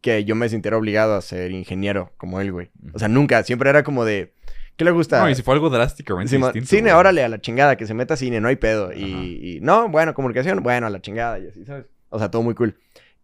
[0.00, 2.70] que yo me sintiera obligado a ser ingeniero como él, güey.
[2.92, 3.42] O sea, nunca.
[3.42, 4.34] Siempre era como de...
[4.76, 5.20] ¿Qué le gusta?
[5.20, 6.68] No, y si fue algo drásticamente distinto.
[6.68, 6.94] cine, güey.
[6.94, 8.92] órale, a la chingada, que se meta cine, no hay pedo.
[8.92, 11.86] Y, y no, bueno, comunicación, bueno, a la chingada, y así, ¿sabes?
[12.10, 12.76] O sea, todo muy cool.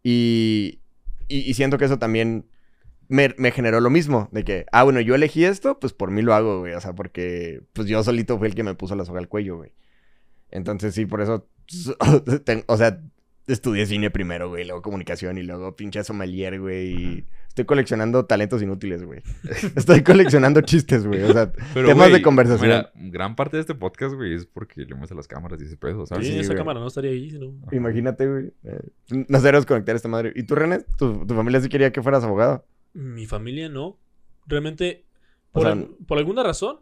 [0.02, 0.80] Y,
[1.28, 2.46] y, y siento que eso también
[3.08, 6.22] me, me generó lo mismo, de que, ah, bueno, yo elegí esto, pues por mí
[6.22, 6.74] lo hago, güey.
[6.74, 9.56] O sea, porque pues yo solito fui el que me puso la soga al cuello,
[9.56, 9.72] güey.
[10.50, 11.48] Entonces, sí, por eso,
[12.66, 13.00] o sea,
[13.46, 16.92] estudié cine primero, güey, luego comunicación y luego pinche sommelier, güey.
[16.92, 19.20] y Estoy coleccionando talentos inútiles, güey.
[19.76, 21.22] Estoy coleccionando chistes, güey.
[21.22, 22.66] O sea, Pero, temas de conversación.
[22.66, 25.76] mira, gran parte de este podcast, güey, es porque le muestra las cámaras y ese
[25.76, 26.26] pedo, ¿sabes?
[26.26, 26.58] Sí, sí, esa güey.
[26.58, 27.52] cámara no estaría ahí, sino...
[27.70, 28.52] Imagínate, güey.
[28.64, 28.80] Eh,
[29.28, 30.32] no sé desconectar esta madre.
[30.34, 30.80] ¿Y tú, René?
[30.96, 32.64] ¿Tu, tu familia sí quería que fueras abogado?
[32.94, 33.98] Mi familia no.
[34.46, 35.04] Realmente,
[35.50, 36.80] O por, sea, al- por alguna razón,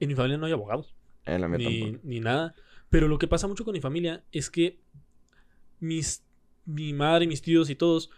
[0.00, 0.94] en mi familia no hay abogados.
[1.24, 2.54] En la mía Ni, ni nada.
[2.90, 4.78] Pero lo que pasa mucho con mi familia es que
[5.80, 6.24] mis,
[6.64, 8.10] mi madre y mis tíos y todos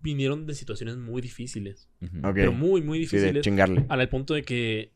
[0.00, 1.88] vinieron de situaciones muy difíciles.
[2.34, 3.44] Pero muy, muy Sí, de difíciles.
[3.44, 3.86] chingarle.
[3.88, 4.92] al punto de que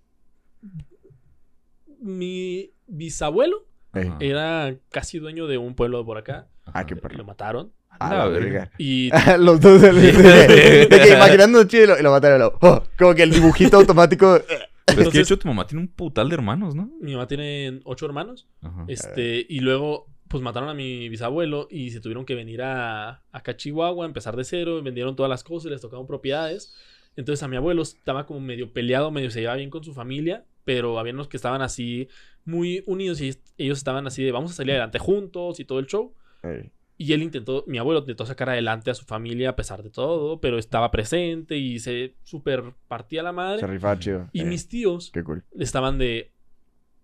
[2.01, 3.67] mi bisabuelo.
[3.93, 4.19] Ajá.
[4.21, 6.49] era casi dueño de un pueblo por acá.
[6.65, 7.17] Ah, qué perro.
[7.19, 7.73] Lo mataron.
[8.01, 8.45] A la la verga.
[8.51, 8.71] verga.
[8.79, 12.39] Y Los dos de, de- de- de que imaginando chido y lo, y lo mataron.
[12.41, 14.39] lo- oh, como que el dibujito automático.
[14.41, 16.91] Pero es que de Entonces- hecho tu mamá tiene un putal de hermanos, ¿no?
[17.01, 18.49] mi mamá tiene ocho hermanos.
[18.63, 18.85] Ajá.
[18.89, 23.53] Este, y luego, pues mataron a mi bisabuelo y se tuvieron que venir a, acá
[23.53, 26.75] a Chihuahua, a empezar de cero, vendieron todas las cosas, les tocaron propiedades.
[27.17, 30.45] Entonces a mi abuelo estaba como medio peleado, medio se llevaba bien con su familia,
[30.65, 32.09] pero había unos que estaban así
[32.45, 35.87] muy unidos y ellos estaban así de vamos a salir adelante juntos y todo el
[35.87, 36.15] show.
[36.43, 36.71] Ey,
[37.03, 40.39] Y él intentó, mi abuelo intentó sacar adelante a su familia a pesar de todo,
[40.39, 43.67] pero estaba presente y se súper partía la se madre.
[43.67, 44.29] rifaba chido.
[44.35, 45.43] Y Ey, mis tíos Qué cool.
[45.59, 46.31] estaban de,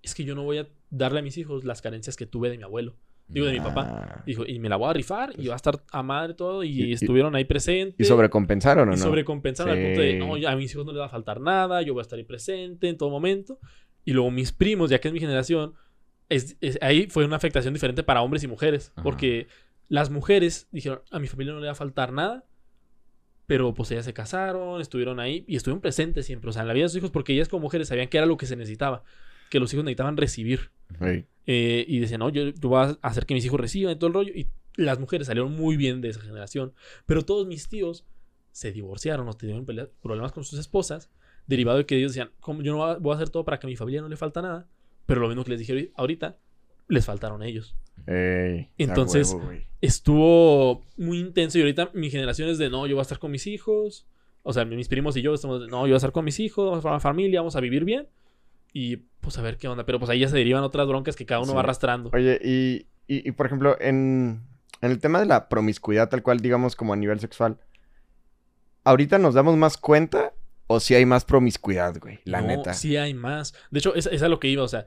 [0.02, 2.58] es que yo no voy a darle a mis hijos las carencias que tuve de
[2.58, 2.94] mi abuelo.
[3.26, 3.86] Digo, de mi papá.
[4.18, 4.22] Ah.
[4.26, 6.62] Dijo, y me la voy a rifar y va a estar a madre todo.
[6.62, 7.98] Y, Y- y- estuvieron ahí presentes.
[7.98, 9.02] ¿Y sobrecompensaron o Y no?
[9.02, 10.18] sobrecompensaron al punto de, Sí.
[10.18, 12.24] no, a mis hijos no les va a faltar nada, yo voy a estar ahí
[12.24, 13.58] presente en todo momento.
[14.04, 15.72] Y luego mis primos, ya que es mi generación,
[16.28, 18.92] es, es- ahí fue una afectación diferente para hombres y mujeres.
[18.94, 19.02] Ajá.
[19.02, 19.46] Porque
[19.88, 22.44] las mujeres dijeron, a mi familia no le va a faltar nada.
[23.46, 26.50] Pero pues ellas se casaron, estuvieron ahí y estuvieron presentes siempre.
[26.50, 28.26] O sea, en la vida de sus hijos, porque ellas como mujeres sabían que era
[28.26, 29.04] lo que se necesitaba.
[29.50, 30.72] Que los hijos necesitaban recibir.
[31.46, 34.08] Eh, y decían, no, yo, yo voy a hacer que mis hijos reciban y todo
[34.08, 34.32] el rollo.
[34.34, 36.72] Y las mujeres salieron muy bien de esa generación.
[37.06, 38.04] Pero todos mis tíos
[38.50, 39.64] se divorciaron o tuvieron
[40.02, 41.08] problemas con sus esposas,
[41.46, 43.70] derivado de que ellos decían, como yo no voy a- hacer todo para que a
[43.70, 44.66] mi familia no le falta nada.
[45.06, 46.36] Pero lo mismo que les dije ahori- ahorita,
[46.88, 47.76] les faltaron ellos.
[48.06, 49.50] Ey, Entonces- huevo.
[49.82, 53.30] Estuvo muy intenso y ahorita mi generación es de, no, yo voy a estar con
[53.30, 54.06] mis hijos.
[54.42, 56.40] O sea, mis primos y yo estamos de, no, yo voy a estar con mis
[56.40, 58.08] hijos, vamos a formar familia, vamos a vivir bien.
[58.72, 59.84] Y pues a ver qué onda.
[59.84, 61.54] Pero pues ahí ya se derivan otras broncas que cada uno Sí.
[61.54, 62.10] va arrastrando.
[62.12, 64.42] Oye, y, y, y, por ejemplo, en,
[64.80, 67.58] en el tema de la promiscuidad, tal cual, digamos, como a nivel sexual,
[68.84, 70.32] ¿ahorita nos damos más cuenta
[70.66, 72.18] o si hay más promiscuidad, güey?
[72.24, 72.74] La no, neta.
[72.74, 73.54] Sí hay más.
[73.70, 74.62] De hecho, es, es a lo que iba.
[74.62, 74.86] O sea,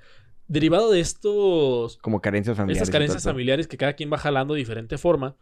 [0.49, 1.97] derivado de estos.
[1.99, 2.81] Como carencias familiares.
[2.81, 5.37] Estas carencias familiares que cada quien va jalando de diferente forma.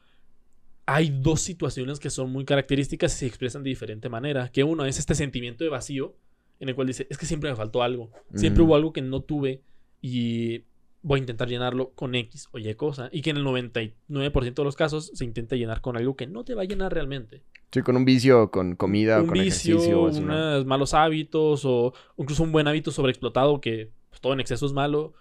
[0.85, 4.49] Hay dos situaciones que son muy características y se expresan de diferente manera.
[4.49, 6.15] Que uno es este sentimiento de vacío,
[6.59, 8.11] en el cual dice, es que siempre me faltó algo.
[8.35, 8.65] Siempre Mm.
[8.67, 9.61] hubo algo que no tuve
[10.01, 10.63] y
[11.01, 13.09] voy a intentar llenarlo con X o Y cosa.
[13.11, 16.45] Y que en el 99% de los casos se intenta llenar con algo que no
[16.45, 17.43] te va a llenar realmente.
[17.71, 20.01] Sí, con un vicio, con comida o un con vicio, ejercicio.
[20.01, 24.65] o unos malos hábitos o incluso un buen hábito sobreexplotado que pues, todo en exceso
[24.65, 25.13] es malo.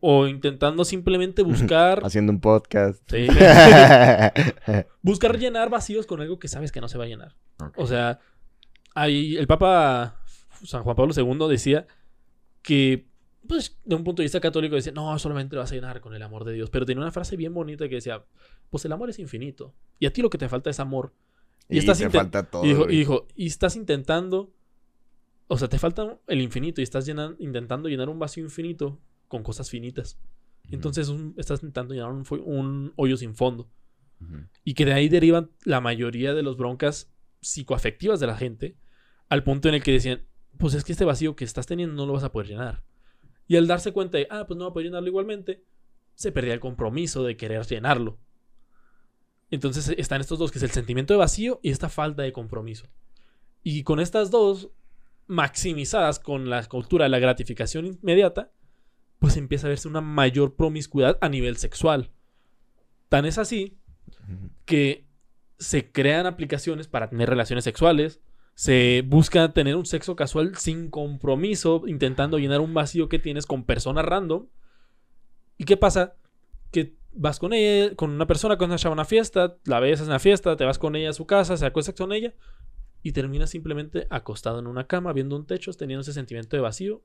[0.00, 2.00] O intentando simplemente buscar...
[2.04, 3.02] Haciendo un podcast.
[3.10, 3.26] Sí.
[5.02, 7.34] buscar llenar vacíos con algo que sabes que no se va a llenar.
[7.76, 8.20] O sea,
[8.94, 10.20] ahí el Papa
[10.64, 11.86] San Juan Pablo II decía
[12.62, 13.08] que,
[13.46, 16.14] pues, de un punto de vista católico, decía, no, solamente lo vas a llenar con
[16.14, 16.70] el amor de Dios.
[16.70, 18.24] Pero tenía una frase bien bonita que decía,
[18.70, 19.74] pues el amor es infinito.
[19.98, 21.12] Y a ti lo que te falta es amor.
[21.68, 22.64] Y, y estás te falta todo.
[22.64, 22.94] y dijo, güey.
[22.94, 24.52] y dijo, y estás intentando,
[25.48, 29.42] o sea, te falta el infinito y estás llenan- intentando llenar un vacío infinito con
[29.42, 30.18] cosas finitas.
[30.70, 33.68] Entonces un- estás intentando llenar un, hoyo sin fondo.
[34.64, 38.76] Y que de ahí derivan la mayoría de los broncas psicoafectivas de la gente,
[39.28, 40.22] al punto en el que decían,
[40.58, 42.82] pues es que este vacío que estás teniendo no lo vas a poder llenar.
[43.46, 45.62] Y al darse cuenta de, ah, pues no va a poder llenarlo igualmente,
[46.14, 48.18] se perdía el compromiso de querer llenarlo.
[49.50, 52.86] Entonces están estos dos, que es el sentimiento de vacío y esta falta de compromiso.
[53.62, 54.70] Y con estas dos,
[55.28, 58.50] maximizadas con la cultura de la gratificación inmediata,
[59.20, 62.10] pues empieza a verse una mayor promiscuidad a nivel sexual.
[63.08, 63.78] Tan es así
[64.64, 65.06] que
[65.58, 68.20] se crean aplicaciones para tener relaciones sexuales,
[68.54, 73.64] se busca tener un sexo casual sin compromiso, intentando llenar un vacío que tienes con
[73.64, 74.46] personas random.
[75.58, 76.14] ¿Y qué pasa?
[76.72, 80.00] Que vas con ella, con una persona, con una chava a una fiesta, la ves
[80.00, 82.34] en una fiesta, te vas con ella a su casa, se acuestas con ella
[83.08, 87.02] y terminas simplemente acostado en una cama, viendo un techo, teniendo ese sentimiento de vacío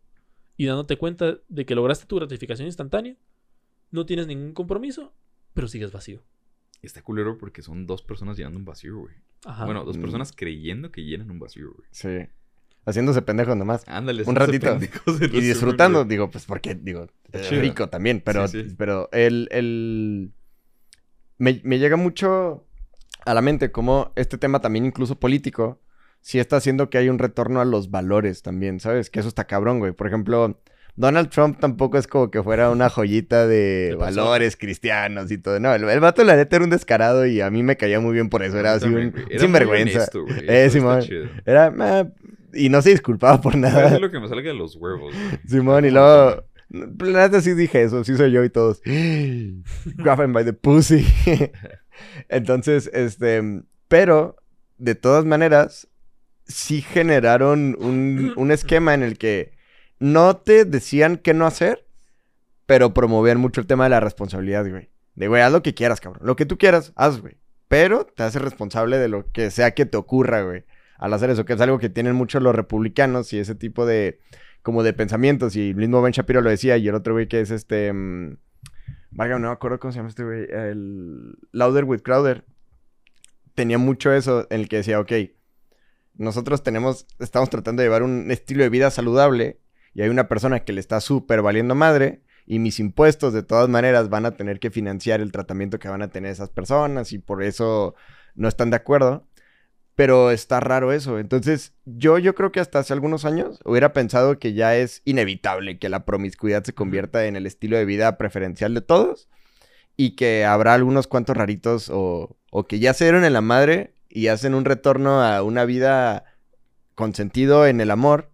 [0.58, 3.16] y dándote cuenta de que lograste tu gratificación instantánea,
[3.90, 5.14] no tienes ningún compromiso,
[5.54, 6.22] pero sigues vacío.
[6.82, 9.16] Está culero porque son dos personas llenando un vacío, güey.
[9.46, 9.64] Ajá.
[9.64, 10.02] Bueno, dos Mm.
[10.02, 11.88] personas creyendo que llenan un vacío, güey.
[11.92, 12.28] Sí.
[12.86, 13.88] Haciéndose pendejos nomás.
[13.88, 14.78] Ándale, Un ratito.
[15.32, 18.76] Y disfrutando, digo, pues porque, digo, es rico también, pero, Sí, sí.
[18.78, 20.34] pero el, el...
[21.38, 22.68] Me, me llega mucho
[23.26, 25.80] a la mente como este tema también incluso político,
[26.24, 29.10] sí está haciendo que hay un retorno a los valores también, ¿sabes?
[29.10, 29.92] Que eso está cabrón, güey.
[29.92, 30.58] Por ejemplo,
[30.96, 35.60] Donald Trump tampoco es como que fuera una joyita de, valores cristianos y todo.
[35.60, 38.14] No, el, el vato la neta era un descarado y a mí me caía muy
[38.14, 38.58] bien por eso.
[38.58, 39.14] Era así un.
[39.30, 40.08] Era sinvergüenza.
[40.14, 40.26] honesto.
[40.48, 41.04] Eh, Simón.
[41.46, 41.74] Era...
[41.80, 42.08] ah,
[42.54, 43.88] y no se disculpaba por nada.
[43.88, 45.40] hacer lo que me salga de los huevos, güey.
[45.48, 46.46] Simón, y luego.
[46.70, 48.82] La neta sí dije eso, sí soy yo y todos.
[48.84, 51.06] Grab him by the pussy.
[52.30, 53.64] Entonces, este.
[53.90, 54.38] Pero,
[54.78, 55.88] de todas maneras,
[56.46, 59.54] sí generaron un, un esquema en el que
[60.00, 61.86] no te decían qué no hacer,
[62.66, 64.90] pero promovían mucho el tema de la responsabilidad, güey.
[65.16, 66.26] De, güey, haz lo que quieras, cabrón.
[66.26, 67.38] Lo que tú quieras, haz, güey.
[67.68, 70.64] Pero te haces responsable de lo que sea que te ocurra, güey.
[70.98, 74.20] Al hacer eso, que es algo que tienen mucho los republicanos y ese tipo de
[74.62, 75.56] como de pensamientos.
[75.56, 76.78] Y el mismo Ben Shapiro lo decía.
[76.78, 77.92] Y el otro güey que es este.
[77.92, 78.38] mm,
[79.12, 80.48] Valga, no me acuerdo cómo se llama este güey.
[80.50, 82.44] El Louder with Crowder.
[83.56, 85.12] Tenía mucho eso en el que decía, ok,
[86.16, 89.60] nosotros tenemos, estamos tratando de llevar un estilo de vida saludable.
[89.94, 92.22] Y hay una persona que le está súper valiendo madre.
[92.46, 96.02] Y mis impuestos, de todas maneras, van a tener que financiar el tratamiento que van
[96.02, 97.14] a tener esas personas.
[97.14, 97.96] Y por eso
[98.36, 99.28] no están de acuerdo.
[99.96, 101.20] Pero está raro eso.
[101.20, 105.78] Entonces, yo, yo creo que hasta hace algunos años hubiera pensado que ya es inevitable
[105.78, 109.30] que la promiscuidad se convierta en el estilo de vida preferencial de todos.
[109.96, 113.93] Y que habrá algunos cuantos raritos o, o que ya se dieron en la madre
[114.14, 116.26] y hacen un retorno a una vida
[116.94, 118.30] con sentido en el amor.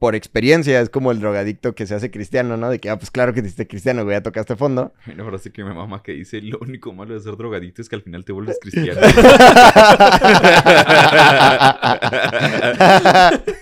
[0.00, 2.68] Por experiencia, es como el drogadicto que se hace cristiano, ¿no?
[2.68, 4.92] De que, ah, pues claro que te hiciste cristiano, güey, ya tocaste fondo.
[5.06, 7.94] Una frase que mi mamá que dice, lo único malo de ser drogadicto es que
[7.94, 9.00] al final te vuelves cristiano.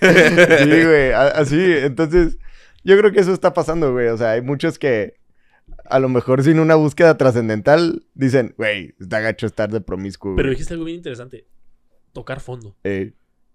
[0.00, 1.61] sí, güey, así.
[1.61, 2.38] Entonces,
[2.82, 4.09] yo creo que eso está pasando, güey.
[4.09, 5.14] O sea, hay muchos que
[5.89, 10.35] a lo mejor sin una búsqueda trascendental dicen, güey, está gacho estar de promiscuo.
[10.37, 10.55] Pero güey".
[10.55, 11.47] dijiste algo bien interesante.
[12.12, 12.76] Tocar fondo.
[12.85, 13.12] Eh,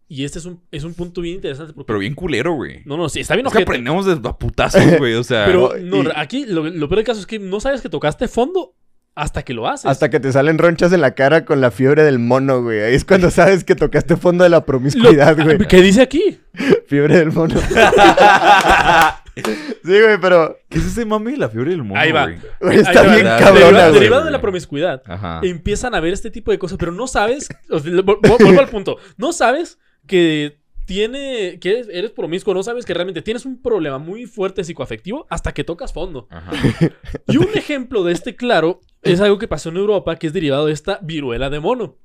[0.07, 1.87] Y este es un, es un punto bien interesante porque...
[1.87, 2.81] Pero bien culero, güey.
[2.85, 5.13] No, no, sí, está bien Es que aprendemos de putazos, güey.
[5.15, 7.59] O sea, Pero No, no, y- aquí lo, lo peor del caso es que no
[7.59, 8.73] sabes que tocaste fondo
[9.15, 9.85] hasta que lo haces.
[9.89, 12.81] hasta que te salen ronchas en la cara con la fiebre del mono, güey.
[12.81, 15.57] Ahí es cuando sabes que tocaste fondo de la Lo- promiscuidad, güey.
[15.67, 16.39] ¿Qué dice aquí?
[16.87, 17.55] Fiebre del mono.
[19.83, 22.23] sí, güey, pero ¿qué es ese mame de la fiebre del mono, Ahí va.
[22.25, 22.37] güey?
[22.61, 23.13] güey, Ahí está va.
[23.13, 23.99] bien Derivado- cabrona, Derivado, güey.
[23.99, 25.01] derivado de la promiscuidad.
[25.05, 25.39] Ajá.
[25.43, 27.49] Empiezan a ver este tipo de cosas, pero no sabes.
[27.69, 28.97] o sea, vuelvo al punto.
[29.17, 31.59] No sabes que tiene.
[31.59, 35.53] que eres, eres promiscuo, no sabes que realmente tienes un problema muy fuerte psicoafectivo hasta
[35.53, 36.27] que tocas fondo.
[36.29, 36.51] Ajá.
[37.27, 40.65] Y un ejemplo de este, claro, es algo que pasó en Europa, que es derivado
[40.67, 41.97] de esta viruela de mono.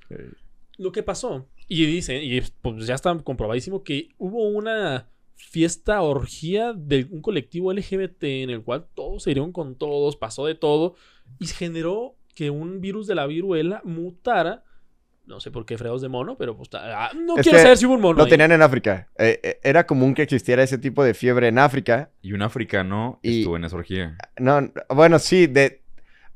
[0.79, 5.07] Lo que pasó, y dicen, y pues ya está comprobadísimo, que hubo una
[5.49, 10.47] fiesta, orgía de un colectivo LGBT en el cual todos se dieron con todos, pasó
[10.47, 10.95] de todo,
[11.39, 14.65] y generó que un virus de la viruela mutara.
[15.27, 17.87] No sé por qué fregados de mono, pero pues, ah, no Es quiero saber si
[17.87, 18.19] hubo un mono.
[18.19, 18.31] Lo ahí.
[18.31, 19.09] tenían en África.
[19.19, 22.11] Eh, eh, era común que existiera ese tipo de fiebre en África.
[22.23, 24.17] Y un africano Y- estuvo en esa orgía.
[24.39, 25.81] No, bueno, sí, de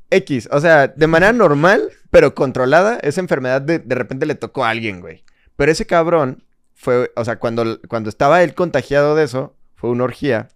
[0.09, 0.47] X.
[0.53, 4.69] O sea, de manera normal, pero controlada, esa enfermedad de, de repente le tocó a
[4.69, 5.23] alguien, güey.
[5.57, 6.43] Pero ese cabrón
[6.77, 10.47] fue, o sea, cuando, cuando estaba él contagiado de eso, fue una orgía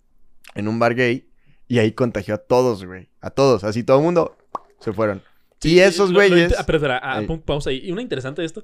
[0.54, 1.28] en un bar gay
[1.68, 3.10] y ahí contagió a todos, güey.
[3.22, 4.38] A todos, así todo el mundo
[4.80, 5.24] se fueron.
[5.60, 6.54] Sí, y esos güeyes...
[6.58, 7.22] ah, pero espera, ah,
[7.66, 7.82] ahí.
[7.84, 8.64] Y una interesante de esto.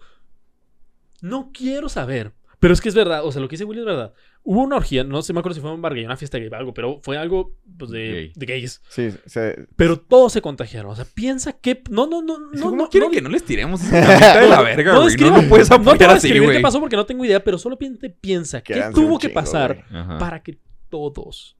[1.22, 2.32] No quiero saber.
[2.60, 3.24] Pero es que es verdad.
[3.24, 4.14] O sea, lo que dice Willy es verdad.
[4.44, 6.50] Hubo una orgía, no sé, me acuerdo si fue un bar gay, una fiesta gay,
[6.54, 8.32] algo, pero fue algo pues, de, Gay.
[8.36, 8.82] de gays.
[8.90, 10.92] Sí, se- Pero todos se contagiaron.
[10.92, 11.84] O sea, piensa que.
[11.92, 12.66] No, no, no, Es no.
[12.66, 13.96] no, ¿Cómo quieren no- que no les tiremos esa
[14.42, 15.16] de la verga, no güey?
[15.18, 16.58] No, puedes no te voy apoyar a así, güey.
[16.58, 19.86] qué pasó porque no tengo idea, pero solamente piensa Que qué tuvo que chingo, pasar
[20.18, 20.58] para que
[20.90, 21.58] todos,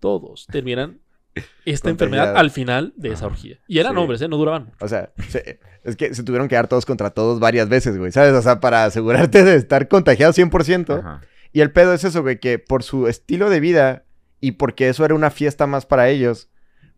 [0.00, 1.00] todos terminaran
[1.64, 3.58] esta enfermedad al final de esa orgía.
[3.68, 3.98] Y eran Sí.
[3.98, 4.28] hombres, ¿eh?
[4.28, 4.72] No duraban.
[4.80, 8.12] O sea, se- es que se tuvieron que dar todos contra todos varias veces, güey.
[8.12, 8.32] ¿Sabes?
[8.34, 10.94] O sea, para asegurarte de estar contagiado 100%.
[10.98, 11.20] Ajá.
[11.52, 14.04] Y el pedo es eso, güey, que por su estilo de vida
[14.40, 16.48] y porque eso era una fiesta más para ellos,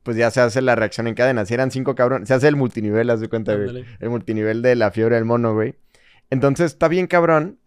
[0.03, 1.45] pues ya se hace la reacción en cadena.
[1.47, 3.85] Si eran cinco cabrones, se hace el multinivel, haz de cuenta, güey.
[4.01, 5.77] El multinivel de la fiebre del mono, güey.
[6.29, 7.59] Entonces está bien cabrón,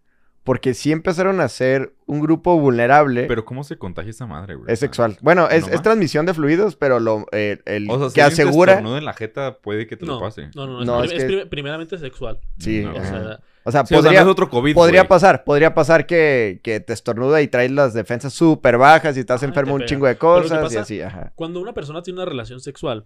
[0.46, 3.24] porque sí empezaron a ser un grupo vulnerable.
[3.24, 4.72] Pero ¿cómo se contagia esa madre, güey?
[4.72, 5.18] es sexual.
[5.20, 8.72] Bueno, es, ¿no transmisión de fluidos, pero lo, eh, el O sea, si que asegura...
[8.72, 10.48] estornudo en la jeta puede que te No, lo pase.
[10.54, 12.40] no, no, es, No, es es que- prim- primeramente sexual.
[12.58, 15.00] Sí, No, O sea, O sea, Sí, o sea, podría, no es otro COVID, podría
[15.02, 15.08] güey.
[15.08, 19.42] pasar, podría pasar que, que te estornuda y traes las defensas súper bajas y estás
[19.42, 21.32] Ajá, enfermo te un chingo de cosas y así, ajá.
[21.34, 23.04] cuando una persona tiene una relación sexual,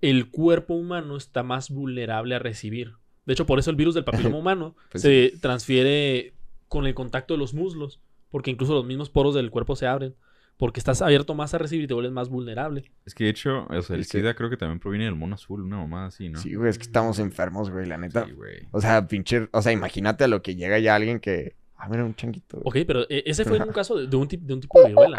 [0.00, 2.92] el cuerpo humano está más vulnerable a recibir.
[3.26, 6.34] De hecho, por eso el virus del papiloma humano Pues se transfiere
[6.70, 10.14] con el contacto de los muslos, porque incluso los mismos poros del cuerpo se abren,
[10.56, 12.90] porque estás abierto más a recibir y te vuelves más vulnerable.
[13.04, 15.16] Es que de hecho, o sea, el Es que- SIDA creo que también proviene del
[15.16, 16.38] mono azul, una mamada así, ¿no?
[16.38, 18.24] Sí, güey, es que estamos enfermos, güey, la neta.
[18.24, 18.68] Sí, güey.
[18.70, 22.04] O sea, pinche, o sea, imagínate a lo que llega ya alguien que, ah, mira,
[22.04, 22.60] un changuito.
[22.60, 22.82] güey.
[22.82, 24.88] Ok, pero eh, ese fue un caso de, de un, tip- de un tipo de
[24.88, 25.18] viruela.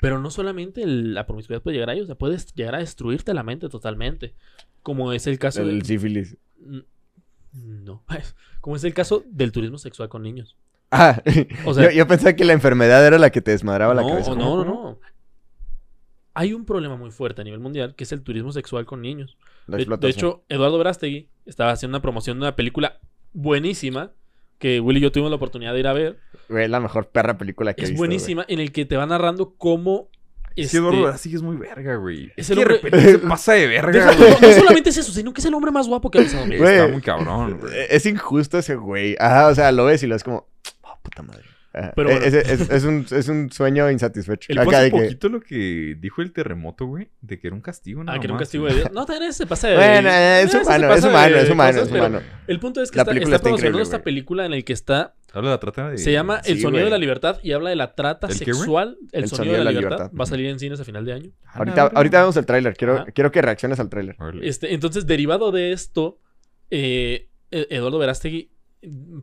[0.00, 2.78] Pero no solamente el- la promiscuidad puede llegar a ellos, o sea, puedes llegar a
[2.78, 4.34] destruirte la mente totalmente.
[4.82, 5.84] Como es el caso El de...
[5.84, 6.36] sífilis.
[6.58, 6.78] Mm,
[7.84, 8.02] No.
[8.62, 10.56] Como es el caso del turismo sexual con niños.
[10.90, 11.22] Ah,
[11.64, 14.34] O sea- yo, yo pensaba que la enfermedad era la que te desmadraba la cabeza.
[14.34, 14.98] no, no, no.
[16.34, 19.36] Hay un problema muy fuerte a nivel mundial que es el turismo sexual con niños.
[19.66, 22.98] De, de hecho, Eduardo Brastegui estaba haciendo una promoción de una película
[23.32, 24.12] buenísima
[24.58, 26.18] que Will y yo tuvimos la oportunidad de ir a ver.
[26.48, 28.08] Güey, la mejor perra película que he Es visto, güey.
[28.08, 30.08] buenísima en el que te va narrando cómo...
[30.56, 32.26] Es este, que Eduardo Verástegui es muy verga, güey.
[32.36, 34.30] Es Es el que hombre- se pasa de verga, deja- güey.
[34.30, 36.22] no, no solamente es eso, sino que es el hombre más guapo que ha.
[36.46, 36.62] Güey.
[36.62, 37.72] Está muy cabrón, güey.
[37.88, 39.16] Es injusto ese güey.
[39.18, 40.46] Ajá, o sea, lo ves y lo es como,
[41.02, 41.44] puta madre.
[41.94, 42.26] Pero bueno.
[42.26, 44.50] es, es- es un, es un sueño insatisfecho.
[44.50, 47.62] El Acá de que- poquito lo que dijo el terremoto, güey, de que era un
[47.62, 48.10] castigo, ¿no?
[48.10, 48.90] Ah, que era un castigo de Dios.
[48.92, 49.76] No, también se pasa de...
[49.76, 52.20] Bueno, eh, es humano, pasa es humano, es humano, cosas, es humano.
[52.48, 54.72] El punto es que La está, está está promocionando increíble, esta película en el que
[54.72, 55.14] está...
[55.32, 55.98] Habla de la trata de...
[55.98, 56.84] Se llama El sonido güey.
[56.86, 58.56] de la libertad y habla de la trata ¿El qué, güey?
[58.56, 58.98] sexual.
[59.12, 60.10] El, sonido, de la, libertad.
[60.18, 61.30] Va a salir en cines a final de año.
[61.46, 62.74] Ah, Ahorita, ahorita vemos el tráiler.
[62.76, 64.16] Quiero, quiero que reacciones al tráiler.
[64.42, 66.18] Este, entonces, derivado de esto,
[66.68, 68.50] eh, Eduardo Verástegui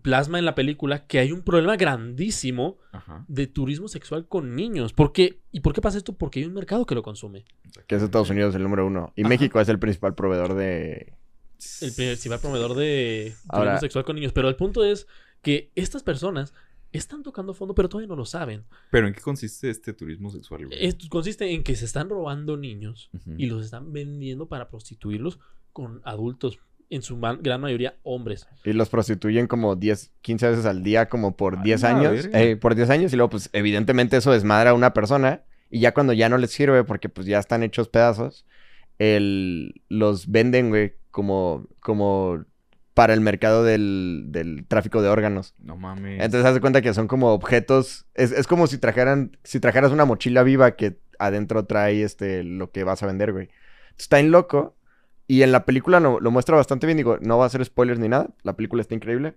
[0.04, 3.26] plasma en la película que hay un problema grandísimo Ajá.
[3.28, 4.94] de turismo sexual con niños.
[4.94, 5.40] ¿Por qué?
[5.52, 6.14] ¿Y por qué pasa esto?
[6.14, 7.46] Porque hay un mercado que lo consume.
[7.88, 9.14] Que es Estados Unidos el número uno.
[9.16, 9.30] Y Ajá.
[9.30, 11.14] México es el principal proveedor de...
[11.82, 14.32] El principal proveedor de turismo Ahora- sexual con niños.
[14.34, 15.08] Pero el punto es
[15.42, 16.54] que estas personas
[16.92, 18.64] están tocando fondo, pero todavía no lo saben.
[18.92, 20.68] Pero ¿en qué consiste este turismo sexual?
[20.72, 25.40] Esto consiste en que se están robando niños y los están vendiendo para prostituirlos
[25.74, 28.48] con adultos, en su gran mayoría hombres.
[28.64, 32.30] Y los prostituyen como 10, 15 veces al día, como por A 10 la años.
[32.34, 33.14] eh, por 10 años.
[33.14, 35.42] Y luego, pues, evidentemente eso desmadra a una persona.
[35.70, 38.46] Y ya cuando ya no les sirve, porque pues ya están hechos pedazos,
[39.00, 42.46] el, los venden, güey, como, como
[42.94, 45.54] para el mercado del, del tráfico de órganos.
[45.60, 46.24] No mames.
[46.24, 48.06] Entonces, haz de cuenta que son como objetos.
[48.14, 49.38] Es, es como si trajeran.
[49.44, 53.50] Si trajeras una mochila viva que adentro trae este lo que vas a vender, güey.
[53.98, 54.77] Está en loco.
[55.28, 56.98] Y en la película lo, lo muestra bastante bien.
[56.98, 58.30] Digo, no va a ser spoilers ni nada.
[58.44, 59.34] La película está increíble.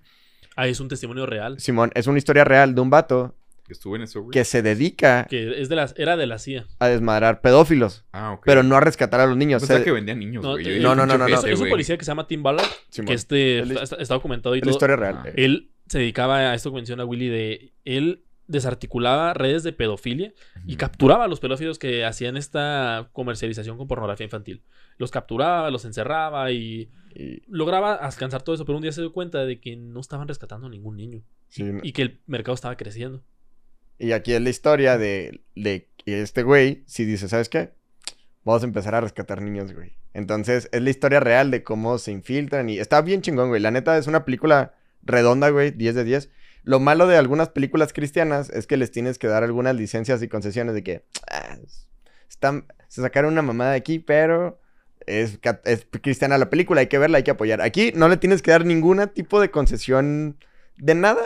[0.57, 1.59] Ah, es un testimonio real.
[1.61, 3.35] Simón, es una historia real de un vato
[3.67, 4.33] Que estuvo en eso, güey.
[4.33, 6.67] que se dedica Que es de las, era de la CIA.
[6.81, 8.43] a desmadrar pedófilos, Ah, ok.
[8.45, 9.63] pero no a rescatar a los niños.
[9.63, 10.65] Pensaba Se- que vendían niños, No, güey.
[10.65, 11.37] Yo eh, no, no, no, no, no.
[11.47, 13.07] Es, un policía que se llama Tim Ballard, Simón.
[13.09, 14.77] que este está, está documentado y es la todo.
[14.77, 15.15] historia real.
[15.25, 15.29] Ah.
[15.37, 17.73] Él se dedicaba a esto que menciona Willy de...
[17.85, 20.33] Él desarticulaba redes de pedofilia
[20.67, 24.63] y capturaba a los pedófilos que hacían esta comercialización con pornografía infantil.
[24.99, 29.13] Los capturaba, los encerraba y Y- lograba alcanzar todo eso, pero un día se dio
[29.13, 32.77] cuenta de que no estaban rescatando a ningún niño sí, y que el mercado estaba
[32.77, 33.23] creciendo.
[33.99, 37.73] Y aquí es la historia de, de este güey, si dice, ¿sabes qué?
[38.45, 39.93] Vamos a empezar a rescatar niños, güey.
[40.15, 43.61] Entonces, es la historia real de cómo se infiltran y está bien chingón, güey.
[43.61, 46.31] La neta es una película redonda, güey, 10 de 10.
[46.63, 50.29] Lo malo de algunas películas cristianas es que les tienes que dar algunas licencias y
[50.29, 51.57] concesiones de que ah,
[52.29, 54.61] están, se sacaron una mamada de aquí, pero
[55.07, 55.39] es,
[56.03, 57.61] cristiana la película, hay que verla, hay que apoyar.
[57.61, 60.37] Aquí no le tienes que dar ningún tipo de concesión
[60.77, 61.21] de nada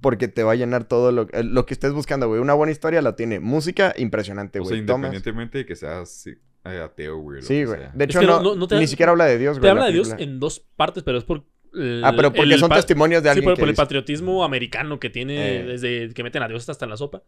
[0.00, 2.40] porque te va a llenar todo lo, eh, lo que estés buscando, güey.
[2.40, 3.38] Una buena historia la tiene.
[3.38, 4.86] Música impresionante, O sea, güey.
[4.86, 6.34] Tomas- independientemente de que seas sí,
[6.64, 7.40] eh, ateo, güey.
[7.42, 7.80] lo Sí, güey.
[7.94, 9.62] De Es hecho, que no- no, no- no te- ni siquiera habla de Dios, güey.
[9.62, 11.44] Te habla la de Dios en dos partes, pero es por...
[11.74, 14.44] el- Ah, pero porque el son testimonios de Sí, alguien por, que por el patriotismo
[14.44, 15.64] americano que tiene Eh.
[15.64, 17.22] desde que meten a Dios hasta en la sopa.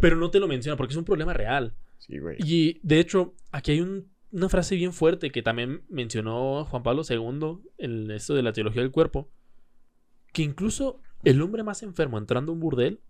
[0.00, 1.74] Pero no te lo menciona porque es un problema real.
[1.98, 2.36] Sí, güey.
[2.40, 7.02] Y de hecho, aquí hay un- una frase bien fuerte que también mencionó Juan Pablo
[7.08, 9.28] II en esto de la teología del cuerpo.
[10.32, 13.00] Que incluso el hombre más enfermo entrando a un burdel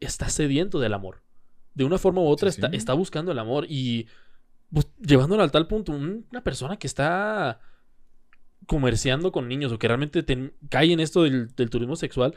[0.00, 1.22] está sediento del amor.
[1.74, 2.76] De una forma u otra Sí, está, sí.
[2.76, 4.06] está buscando el amor y
[4.72, 7.60] pues, llevándolo al tal punto, un- una persona que está
[8.66, 10.24] comerciando con niños o que realmente
[10.68, 12.34] cae en esto del, del turismo sexual,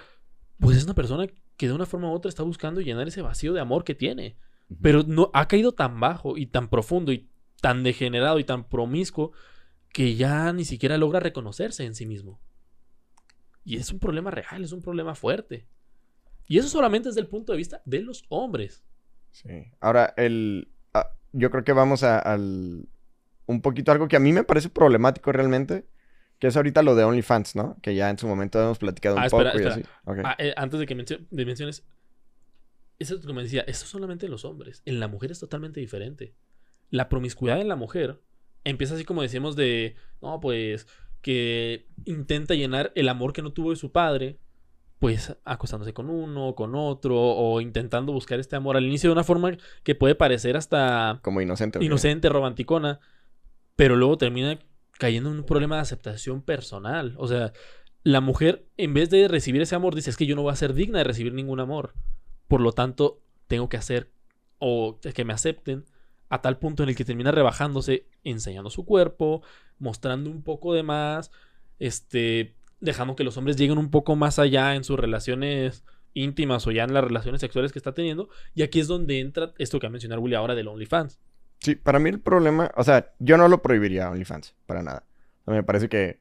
[0.59, 1.27] pues es una persona
[1.57, 4.37] que de una forma u otra está buscando llenar ese vacío de amor que tiene.
[4.81, 7.27] Pero no ha caído tan bajo y tan profundo y
[7.61, 9.31] tan degenerado y tan promiscuo
[9.91, 12.39] que ya ni siquiera logra reconocerse en sí mismo.
[13.65, 15.67] Y es un problema real, es un problema fuerte.
[16.47, 18.83] Y eso solamente desde el punto de vista de los hombres.
[19.31, 19.49] Sí.
[19.79, 20.69] Ahora, el.
[20.93, 22.87] ah, yo creo que vamos a- al.
[23.45, 25.87] Un poquito algo que a mí me parece problemático realmente.
[26.39, 27.77] Que es ahorita lo de OnlyFans, ¿no?
[27.81, 29.87] Que ya en su momento hemos platicado un Ah, espera, poco y espera.
[30.05, 30.21] así.
[30.25, 31.85] Ah, eh, antes de que mencio- de menciones,
[32.97, 34.81] eso es como decía, eso solamente en los hombres.
[34.85, 36.33] En la mujer es totalmente diferente.
[36.89, 38.21] La promiscuidad en la mujer
[38.63, 40.87] empieza así como decíamos de, no, pues,
[41.21, 44.39] que intenta llenar el amor que no tuvo de su padre,
[44.99, 49.23] pues acostándose con uno, con otro, o intentando buscar este amor al inicio de una
[49.23, 51.83] forma que puede parecer hasta Como inocente.
[51.83, 52.99] inocente, romanticona,
[53.75, 54.59] pero luego termina
[54.99, 57.15] cayendo en un problema de aceptación personal.
[57.17, 57.53] O sea,
[58.03, 60.57] la mujer, en vez de recibir ese amor, dice, es que yo no voy a
[60.57, 61.93] ser digna de recibir ningún amor.
[62.49, 64.11] Por lo tanto, tengo que hacer
[64.59, 65.85] o que me acepten
[66.27, 69.41] a tal punto en el que termina rebajándose, enseñando su cuerpo,
[69.79, 71.31] mostrando un poco de más,
[71.79, 76.71] este, dejando que los hombres lleguen un poco más allá en sus relaciones íntimas o
[76.71, 78.27] ya en las relaciones sexuales que está teniendo.
[78.53, 81.19] Y aquí es donde entra esto que ha mencionado Willy ahora del OnlyFans.
[81.59, 85.03] Sí, para mí el problema, o sea, yo no lo prohibiría OnlyFans, para nada.
[85.45, 86.19] O sea, me parece que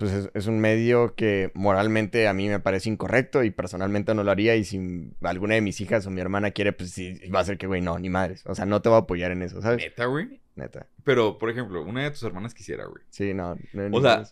[0.00, 4.24] pues es, es un medio que moralmente a mí me parece incorrecto y personalmente no
[4.24, 7.40] lo haría y si alguna de mis hijas o mi hermana quiere, pues sí, va
[7.40, 8.42] a ser que, güey, no, ni madres.
[8.46, 9.84] O sea, no te voy a apoyar en eso, ¿sabes?
[9.84, 10.40] Neta, güey.
[10.56, 10.86] Neta.
[11.04, 13.02] Pero, por ejemplo, una de tus hermanas quisiera, güey.
[13.10, 13.58] Sí, no.
[13.74, 14.22] no O sea,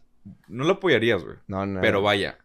[0.49, 1.37] no la apoyarías, güey.
[1.49, 1.83] no, no.
[1.83, 2.39] Pero vaya,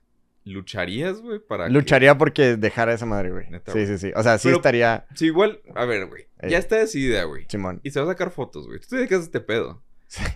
[0.45, 1.39] ¿lucharías, güey?
[1.39, 3.49] Para que- Lucharía porque dejara esa madre, güey.
[3.49, 4.11] Neta, Sí, sí, sí.
[4.15, 6.27] O sea, sí Pero- estaría Sí, igual, a ver, güey.
[6.47, 7.45] Ya está decidida, güey.
[7.49, 7.79] Simón.
[7.83, 8.79] Y se va a sacar fotos, güey.
[8.79, 9.81] Tú te dedicas a este pedo.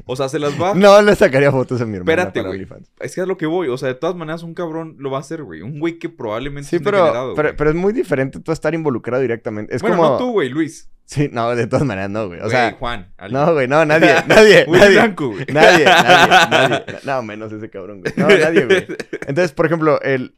[0.06, 0.74] O sea, se las va.
[0.76, 2.68] No le sacaría fotos a mi hermana Espérate, güey.
[3.00, 3.68] Es que es lo que voy.
[3.68, 5.62] O sea, de todas maneras, un cabrón lo va a hacer, güey.
[5.62, 9.22] Un güey que probablemente Sí, es pero, pero, pero es muy diferente tú estar involucrado
[9.22, 9.76] directamente.
[9.76, 10.10] Es bueno, como...
[10.12, 10.90] no tú, güey, Luis.
[11.08, 12.40] Sí, no, de todas maneras no, güey.
[12.40, 13.14] O Güey, sea, Juan.
[13.18, 13.42] alguien.
[13.42, 14.90] no, güey, no, nadie, nadie, nadie.
[14.92, 15.46] Blanco, güey.
[15.54, 16.86] Nadie, nadie, nadie.
[17.06, 18.14] No, menos ese cabrón, güey.
[18.18, 18.86] No, nadie, güey.
[19.26, 20.36] Entonces, por ejemplo, el...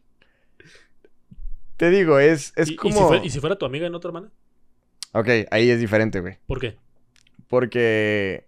[1.75, 2.93] Te digo, es, es ¿Y, y como...
[2.93, 4.29] si fuera, y si fuera tu amiga y no tu hermana?
[5.13, 6.37] Ok, ahí es diferente, güey.
[6.45, 6.77] ¿Por qué?
[7.47, 8.45] Porque...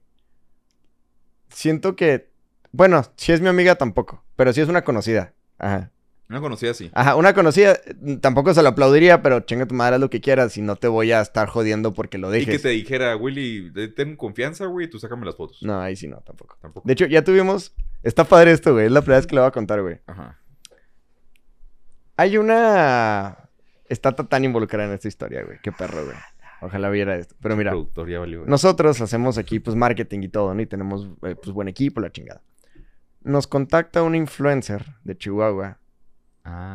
[1.50, 2.30] Siento que...
[2.72, 5.34] Bueno, si es mi amiga tampoco, pero si es una conocida.
[5.58, 5.90] Ajá.
[6.32, 6.90] Una conocida así.
[6.94, 10.22] Ajá, una conocida, mm, tampoco se lo aplaudiría, pero chinga tu madre, haz lo que
[10.22, 12.56] quieras y no te voy a estar jodiendo porque lo Y dejes.
[12.56, 15.62] que te dijera, Willy, ten confianza, güey, tú sácame las fotos.
[15.62, 16.58] No, ahí sí no, tampoco.
[16.62, 16.88] Tampoco.
[16.88, 17.76] De hecho, ya tuvimos...
[18.02, 18.86] Está padre esto, güey.
[18.86, 20.00] Es la primera vez que le voy a contar, güey.
[20.08, 20.40] Ajá.
[22.16, 23.50] Hay una...
[23.90, 25.58] Está tan involucrada en esta historia, güey.
[25.62, 26.16] Qué perro, güey.
[26.62, 27.36] Ojalá viera esto.
[27.42, 30.62] Pero mira, valió, nosotros hacemos aquí, pues, marketing y todo, ¿no?
[30.62, 32.42] Y tenemos, eh, pues, buen equipo, la chingada.
[33.22, 35.81] Nos contacta una influencer de Chihuahua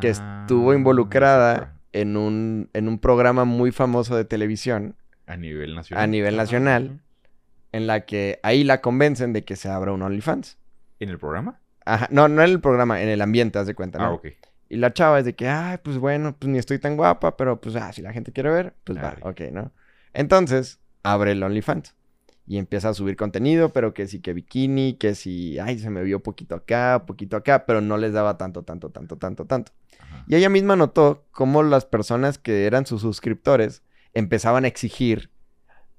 [0.01, 4.95] que estuvo Ah, involucrada en un, en un programa muy famoso de televisión
[5.25, 6.03] A nivel nacional.
[6.03, 6.99] a nivel nacional,
[7.71, 10.57] en la que ahí la convencen de que se abra un OnlyFans.
[10.99, 11.59] ¿En el programa?
[11.85, 14.05] Ajá, no, no en el programa, en el ambiente, haz de cuenta, ¿no?
[14.05, 14.27] Ah, ok.
[14.69, 17.59] Y la chava es de que, ay, pues bueno, pues ni estoy tan guapa, pero
[17.61, 19.21] pues, ah, si la gente quiere ver, pues va, Arre.
[19.23, 19.71] ok, ¿no?
[20.13, 21.95] Entonces, abre el OnlyFans
[22.47, 26.01] y empieza a subir contenido, pero que sí que bikini, que sí, ay, se me
[26.03, 29.73] vio poquito acá, poquito acá, pero no les daba tanto, tanto, tanto, tanto, tanto.
[29.99, 30.23] Ajá.
[30.27, 33.83] Y ella misma notó cómo las personas que eran sus suscriptores
[34.13, 35.29] empezaban a exigir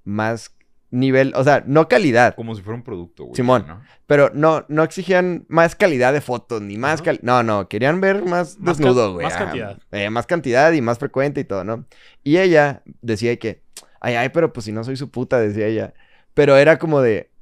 [0.05, 0.57] más
[0.91, 3.37] nivel, o sea, no calidad, Como si fuera un producto, güey.
[3.37, 3.67] Simón.
[3.69, 3.83] ¿no?
[4.07, 7.23] pero no, no exigían más calidad de fotos, ni más calidad.
[7.23, 9.25] No, no, querían ver más, Más desnudo, güey.
[9.25, 9.79] más cantidad.
[9.93, 11.85] Eh, más cantidad y más frecuente y todo, ¿no?
[12.25, 13.63] Y ella decía que,
[14.01, 15.93] ay, ay, pero pues si no soy su puta, decía ella.
[16.39, 17.33] Pero era como de,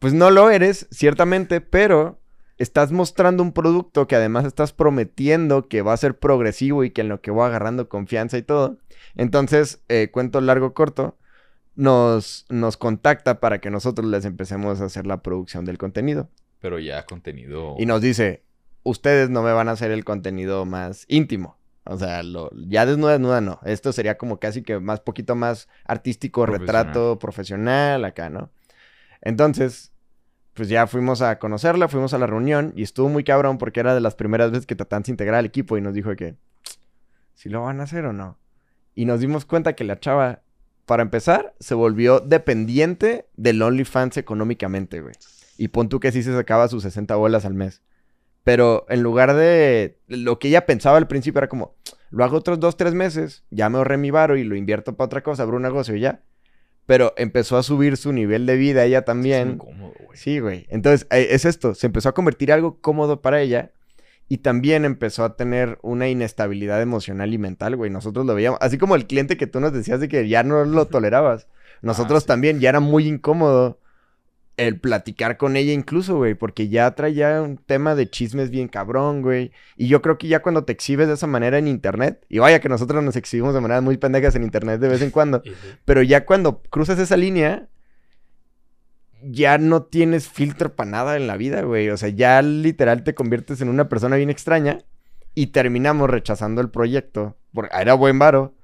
[0.00, 2.18] pues no lo eres, ciertamente, pero
[2.58, 7.02] estás mostrando un producto que además estás prometiendo que va a ser progresivo y que
[7.02, 8.78] en lo que voy agarrando confianza y todo.
[9.14, 11.16] Entonces, eh, cuento largo corto,
[11.76, 16.28] nos, nos contacta para que nosotros les empecemos a hacer la producción del contenido.
[16.60, 17.76] Pero ya contenido.
[17.78, 18.42] Y nos dice,
[18.82, 21.58] ustedes no me van a hacer el contenido más íntimo.
[21.86, 23.60] O sea, lo, ya desnuda, desnuda no.
[23.64, 26.84] Esto sería como casi que más, poquito más artístico, Profesional.
[26.84, 28.50] retrato profesional acá, ¿no?
[29.22, 29.92] Entonces,
[30.54, 33.94] pues ya fuimos a conocerla, fuimos a la reunión y estuvo muy cabrón porque era
[33.94, 36.36] de las primeras veces que trataban de integrar al equipo y nos dijo que,
[37.34, 38.38] si lo van a hacer o no.
[38.94, 40.40] Y nos dimos cuenta que la chava,
[40.86, 45.14] para empezar, se volvió dependiente del OnlyFans económicamente, güey.
[45.58, 47.82] Y pon tú que sí se sacaba sus 60 bolas al mes.
[48.46, 51.74] Pero en lugar de lo que ella pensaba al principio era como,
[52.10, 55.06] lo hago otros dos, tres meses, ya me ahorré mi varo y lo invierto para
[55.06, 56.20] otra cosa, abro un negocio y ya.
[56.86, 59.58] Pero empezó a subir su nivel de vida ella Es también.
[59.58, 60.16] cómodo, güey.
[60.16, 60.64] Sí, güey.
[60.68, 61.74] Entonces, eh, es esto.
[61.74, 63.72] Se empezó a convertir en algo cómodo para ella.
[64.28, 67.90] Y también empezó a tener una inestabilidad emocional y mental, güey.
[67.90, 68.60] Nosotros lo veíamos.
[68.62, 71.48] Así como el cliente que tú nos decías de que ya no lo tolerabas.
[71.82, 72.28] Nosotros sí.
[72.28, 73.80] también ya era muy incómodo
[74.56, 79.22] el platicar con ella incluso, güey, porque ya traía un tema de chismes bien cabrón,
[79.22, 79.52] güey.
[79.76, 82.60] Y yo creo que ya cuando te exhibes de esa manera en internet, y vaya
[82.60, 85.42] que nosotros nos exhibimos de maneras muy pendejas en internet de vez en cuando,
[85.84, 87.68] pero ya cuando cruzas esa línea,
[89.22, 91.90] ya no tienes filtro para nada en la vida, güey.
[91.90, 94.78] O sea, ya literal te conviertes en una persona bien extraña
[95.34, 97.36] y terminamos rechazando el proyecto.
[97.52, 98.54] Porque era buen varo,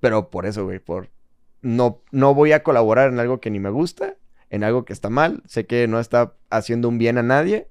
[0.00, 1.10] pero por eso, güey, por
[1.62, 4.16] no, no voy a colaborar en algo que ni me gusta,
[4.52, 5.42] en algo que está mal.
[5.46, 7.66] Sé que no está haciendo un bien a nadie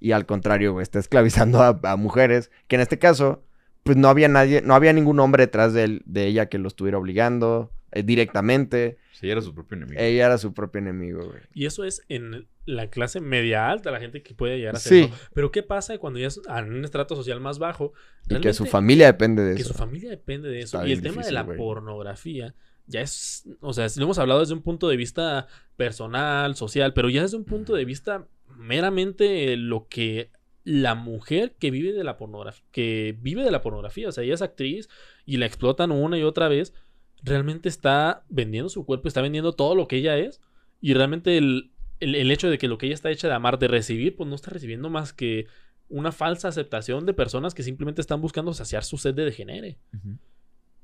[0.00, 3.44] y al contrario, güey, está esclavizando a, a mujeres, que en este caso,
[3.82, 6.68] pues no había nadie, no había ningún hombre detrás de, él- de ella que lo
[6.68, 8.96] estuviera obligando eh, directamente.
[9.12, 10.00] Sí, era su propio enemigo.
[10.00, 11.42] Ella era su propio enemigo, güey.
[11.52, 15.02] Y eso es en la clase media alta, la gente que puede llegar a Sí.
[15.04, 15.10] ser.
[15.34, 17.92] Pero ¿qué pasa cuando ya es en un estrato social más bajo?
[18.28, 19.72] Y que su familia depende de que eso.
[19.72, 20.78] su familia depende de eso.
[20.78, 21.58] Está y el tema de la güey.
[21.58, 22.54] pornografía
[22.90, 25.46] ya es, o sea, lo hemos hablado desde un punto de vista
[25.76, 28.26] personal, social, pero ya desde un punto de vista
[28.56, 30.30] meramente lo que
[30.64, 34.34] la mujer que vive de la pornografía, que vive de la pornografía, o sea, ella
[34.34, 34.88] es actriz
[35.24, 36.74] y la explotan una y otra vez,
[37.22, 40.40] realmente está vendiendo su cuerpo, está vendiendo todo lo que ella es
[40.80, 43.58] y realmente el, el- el hecho de que lo que ella está hecha de amar,
[43.58, 45.46] de recibir, pues no está recibiendo más que
[45.88, 49.78] una falsa aceptación de personas que simplemente están buscando saciar su sed de degenere.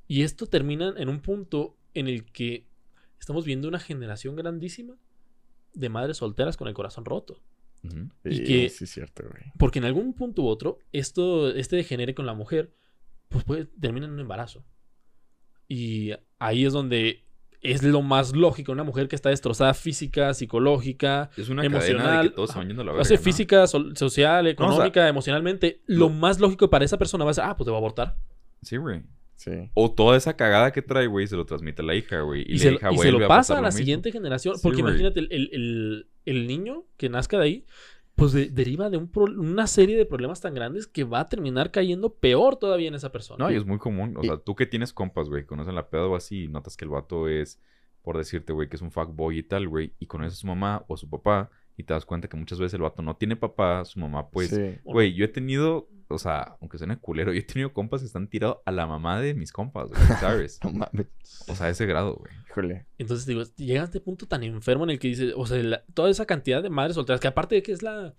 [0.08, 2.66] Y esto termina en un punto en el que
[3.18, 4.94] estamos viendo una generación grandísima
[5.74, 7.40] de madres solteras con el corazón roto.
[8.24, 9.44] Y Sí, que- Sí, es cierto, güey.
[9.58, 12.72] Porque en algún punto u otro, esto, este degenere con la mujer,
[13.28, 14.64] pues puede terminar en un embarazo.
[15.68, 17.24] Y ahí es donde
[17.60, 18.72] es lo más lógico.
[18.72, 22.28] Una mujer que está destrozada física, psicológica, Es una cadena de emocional.
[22.30, 23.22] que todos se van yendo a la o verga, sea, ¿no?
[23.22, 25.82] física, social, económica, emocionalmente.
[25.86, 27.80] Lo lo- más lógico para esa persona va a ser, ah, pues te va a
[27.80, 28.16] abortar.
[28.62, 29.02] Sí, güey.
[29.36, 29.70] Sí.
[29.74, 32.42] O toda esa cagada que trae, güey, se lo transmite a la hija, güey.
[32.42, 33.78] Y, Y, la se, hija y se vuelve lo pasa a la mismo.
[33.78, 34.56] siguiente generación.
[34.62, 37.64] Porque imagínate, el, el- el- el niño que nazca de ahí,
[38.14, 41.28] pues de- deriva de un pro- una serie de problemas tan grandes que va a
[41.28, 43.44] terminar cayendo peor todavía en esa persona.
[43.44, 44.16] No, y es muy común.
[44.16, 46.86] O sea, tú que tienes compas, güey, conocen la pedo o así y notas que
[46.86, 47.60] el vato es,
[48.02, 50.82] por decirte, güey, que es un fuckboy y tal, güey, y conoces a su mamá
[50.88, 53.36] o a su papá y te das cuenta que muchas veces el vato no tiene
[53.36, 54.78] papá, su mamá, pues, Sí.
[54.82, 58.28] güey, yo he tenido, o sea, aunque suene culero, yo he tenido compas que están
[58.28, 60.60] tirados a la mamá de mis compas, güey, ¿sabes?
[60.64, 61.06] No mames.
[61.48, 62.32] o sea, a ese grado, güey.
[62.48, 62.86] Híjole.
[62.98, 65.82] Entonces digo, llega a este punto tan enfermo en el que dice, o sea, la-
[65.94, 68.14] toda esa cantidad de madres solteras, que aparte de que es la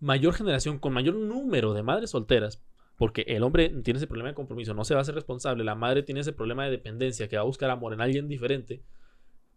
[0.00, 2.62] mayor generación con mayor número de madres solteras,
[2.96, 5.74] porque el hombre tiene ese problema de compromiso, no se va a hacer responsable, la
[5.76, 8.82] madre tiene ese problema de dependencia, que va a buscar amor en alguien diferente,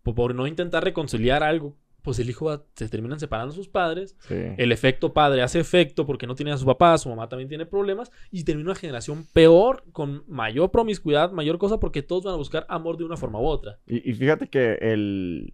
[0.03, 4.35] por no intentar reconciliar algo, pues el hijo va- se terminan separando sus padres, Sí.
[4.57, 7.65] el efecto padre hace efecto porque no tiene a su papá, su mamá también tiene
[7.65, 12.37] problemas y termina una generación peor, con mayor promiscuidad, mayor cosa, porque todos van a
[12.37, 13.79] buscar amor de una forma u otra.
[13.87, 15.53] Y, y fíjate que el,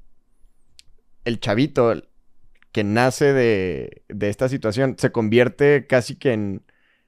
[1.26, 1.94] el chavito
[2.72, 6.64] que nace de, de esta situación se convierte casi que en...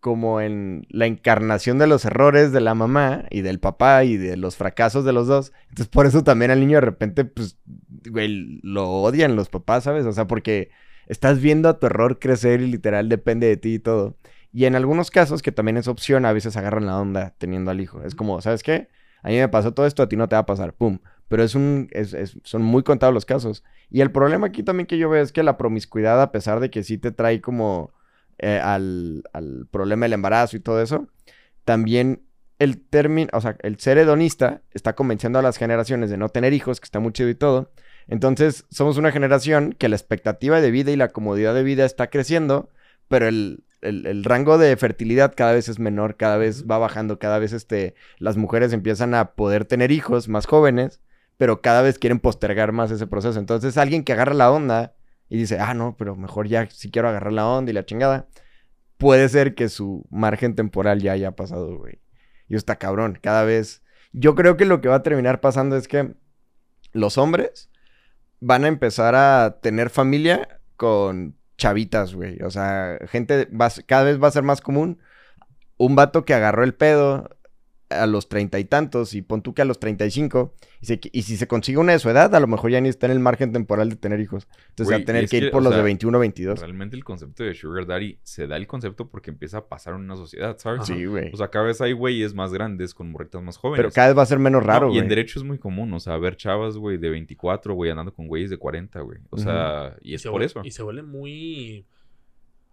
[0.00, 4.36] como en la encarnación de los errores de la mamá y del papá y de
[4.36, 5.52] los fracasos de los dos.
[5.70, 7.58] Entonces, por eso también al niño de repente, pues,
[8.10, 10.06] güey, lo odian los papás, ¿sabes?
[10.06, 10.70] O sea, porque
[11.06, 14.16] estás viendo a tu error crecer y literal depende de ti y todo.
[14.52, 17.80] Y en algunos casos, que también es opción, a veces agarran la onda teniendo al
[17.80, 18.02] hijo.
[18.02, 18.88] Es como, ¿sabes qué?
[19.22, 21.00] A mí me pasó todo esto, a ti no te va a pasar, pum.
[21.28, 23.64] Pero es un, es, es- son muy contados los casos.
[23.90, 26.70] Y el problema aquí también que yo veo es que la promiscuidad, a pesar de
[26.70, 27.92] que sí te trae como
[28.38, 31.08] eh, al, al problema del embarazo y todo eso,
[31.64, 32.22] también
[32.58, 36.52] el término, o sea, el ser hedonista está convenciendo a las generaciones de no tener
[36.52, 37.72] hijos, que está muy chido y todo.
[38.08, 42.08] Entonces, somos una generación que la expectativa de vida y la comodidad de vida está
[42.10, 42.70] creciendo,
[43.06, 47.18] pero el, el- el rango de fertilidad cada vez es menor, cada vez va bajando,
[47.18, 51.00] cada vez este, las mujeres empiezan a poder tener hijos más jóvenes,
[51.36, 53.38] pero cada vez quieren postergar más ese proceso.
[53.38, 54.94] Entonces, alguien que agarra la onda
[55.28, 58.28] y dice, ah, no, pero mejor ya si quiero agarrar la onda y la chingada,
[58.96, 62.00] puede ser que su margen temporal ya haya pasado, güey.
[62.48, 63.82] Y está cabrón, cada vez.
[64.12, 66.14] Yo creo que lo que va a terminar pasando es que
[66.92, 67.70] los hombres
[68.40, 72.40] van a empezar a tener familia con chavitas, güey.
[72.42, 74.98] O sea, gente, va, cada vez va a ser más común
[75.76, 77.37] un vato que agarró el pedo
[77.90, 81.22] a los treinta y tantos y pon tú que a los treinta y cinco y,
[81.22, 83.18] si se consigue una de su edad, a lo mejor ya ni está en el
[83.18, 84.46] margen temporal de tener hijos.
[84.68, 86.60] Entonces va Güey, a tener que ir que, por o los de sea, 21 22.
[86.60, 90.00] Realmente el concepto de Sugar Daddy se da el concepto porque empieza a pasar en
[90.00, 90.86] una sociedad, ¿sabes?
[90.86, 91.30] Sí, güey.
[91.32, 93.78] O sea, cada vez hay güeyes más grandes con morritas más jóvenes.
[93.86, 95.08] Pero cada vez va a ser menos No, raro, y en güey.
[95.08, 98.50] derecho es muy común, o sea, ver chavas, güey, de 24, güey, andando con güeyes
[98.50, 99.18] de 40, güey.
[99.30, 100.60] O sea, y es se por eso.
[100.64, 101.86] Y se vuelve muy.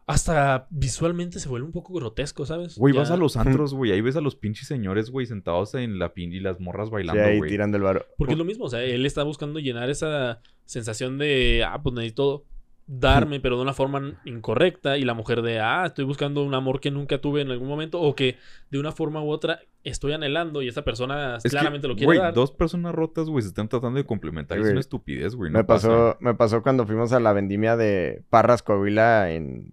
[0.08, 2.78] Hasta visualmente se vuelve un poco grotesco, ¿sabes?
[2.78, 5.74] Güey, Ya- vas a los antros, güey, ahí ves a los pinches señores, güey, sentados
[5.74, 7.50] en la pin y las morras Sí, bailando, ahí güey.
[7.50, 8.06] tirando el varo.
[8.18, 11.96] Porque es lo mismo, o sea, él está buscando llenar esa sensación de, ah, pues
[11.96, 12.46] necesito
[12.88, 16.80] darme, pero de una forma incorrecta, y la mujer de, ah, estoy buscando un amor
[16.80, 18.38] que nunca tuve en algún momento, o que
[18.70, 22.06] de una forma u otra estoy anhelando y esta persona Es que, claramente lo quiere
[22.06, 22.36] güey, dar.
[22.36, 24.60] dos personas rotas, güey, se están tratando de complementar.
[24.60, 25.52] Es Güey, una estupidez, güey.
[25.52, 26.18] no me pasó, pasa.
[26.20, 29.72] me pasó cuando fuimos a la vendimia de Parras Coahuila en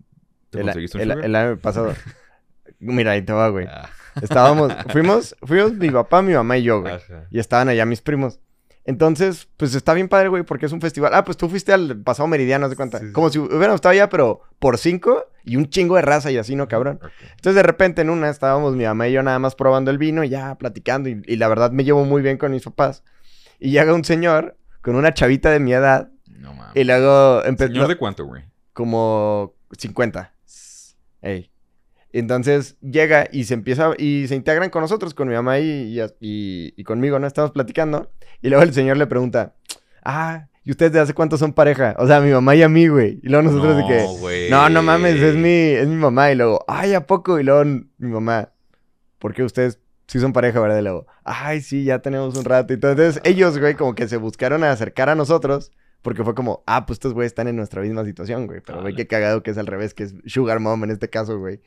[0.52, 1.24] ¿Te el, conseguiste un el- sugar?
[1.24, 1.94] el año pasado.
[2.78, 3.66] Mira, ahí te va, güey.
[3.68, 3.88] Ah.
[4.20, 6.94] Estábamos, fuimos, fuimos mi papá, mi mamá y yo, güey.
[6.94, 7.26] Ajá.
[7.30, 8.38] Y estaban allá mis primos.
[8.84, 11.14] Entonces, pues está bien padre, güey, porque es un festival.
[11.14, 12.98] Ah, pues tú fuiste al pasado meridiano, ¿se cuenta?
[12.98, 13.12] Sí, sí.
[13.12, 16.56] Como si hubiéramos estado allá, pero por cinco y un chingo de raza y así,
[16.56, 16.98] ¿no, cabrón?
[17.36, 20.24] Entonces, de repente, en una estábamos mi mamá y yo nada más probando el vino
[20.24, 21.08] y ya platicando.
[21.08, 23.04] Y, y la verdad me llevo muy bien con mis papás.
[23.60, 26.10] Y llega un señor con una chavita de mi edad.
[26.26, 26.74] No mames.
[26.74, 27.72] Y luego empezó.
[27.72, 28.42] ¿Señor de cuánto, güey?
[28.72, 30.31] Como 50.
[31.22, 31.50] Ey.
[32.12, 36.74] Entonces llega y se empieza y se integran con nosotros, con mi mamá y, y,
[36.76, 37.26] y- conmigo, ¿no?
[37.26, 38.10] Estamos platicando.
[38.42, 39.54] Y luego el señor le pregunta,
[40.04, 41.96] ah, ¿y ustedes de hace cuánto son pareja?
[41.98, 43.18] O sea, mi mamá y a mí, güey.
[43.22, 44.50] Y luego nosotros de que, güey.
[44.50, 46.30] no, no mames, es mi, es mi mamá.
[46.30, 47.40] Y luego, ay, ¿a poco?
[47.40, 48.50] Y luego mi mamá,
[49.18, 50.80] ¿por qué ustedes sí son pareja, verdad?
[50.80, 52.74] Y luego, ay, sí, ya tenemos un rato.
[52.74, 55.72] Entonces ellos, güey, como que se buscaron acercar a nosotros.
[56.02, 58.60] Porque fue como, ah, pues estos güeyes están en nuestra misma situación, güey.
[58.60, 61.38] Pero, güey, qué cagado que es al revés, que es Sugar Mom en este caso,
[61.38, 61.60] güey.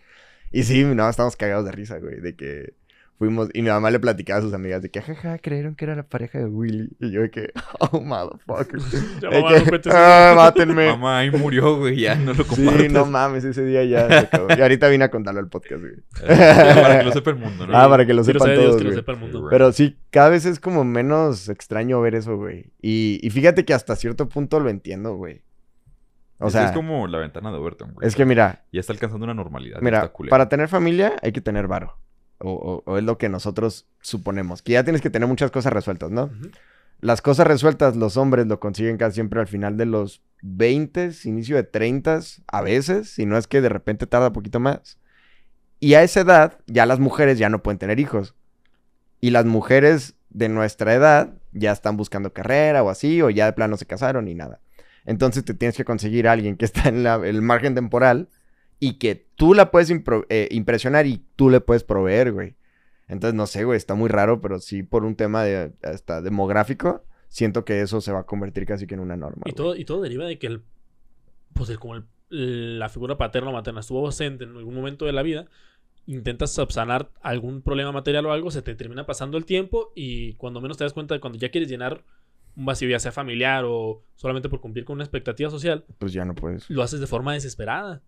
[0.51, 2.73] Y sí, no, estamos cagados de risa, güey, de que
[3.17, 3.49] fuimos...
[3.53, 6.03] Y mi mamá le platicaba a sus amigas de que, jaja, creyeron que era la
[6.03, 6.89] pareja de Willy.
[6.99, 8.79] Y yo de que, oh, motherfucker.
[9.21, 10.35] Ya, De mamá, que, no ah, eso".
[10.35, 10.87] mátenme.
[10.87, 12.81] Mamá, ahí murió, güey, ya no lo compartas.
[12.81, 14.47] Sí, no mames, ese día ya se acabó.
[14.57, 15.93] Y ahorita vine a contarlo al podcast, güey.
[16.27, 17.77] para que lo sepa el mundo, ¿no?
[17.77, 18.99] Ah, para que lo sepan Dios todos, que lo güey.
[18.99, 19.47] sepa el mundo.
[19.49, 22.71] Pero sí, cada vez es como menos extraño ver eso, güey.
[22.81, 25.43] Y, y fíjate que hasta cierto punto lo entiendo, güey.
[26.39, 28.07] O sea, es como la ventana de Overton, güey.
[28.07, 29.79] es que mira, Ya está alcanzando una normalidad.
[29.81, 31.97] Mira, para tener familia hay que tener varo.
[32.47, 32.51] O,
[32.85, 34.61] o- o es lo que nosotros suponemos.
[34.61, 36.29] Que ya tienes que tener muchas cosas resueltas, ¿no?
[37.01, 41.55] Las cosas resueltas los hombres lo consiguen casi siempre al final de los 20, inicio
[41.55, 44.99] de 30, a veces, si no es que de repente tarda poquito más.
[45.79, 48.35] Y a esa edad ya las mujeres ya no pueden tener hijos.
[49.21, 53.53] Y las mujeres de nuestra edad ya están buscando carrera o así, o ya de
[53.53, 54.59] plano se casaron y nada.
[55.05, 58.29] Entonces te tienes que conseguir a alguien que está en la- el margen temporal
[58.85, 59.89] y que tú la puedes
[60.29, 62.55] eh, impresionar y tú le puedes proveer, güey.
[63.07, 67.03] Entonces, no sé, güey, está muy raro, pero sí por un tema de hasta demográfico,
[67.29, 69.41] siento que eso se va a convertir casi que en una norma.
[69.45, 69.55] Y güey.
[69.55, 70.61] todo, y todo deriva de que el,
[71.53, 75.11] pues el- como el- la figura paterna o materna estuvo ausente en algún momento de
[75.13, 75.45] la vida,
[76.07, 80.59] intentas subsanar algún problema material o algo, se te termina pasando el tiempo y cuando
[80.61, 82.03] menos te das cuenta de cuando ya quieres llenar
[82.55, 86.23] un vacío, ya sea familiar o solamente por cumplir con una expectativa social, Pues ya
[86.25, 86.69] no puedes.
[86.69, 88.01] lo haces de forma desesperada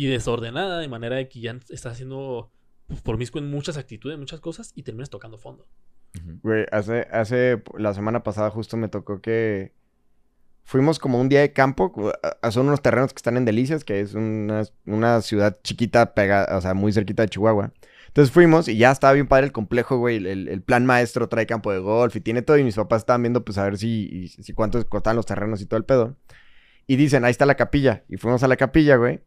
[0.00, 2.52] y desordenada, de manera de que ya estás haciendo
[2.86, 5.66] pues, promiscuo en muchas actitudes, muchas cosas y terminas tocando fondo.
[6.42, 9.72] Güey, hace, hace, la semana pasada justo me tocó que
[10.62, 13.44] fuimos como un día de campo, cu- a- a- son unos terrenos que están en
[13.44, 17.72] Delicias, que es una, una ciudad chiquita, pegada, o sea, muy cerquita de Chihuahua.
[18.06, 20.16] Entonces fuimos y ya estaba bien padre el complejo, güey.
[20.18, 22.56] El, el- el plan maestro trae campo de golf y tiene todo.
[22.56, 25.60] Y mis papás estaban viendo, pues, a ver si, y- si cuántos costaban los terrenos
[25.60, 26.16] y todo el pedo.
[26.86, 28.04] Y dicen, ahí está la capilla.
[28.08, 29.20] Y fuimos a la capilla, güey.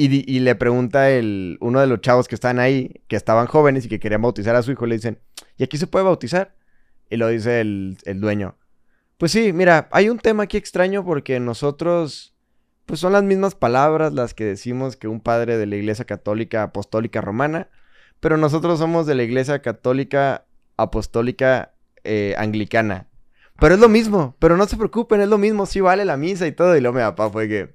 [0.00, 3.88] Y, le pregunta el, uno de los chavos que estaban ahí, que estaban jóvenes y
[3.88, 5.18] que querían bautizar a su hijo, le dicen,
[5.56, 6.54] ¿y aquí se puede bautizar?
[7.10, 8.54] Y lo dice el, el dueño.
[9.16, 12.32] Pues sí, mira, hay un tema aquí extraño porque nosotros,
[12.86, 16.62] pues son las mismas palabras las que decimos que un padre de la Iglesia Católica
[16.62, 17.68] Apostólica Romana,
[18.20, 20.44] pero nosotros somos de la Iglesia Católica
[20.76, 23.08] Apostólica eh, Anglicana.
[23.58, 26.46] Pero es lo mismo, pero no se preocupen, es lo mismo, sí vale la misa
[26.46, 26.76] y todo.
[26.76, 27.74] Y luego mi papá fue que,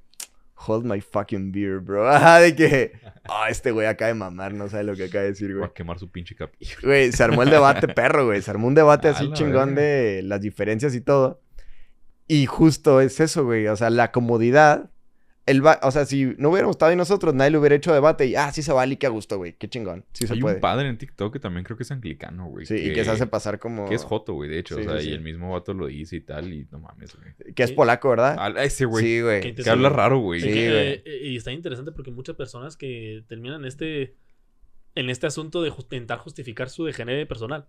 [0.68, 2.08] hold my fucking beer, bro.
[2.12, 2.94] Ajá, de que,
[3.26, 5.70] ah, este güey acaba de mamar, no sabe lo que acaba de decir, Va güey.
[5.70, 6.76] a quemar su pinche capillo.
[6.84, 8.42] Güey, se armó el debate perro, güey.
[8.42, 9.82] Se armó un debate A así chingón verga.
[9.82, 11.42] de las diferencias y todo.
[12.28, 13.68] Y justo es eso, güey.
[13.68, 14.90] O sea, la comodidad.
[15.46, 18.26] El va- o sea, si no hubiéramos estado ahí nosotros, nadie le hubiera hecho debate
[18.28, 19.54] y, ah, sí se vale y qué gusto, güey.
[19.58, 20.06] Qué chingón.
[20.14, 20.56] Sí se Hay puede.
[20.56, 22.66] un padre en TikTok que también creo que es anglicano, güey.
[22.66, 23.90] Sí, y que se hace pasar como...
[23.90, 24.76] Que es Joto, güey, de hecho.
[24.76, 25.16] Sí, o sea, sí, y sí.
[25.16, 27.54] el mismo vato lo dice y tal, y no mames, güey.
[27.54, 28.38] Que es polaco, ¿verdad?
[28.40, 29.04] Ah, ese, güey.
[29.04, 29.54] Sí, güey.
[29.54, 30.40] Que habla raro, güey.
[30.40, 31.04] Sí, Sí, que, güey.
[31.06, 34.16] eh, y está interesante porque muchas personas que terminan este
[34.96, 37.68] en este asunto de intentar justificar su degenere personal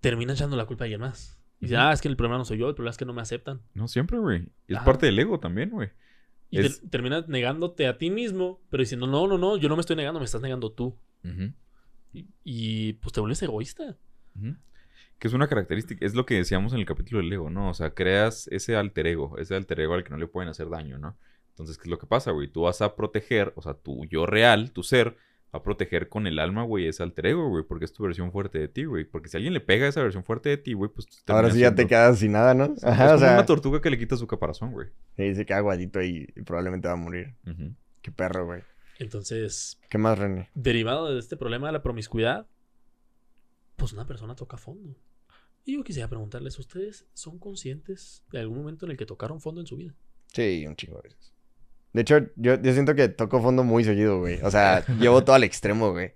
[0.00, 1.40] terminan echando la culpa a alguien más.
[1.60, 1.88] Y dicen, Ujú.
[1.88, 3.62] ah, es que el problema no soy yo, el problema es que no me aceptan.
[3.74, 4.48] No siempre, güey.
[4.68, 4.84] Es Ajá.
[4.84, 5.90] parte del ego también, güey.
[6.50, 9.76] Y te- Es- terminas negándote a ti mismo, pero diciendo, no, no, no, yo no
[9.76, 10.96] me estoy negando, me estás negando tú.
[12.12, 13.96] Y, y, pues te vuelves egoísta.
[15.18, 17.70] Que es una característica, es lo que decíamos en el capítulo del ego, ¿no?
[17.70, 20.68] O sea, creas ese alter ego, ese alter ego al que no le pueden hacer
[20.68, 21.16] daño, ¿no?
[21.50, 22.48] Entonces, ¿qué es lo que pasa, güey?
[22.48, 25.16] Tú vas a proteger, o sea, tu yo real, tu ser,
[25.54, 28.58] a proteger con el alma, güey, ese alter ego, güey, porque es tu versión fuerte
[28.58, 29.04] de ti, güey.
[29.04, 31.60] Porque si alguien le pega esa versión fuerte de ti, güey, pues tú Ahora sí
[31.60, 32.74] ya te quedas sin nada, ¿no?
[32.74, 33.34] es Ajá, o como sea...
[33.34, 34.88] una tortuga que le quita su caparazón, güey.
[35.16, 37.34] Sí, se queda aguadito y, y probablemente va a morir.
[38.02, 38.62] Qué perro, güey.
[38.98, 40.50] Entonces, ¿Qué más, René?
[40.54, 42.46] derivado de este problema de la promiscuidad,
[43.76, 44.96] pues una persona toca fondo.
[45.64, 49.60] Y yo quisiera preguntarles, ¿ustedes son conscientes de algún momento en el que tocaron fondo
[49.60, 49.94] en su vida?
[50.32, 51.32] Sí, un chingo de veces.
[51.94, 54.40] De hecho, yo, yo siento que toco fondo muy seguido, güey.
[54.42, 56.12] O sea, llevo todo al extremo, güey.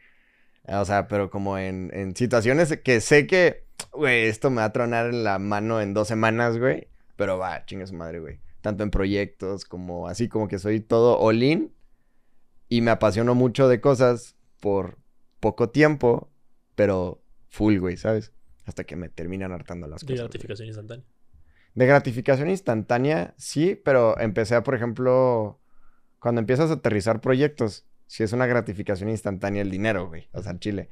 [0.66, 4.72] O sea, pero como en, en situaciones que sé que, güey, esto me va a
[4.72, 6.88] tronar en la mano en dos semanas, güey.
[7.16, 8.40] Pero va, chinga su madre, güey.
[8.60, 11.72] Tanto en proyectos como así, como que soy todo all in.
[12.68, 14.98] Y me apasiono mucho de cosas por
[15.40, 16.30] poco tiempo,
[16.74, 18.32] pero full, güey, ¿sabes?
[18.66, 20.16] Hasta que me terminan hartando las De cosas.
[20.16, 20.28] güey.
[20.28, 21.06] gratificación instantánea.
[21.74, 25.60] De gratificación instantánea, sí, pero empecé a, por ejemplo,
[26.20, 30.52] cuando empiezas a aterrizar proyectos, sí es una gratificación instantánea el dinero, güey, o sea,
[30.52, 30.88] en Chile.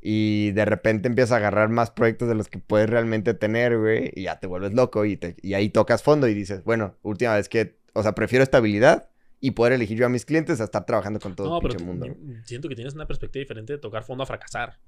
[0.00, 4.12] Y de repente empiezas a agarrar más proyectos de los que puedes realmente tener, güey,
[4.14, 7.34] y ya te vuelves loco y, te- y ahí tocas fondo y dices, bueno, última
[7.34, 9.08] vez que, o sea, prefiero estabilidad
[9.40, 11.84] y poder elegir yo a mis clientes a estar trabajando con todo no, el pinche
[11.84, 12.06] mundo.
[12.44, 14.78] siento que tienes una perspectiva diferente de tocar fondo a fracasar.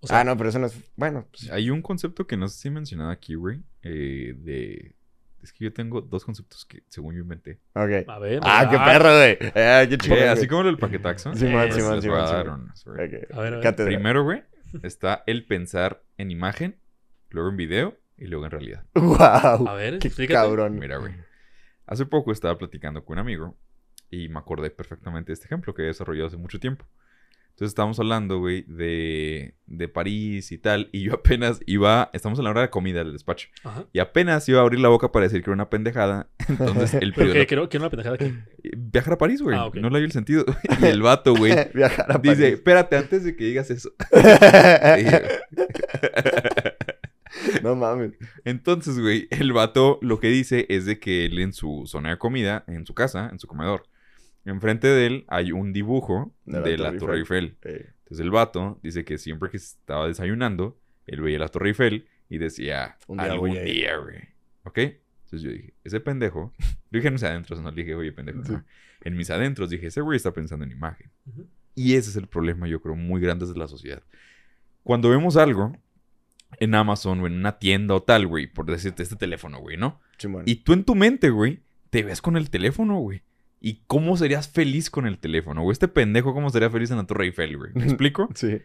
[0.00, 2.46] O sea, ah, no, pero eso no es, bueno, pues, Hay un concepto que no
[2.48, 4.94] sé si he mencionado aquí, güey, eh, de...
[5.44, 7.60] Es que yo tengo dos conceptos que según yo inventé.
[7.74, 8.08] ok.
[8.08, 8.40] a ver.
[8.42, 9.38] Ah, qué perro, güey.
[9.54, 10.22] Ah, qué güey.
[10.22, 11.34] así como lo del paquetaxo.
[11.34, 12.48] Simón, pues, Simón, les voy a ver,
[13.30, 13.60] a ver.
[13.60, 13.90] Cátedra.
[13.90, 14.42] Primero, güey,
[14.82, 16.80] está el pensar en imagen,
[17.28, 18.86] luego en video y luego en realidad.
[18.94, 19.68] Wow.
[19.68, 20.34] A ver, qué explícate.
[20.34, 20.78] cabrón.
[20.78, 21.12] Mira, güey.
[21.86, 23.58] Hace poco estaba platicando con un amigo
[24.08, 26.86] y me acordé perfectamente de este ejemplo que he desarrollado hace mucho tiempo.
[27.54, 30.88] Entonces estábamos hablando, güey, de, de París y tal.
[30.90, 33.46] Y yo apenas iba, estamos en la hora de comida del despacho.
[33.62, 33.86] Ajá.
[33.92, 36.26] Y apenas iba a abrir la boca para decir que era una pendejada.
[36.48, 38.34] Entonces el Pero que creo que era una pendejada aquí.
[38.76, 39.56] Viajar a París, güey.
[39.56, 39.76] Ah, ok.
[39.76, 40.44] No le vi el sentido.
[40.82, 42.54] Y el vato, güey, Viajar a dice, París.
[42.54, 43.92] espérate, antes de que digas eso.
[47.30, 48.12] Sí, no mames.
[48.44, 52.18] Entonces, güey, el vato lo que dice es de que él en su zona de
[52.18, 53.84] comida, en su casa, en su comedor,
[54.44, 57.56] enfrente de él hay un dibujo De de la Torre Torre Eiffel.
[57.62, 62.06] Eh, Entonces el vato dice que siempre que estaba desayunando, él veía la Torre Eiffel
[62.28, 63.74] y decía, Un día algún voy a ir".
[63.74, 64.18] día, güey.
[64.64, 64.78] ¿Ok?
[64.78, 66.52] Entonces yo dije, ese pendejo,
[66.90, 68.42] lo dije en mis adentros, no le dije, oye, pendejo.
[68.44, 68.52] Sí.
[68.52, 68.64] no.
[69.02, 71.10] En mis adentros dije, ese güey está pensando en imagen.
[71.26, 71.46] Ujú.
[71.74, 74.02] Y ese es el problema, yo creo, muy grande de la sociedad.
[74.82, 75.76] Cuando vemos algo
[76.60, 80.00] en Amazon o en una tienda o tal, güey, por decirte este teléfono, güey, ¿no?
[80.18, 80.44] Simón.
[80.46, 81.60] Y tú en tu mente, güey,
[81.90, 83.22] te ves con el teléfono, güey.
[83.66, 85.62] ¿Y cómo serías feliz con el teléfono?
[85.62, 87.70] O este pendejo, ¿cómo sería feliz en la Torre Eiffel, güey?
[87.74, 88.28] ¿Me explico?
[88.34, 88.58] Sí.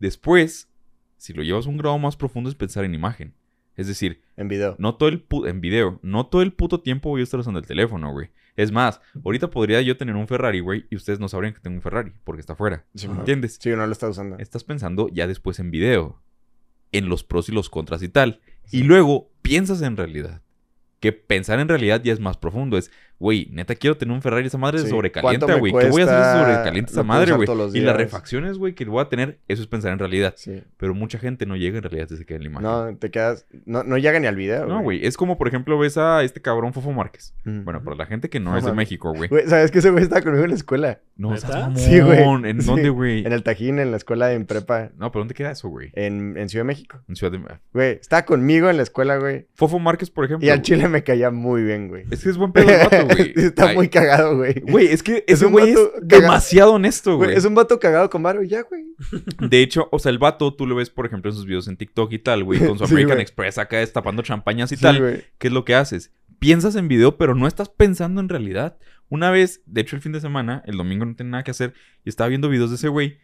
[0.00, 0.68] Después,
[1.16, 3.34] si lo llevas a un grado más profundo, es pensar en imagen.
[3.76, 4.74] Es decir, En video.
[4.78, 7.66] no todo el en video, no todo el puto tiempo voy a estar usando el
[7.66, 8.30] teléfono, güey.
[8.56, 11.76] Es más, ahorita podría yo tener un Ferrari, güey, y ustedes no sabrían que tengo
[11.76, 12.84] un Ferrari porque está afuera.
[12.94, 13.18] Simón.
[13.18, 13.58] ¿Entiendes?
[13.60, 14.38] Sí, uno lo está usando.
[14.38, 16.20] Estás pensando ya después en video,
[16.90, 18.40] en los pros y los contras y tal.
[18.72, 20.42] Y luego piensas en realidad.
[21.00, 22.78] Que pensar en realidad ya es más profundo.
[22.78, 24.46] Es, güey, neta quiero tener un Ferrari.
[24.46, 24.84] Esa madre Sí.
[24.84, 25.84] se sobrecalienta, ¿Cuánto me güey.
[25.84, 27.48] ¿Qué voy a hacer si sobrecalienta esa madre, güey?
[27.74, 30.34] Y las refacciones, güey, que voy a tener, eso es pensar en realidad.
[30.36, 30.62] Sí.
[30.76, 32.68] Pero mucha gente no llega en realidad, se queda en la imagen.
[32.68, 33.46] No, te quedas.
[33.64, 34.66] No, no llega ni al video.
[34.66, 35.04] No, güey.
[35.06, 37.34] Es como, por ejemplo, ves a este cabrón Fofo Márquez.
[37.44, 37.64] Mm.
[37.64, 38.72] Bueno, para la gente que no, No es de.
[38.72, 39.30] México, güey.
[39.46, 41.00] ¿sabes que ese güey está conmigo en la escuela?
[41.16, 41.76] No, mamón.
[41.76, 42.18] Sí, güey.
[42.50, 42.66] ¿En Sí.
[42.66, 43.24] dónde, güey?
[43.26, 45.90] En el Tajín, en la escuela en prepa, No, pero ¿dónde queda eso, güey?
[45.94, 46.98] en, en Ciudad de México.
[47.08, 47.40] En Ciudad de...
[47.72, 49.46] Güey, está conmigo en la escuela, güey.
[49.54, 50.46] Fofo Márquez, por ejemplo.
[50.46, 52.04] Y al chile me caía muy bien, güey.
[52.10, 53.32] Es que es buen pedo el güey.
[53.36, 54.60] está Ay, muy cagado, güey.
[54.60, 55.92] Güey, es que Es ese un güey es cagado.
[56.02, 57.34] demasiado honesto, Güey.
[57.34, 58.84] Es un vato cagado con Varo y ya, güey.
[59.48, 61.76] De hecho, o sea, el vato, tú lo ves, por ejemplo, en sus videos en
[61.76, 63.20] TikTok y tal, güey, con su Sí, American.
[63.20, 65.24] Express acá destapando champañas y Sí, tal.
[65.38, 66.12] ¿Qué es lo que haces?
[66.38, 68.76] piensas en video, pero no estás pensando en realidad.
[69.08, 71.72] Una vez, de hecho, el fin de semana, el domingo no tenía nada que hacer
[72.04, 73.16] y estaba viendo videos de ese güey.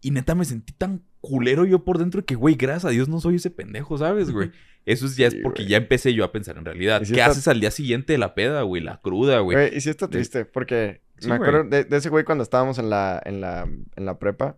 [0.00, 3.20] Y neta me sentí tan culero yo por dentro que, güey, gracias a Dios no
[3.20, 4.52] soy ese pendejo, ¿sabes, güey?
[4.86, 5.70] Eso es- ya es Sí, porque güey.
[5.70, 7.02] ya empecé yo a pensar en realidad.
[7.04, 8.82] Si ¿Qué está- haces al día siguiente de la peda, güey?
[8.82, 9.56] La cruda, güey.
[9.56, 11.70] Güey, y sí está triste, porque Sí, me acuerdo güey.
[11.70, 13.62] de, de ese güey cuando estábamos en la, en la,
[13.96, 14.56] en la prepa.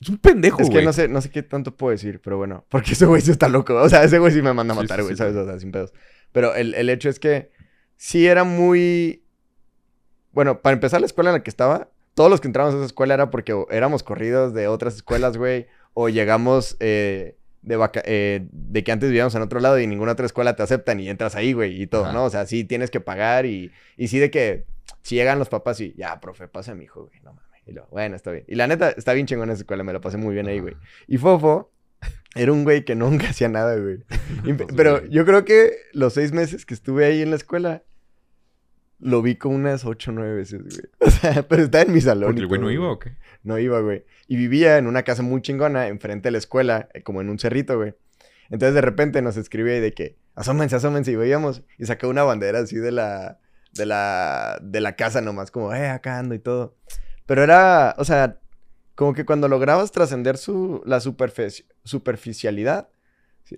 [0.00, 0.84] Es un pendejo, Es que güey.
[0.84, 3.48] no sé, no sé qué tanto puedo decir, pero bueno, porque ese güey sí está
[3.48, 3.74] loco.
[3.74, 5.34] O sea, ese güey sí me manda a matar, sí, güey, ¿sabes?
[5.34, 5.44] güey.
[5.46, 5.92] O sea, sin pedos.
[6.32, 7.50] Pero el, el hecho es que
[7.96, 9.24] sí era muy.
[10.32, 12.86] Bueno, para empezar, la escuela en la que estaba, todos los que entramos a esa
[12.86, 18.46] escuela era porque éramos corridos de otras escuelas, güey, o llegamos eh, de, vaca- eh,
[18.52, 21.34] de que antes vivíamos en otro lado y ninguna otra escuela te aceptan y entras
[21.36, 22.12] ahí, güey, y todo, Ajá.
[22.12, 22.24] ¿no?
[22.24, 24.64] O sea, sí tienes que pagar y, y sí de que
[25.02, 27.50] si llegan los papás y ya, profe, pasa a mi hijo, güey, no mames.
[27.66, 28.44] Y lo, bueno, está bien.
[28.48, 30.74] Y la neta, está bien chingón esa escuela, me la pasé muy bien ahí, güey.
[31.06, 31.70] Y Fofo
[32.34, 33.98] era un güey que nunca hacía nada, güey.
[34.46, 37.82] Entonces, pero yo creo que los seis meses que estuve ahí en la escuela,
[39.00, 40.80] lo vi como unas ocho o nueve veces, güey.
[41.00, 42.28] O sea, pero estaba en mi salón.
[42.28, 43.16] ¿Porque y el güey no iba o qué?
[43.42, 44.04] No iba, güey.
[44.28, 47.38] Y vivía en una casa muy chingona, enfrente de la escuela, eh, como en un
[47.38, 47.94] cerrito, güey.
[48.50, 51.62] Entonces de repente nos escribe ahí de que, asómense, asómense, y veíamos.
[51.78, 53.38] Y sacó una bandera así de la,
[53.72, 56.76] de la, de la casa nomás, como, eh, acá ando y todo.
[57.26, 58.38] Pero era, o sea,
[58.96, 62.88] como que cuando lograbas trascender su, la superfici- superficialidad,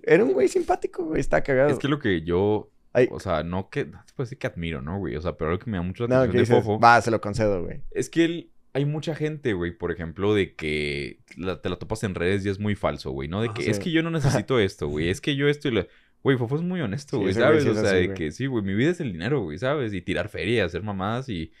[0.03, 1.69] era un güey simpático, güey, está cagado.
[1.69, 2.69] Es que lo que yo...
[2.93, 3.07] Ay.
[3.11, 3.85] O sea, no que...
[3.85, 5.15] No te puedo decir que admiro, ¿no, güey?
[5.15, 6.79] O sea, pero lo que me da mucho la No, atención que de dices, Fofo...
[6.79, 7.81] va, se lo concedo, güey.
[7.91, 12.03] Es que él- hay mucha gente, güey, por ejemplo, de que la- te la topas
[12.03, 13.41] en redes y es muy falso, güey, ¿no?
[13.41, 13.69] De Ajá, que sí.
[13.71, 14.09] es que yo no
[14.45, 15.87] necesito esto, güey, es que yo esto y lo...
[16.23, 17.65] Güey, Fofo es muy honesto, güey, ¿sabes?
[17.65, 18.17] o sea, así, de güey.
[18.17, 19.93] que sí, güey, mi vida es el dinero, güey, ¿sabes?
[19.93, 21.51] Y tirar feria, hacer mamadas y...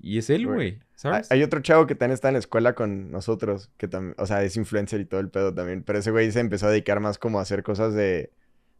[0.00, 0.60] Y es él, Güey.
[0.68, 1.30] Hay, ¿sabes?
[1.32, 4.42] hay otro chavo que también está en la escuela con nosotros, que también, o sea,
[4.44, 7.16] es influencer y todo el pedo también, pero ese güey se empezó a dedicar más
[7.18, 8.30] como a hacer cosas de,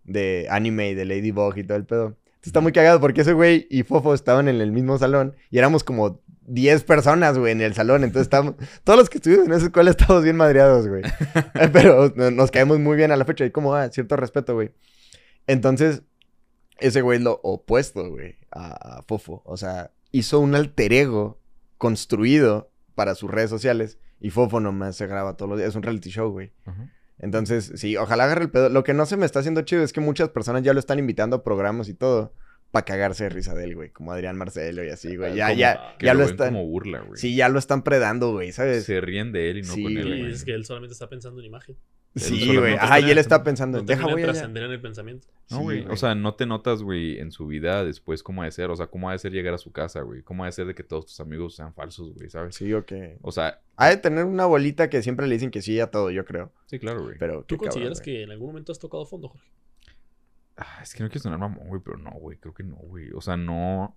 [0.04, 2.04] de anime y de Ladybug y todo el pedo.
[2.26, 5.58] Entonces, está muy cagado porque ese güey y Fofo estaban en el mismo salón y
[5.58, 8.02] éramos como 10 personas, güey, en el salón.
[8.02, 8.54] Entonces, estábamos,
[8.84, 11.02] todos los que estuvimos en esa escuela estamos bien madreados, güey.
[11.72, 14.70] pero no- nos caemos muy bien a la fecha y como, ah, cierto respeto, güey.
[15.46, 16.02] Entonces,
[16.78, 19.42] ese güey es lo opuesto, güey, a, a Fofo.
[19.44, 21.40] O sea, hizo un alter ego
[21.76, 25.70] construido para sus redes sociales y Fofo nomás se graba todos los días.
[25.70, 26.52] Es un reality show, güey.
[26.64, 26.90] Ajá.
[27.20, 28.68] Entonces, sí, ojalá agarre el pedo.
[28.68, 30.98] Lo que no se me está haciendo chido es que muchas personas ya lo están
[30.98, 32.32] invitando a programas y todo
[32.70, 33.90] para cagarse de risa de él, güey.
[33.90, 35.34] Como Adrián Marcelo y así, güey.
[35.34, 36.48] Ya, Como- ya, que ya lo ven están.
[36.54, 37.18] como burla, güey.
[37.20, 38.84] Sí, ya lo están predando, güey, ¿sabes?
[38.84, 40.32] Se ríen de él y no Sí, con él, Y güey.
[40.32, 41.76] es que él solamente está pensando en imagen.
[42.16, 42.72] Sí, güey.
[42.72, 45.28] está Ajá, y él está pensando, No deja, voy trascender en el pensamiento.
[45.48, 45.84] No, güey.
[45.86, 48.70] o sea, no te notas, güey, en su vida después cómo ha de ser.
[48.70, 50.22] O sea, cómo ha de ser llegar a su casa, güey.
[50.22, 52.56] Cómo ha de ser de que todos tus amigos sean falsos, güey, ¿sabes?
[52.56, 52.92] Sí, ok.
[53.22, 56.10] O sea, Ha de tener una bolita que siempre le dicen que sí a todo,
[56.10, 56.52] yo creo.
[56.66, 57.16] sí, claro, güey.
[57.18, 59.48] Pero, ¿Tú cabrón, consideras que en algún momento has tocado fondo, Jorge?
[60.56, 62.36] Ah, es que no quiero sonar mamón, güey, pero no, güey.
[62.38, 63.10] Creo que no, güey.
[63.14, 63.96] O sea, no.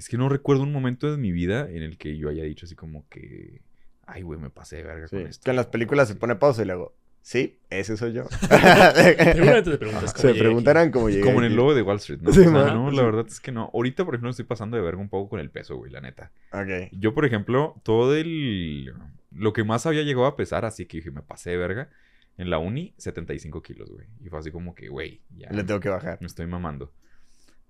[0.00, 2.64] Es que no recuerdo un momento de mi vida en el que yo haya dicho
[2.64, 3.60] así como que.
[4.06, 5.44] Ay, güey, me pasé de verga Sí, con es esto.
[5.44, 8.24] que en las películas se pone pausa y luego, sí, ese soy yo.
[8.40, 11.22] Seguramente te preguntas cómo Se preguntarán cómo llegué.
[11.22, 12.32] Como en el logo de Wall Street, ¿no?
[12.32, 12.74] Sí, O sea, man.
[12.74, 13.70] no, la verdad es que no.
[13.74, 16.32] Ahorita, por ejemplo, estoy pasando de verga un poco con el peso, güey, la neta.
[16.52, 16.88] Ok.
[16.92, 18.92] Yo, por ejemplo, todo el...
[19.32, 21.90] Lo que más había llegado a pesar, así que dije, me pasé de verga.
[22.38, 24.06] En la uni, 75 kilos, güey.
[24.24, 25.50] Y fue así como que, güey, ya.
[25.50, 26.16] Le tengo que bajar.
[26.22, 26.90] Me estoy mamando.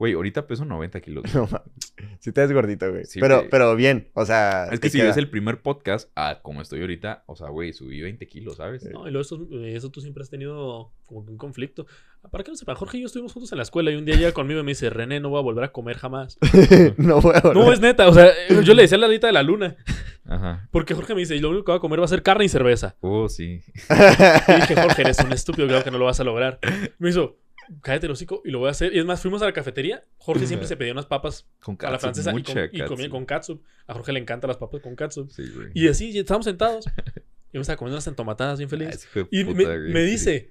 [0.01, 1.25] Güey, ahorita peso 90 kilos.
[1.35, 1.95] No mames.
[2.21, 3.05] Sí te ves gordito, güey.
[3.05, 3.51] Sí, pero, güey.
[3.51, 4.69] pero bien, o sea.
[4.73, 5.09] Es que si queda.
[5.09, 8.83] ves el primer podcast, a como estoy ahorita, o sea, güey, subí 20 kilos, ¿sabes?
[8.91, 11.87] No, y luego eso, eso tú siempre has tenido como que un conflicto.
[12.31, 14.17] Para que no sepan, Jorge y yo estuvimos juntos en la escuela y un día
[14.17, 16.39] llega conmigo y me dice, René, no voy a volver a comer jamás.
[16.97, 18.33] no voy a No, es neta, o sea,
[18.63, 19.77] yo le decía la dita de la luna.
[20.25, 20.67] Ajá.
[20.71, 22.47] Porque Jorge me dice, y lo único que voy a comer va a ser carne
[22.47, 22.97] y cerveza.
[23.01, 23.63] Oh, sí.
[24.49, 26.59] Y dije, Jorge, eres un estúpido, claro que no lo vas a lograr.
[26.99, 27.39] Me hizo,
[27.83, 28.95] cállate el hocico y lo voy a hacer.
[28.95, 30.05] Y es más, fuimos a la cafetería.
[30.19, 32.33] Jorge siempre se pedía unas papas Con a la francesa
[32.73, 33.63] y, comía con catsup.
[33.87, 34.97] A Jorge le encantan las papas con.
[35.31, 35.69] Sí, güey.
[35.75, 36.87] Y así, y estábamos sentados.
[37.53, 39.09] Y me estaba comiendo unas entomatadas bien Ah, feliz.
[39.15, 40.51] de Y me, dice,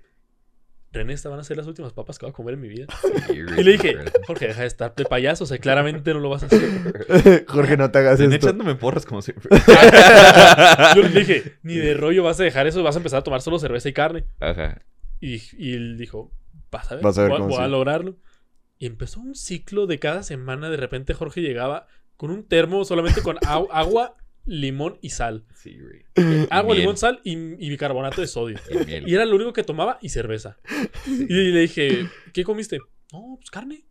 [0.91, 2.87] René, estas van a ser las últimas papas que voy a comer en mi vida.
[3.27, 3.95] Sí, Y le dije.
[4.27, 5.43] Jorge, deja de estar de payaso.
[5.43, 7.45] O sea, claramente no lo vas a hacer.
[7.47, 8.47] Jorge, no te hagas René esto.
[8.47, 9.49] echándome porras como siempre.
[10.95, 12.83] Yo le dije, ni de rollo vas a dejar eso.
[12.83, 14.25] Vas a empezar a tomar solo cerveza y carne.
[14.39, 14.81] Ajá.
[15.21, 16.31] Y, y él dijo,
[16.71, 18.17] vas a ver, Vas a ver voy, cómo voy a lograrlo.
[18.77, 20.69] Y empezó un ciclo de cada semana.
[20.69, 24.15] De repente Jorge llegaba con un termo solamente con agua,
[24.45, 25.45] limón y sal.
[25.53, 26.45] Sí, güey.
[26.49, 26.79] Agua, miel.
[26.81, 28.57] limón, sal y, y bicarbonato de sodio.
[29.05, 30.57] Y era lo único que tomaba y cerveza.
[31.07, 32.79] Y le dije, ¿qué comiste?
[33.11, 33.85] No, pues carne.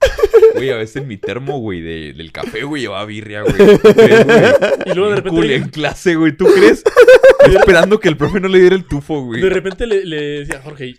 [0.54, 3.54] Güey, a veces en mi termo, güey, de- del café, güey, llevaba birria, güey.
[3.56, 6.36] Y luego de repente cool le- en clase, güey.
[6.36, 6.84] ¿Tú crees?
[7.52, 9.40] Esperando que el profe no le diera el tufo, güey.
[9.40, 10.94] De repente le, le decía, Jorge,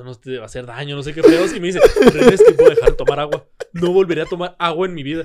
[0.00, 1.54] eso no te va a hacer daño, no sé qué freos.
[1.54, 1.80] Y me dice,
[2.12, 3.46] René, es que puedo dejar de tomar agua.
[3.72, 5.24] No volveré a tomar agua en mi vida.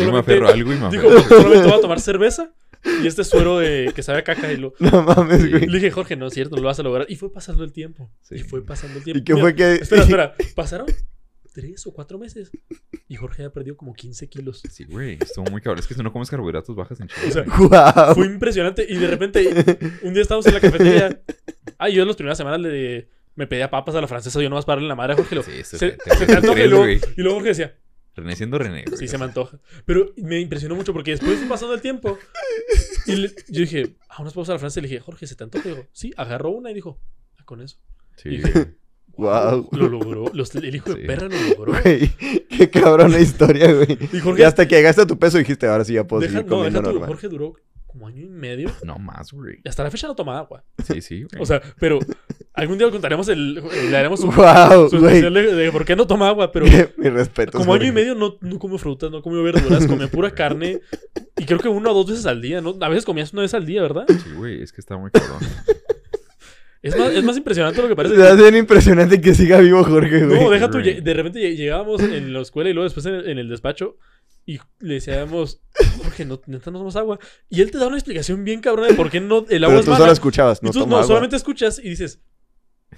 [0.00, 1.22] Yo me aferro a algo y me Dijo, aferro.
[1.42, 2.52] solamente voy a tomar cerveza
[3.02, 4.52] y este suero de que sabe a caca.
[4.52, 5.66] Y lo, No mames, güey.
[5.66, 7.06] le dije, Jorge, no es cierto, no lo vas a lograr.
[7.08, 8.10] Y fue pasando el tiempo.
[8.30, 9.20] Y fue pasando el tiempo.
[9.20, 10.34] ¿Y qué fue que- Espera, espera.
[10.54, 10.86] Pasaron
[11.52, 12.50] tres o cuatro meses.
[13.08, 14.62] Y Jorge ya perdió como 15 kilos.
[14.70, 15.16] Sí, güey.
[15.20, 15.78] Estuvo muy cabrón.
[15.78, 17.44] Es que si no comes carbohidratos, bajas en O sea.
[17.44, 18.14] Guau.
[18.14, 18.84] fue impresionante.
[18.88, 21.20] Y de repente, un día estábamos en la cafetería.
[21.78, 23.06] Ah, yo en las primeras semanas le,
[23.36, 24.40] me pedía papas a la francesa.
[24.42, 25.34] Yo no vas a pararle la madre a Jorge.
[25.36, 27.76] Lo, Sí, eso se, te- se te te antoja y luego, y luego Jorge decía,
[28.16, 28.96] René siendo René, güey.
[28.98, 29.58] Sí, se me antoja.
[29.84, 32.18] Pero me impresionó mucho porque después pasando el tiempo.
[33.06, 35.44] Y le- yo dije, a unas pausas a la francesa le dije, Jorge, ¿se te
[35.44, 35.68] antoja?
[35.68, 36.98] Y dijo, sí, agarró una y dijo,
[37.38, 37.76] ah, con eso.
[38.16, 38.74] Sí, Y dije,
[39.18, 39.68] Wow.
[39.72, 40.30] Lo logró.
[40.34, 41.72] Los- el hijo de perra lo logró.
[41.82, 42.10] Güey,
[42.50, 43.98] qué cabrona historia, güey.
[44.12, 46.32] Y Jorge- Y hasta que llegaste a tu peso dijiste, ahora sí ya puedo Deja-
[46.32, 47.08] seguir no, comiendo deja tú, normal.
[47.08, 47.54] Jorge duró
[47.96, 48.70] como año y medio.
[48.84, 49.56] No más, güey.
[49.64, 50.62] Y hasta la fecha no toma agua.
[50.84, 51.42] Sí, sí, güey.
[51.42, 51.98] O sea, pero
[52.52, 53.54] algún día contaremos el.
[53.90, 54.34] Le haremos un.
[54.34, 56.66] Guau, su de, de por qué no toma agua, pero.
[56.96, 57.58] Mi respeto.
[57.58, 60.80] Como año y medio no, no comió frutas, no comió verduras, comía pura carne.
[61.38, 62.76] Y creo que una o dos veces al día, ¿no?
[62.80, 64.04] A veces comías una vez al día, ¿verdad?
[64.08, 64.62] Sí, güey.
[64.62, 65.40] Es que está muy cabrón.
[66.82, 68.14] Es más, es más impresionante lo que parece.
[68.30, 70.40] Es bien impresionante que siga vivo Jorge, güey.
[70.44, 70.78] No, deja tú.
[70.78, 73.96] De repente lle- llegábamos en la escuela y luego después en el, en el despacho
[74.46, 75.60] y le decíamos,
[75.98, 77.18] Jorge, no, no tomas agua.
[77.50, 79.78] Y él te da una explicación bien cabrona de por qué no el agua Pero
[79.80, 79.98] es tú mala.
[80.04, 81.06] solo escuchabas, no Y tú tomo no, agua.
[81.08, 82.20] solamente escuchas y dices,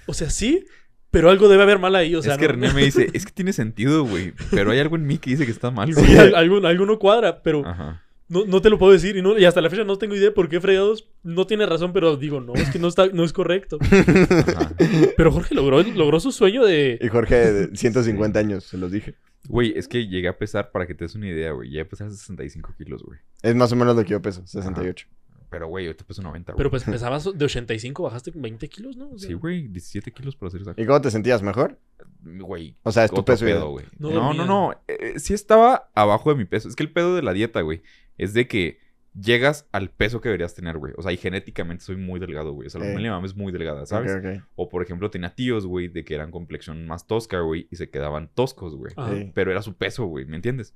[0.05, 0.65] o sea, sí,
[1.11, 2.13] pero algo debe haber mal ahí.
[2.15, 4.33] O sea, es que no- René me dice, es que tiene sentido, güey.
[4.51, 6.99] Pero hay algo en mí que dice que está mal, Sí, al- algo, algo no
[6.99, 8.03] cuadra, pero Ajá.
[8.29, 9.17] No, no te lo puedo decir.
[9.17, 11.91] Y, no- y hasta la fecha no tengo idea por qué fregados no tiene razón,
[11.93, 13.77] pero digo, no, es que no, está, no es correcto.
[13.81, 14.71] Ajá.
[15.17, 16.97] Pero Jorge logró, logró su sueño de...
[17.01, 19.15] Y Jorge, de 150 años, se los dije.
[19.47, 21.69] Güey, es que llegué a pesar, para que te des una idea, güey.
[21.69, 23.19] Llegué a pesar 65 kilos, güey.
[23.41, 25.07] Es más o menos lo que yo peso, 68.
[25.49, 26.57] Pero, güey, yo te peso 90, güey.
[26.57, 29.09] Pero pues pesabas de 85, bajaste 20 kilos, ¿no?
[29.09, 29.67] O sea, Sí, güey.
[29.67, 30.79] 17 kilos para exacto.
[30.79, 31.41] ¿Y cómo te sentías?
[31.41, 31.79] ¿Mejor?
[32.21, 32.75] Güey.
[32.83, 33.85] O sea, es tu peso pedo, güey.
[33.97, 34.73] No No, no, no.
[34.87, 36.69] Eh, sí estaba abajo de mi peso.
[36.69, 37.81] Es que el pedo de la dieta, güey,
[38.19, 38.77] es de que
[39.19, 40.93] llegas al peso que deberías tener, güey.
[40.95, 42.67] O sea, y genéticamente soy muy delgado, güey.
[42.67, 42.91] O sea, la Eh.
[42.91, 44.13] familia mamá es muy delgada, ¿sabes?
[44.55, 47.89] O, por ejemplo, tenía tíos, güey, de que eran complexión más tosca, güey, y se
[47.89, 48.93] quedaban toscos, güey.
[49.33, 50.75] Pero era su peso, güey, ¿me entiendes?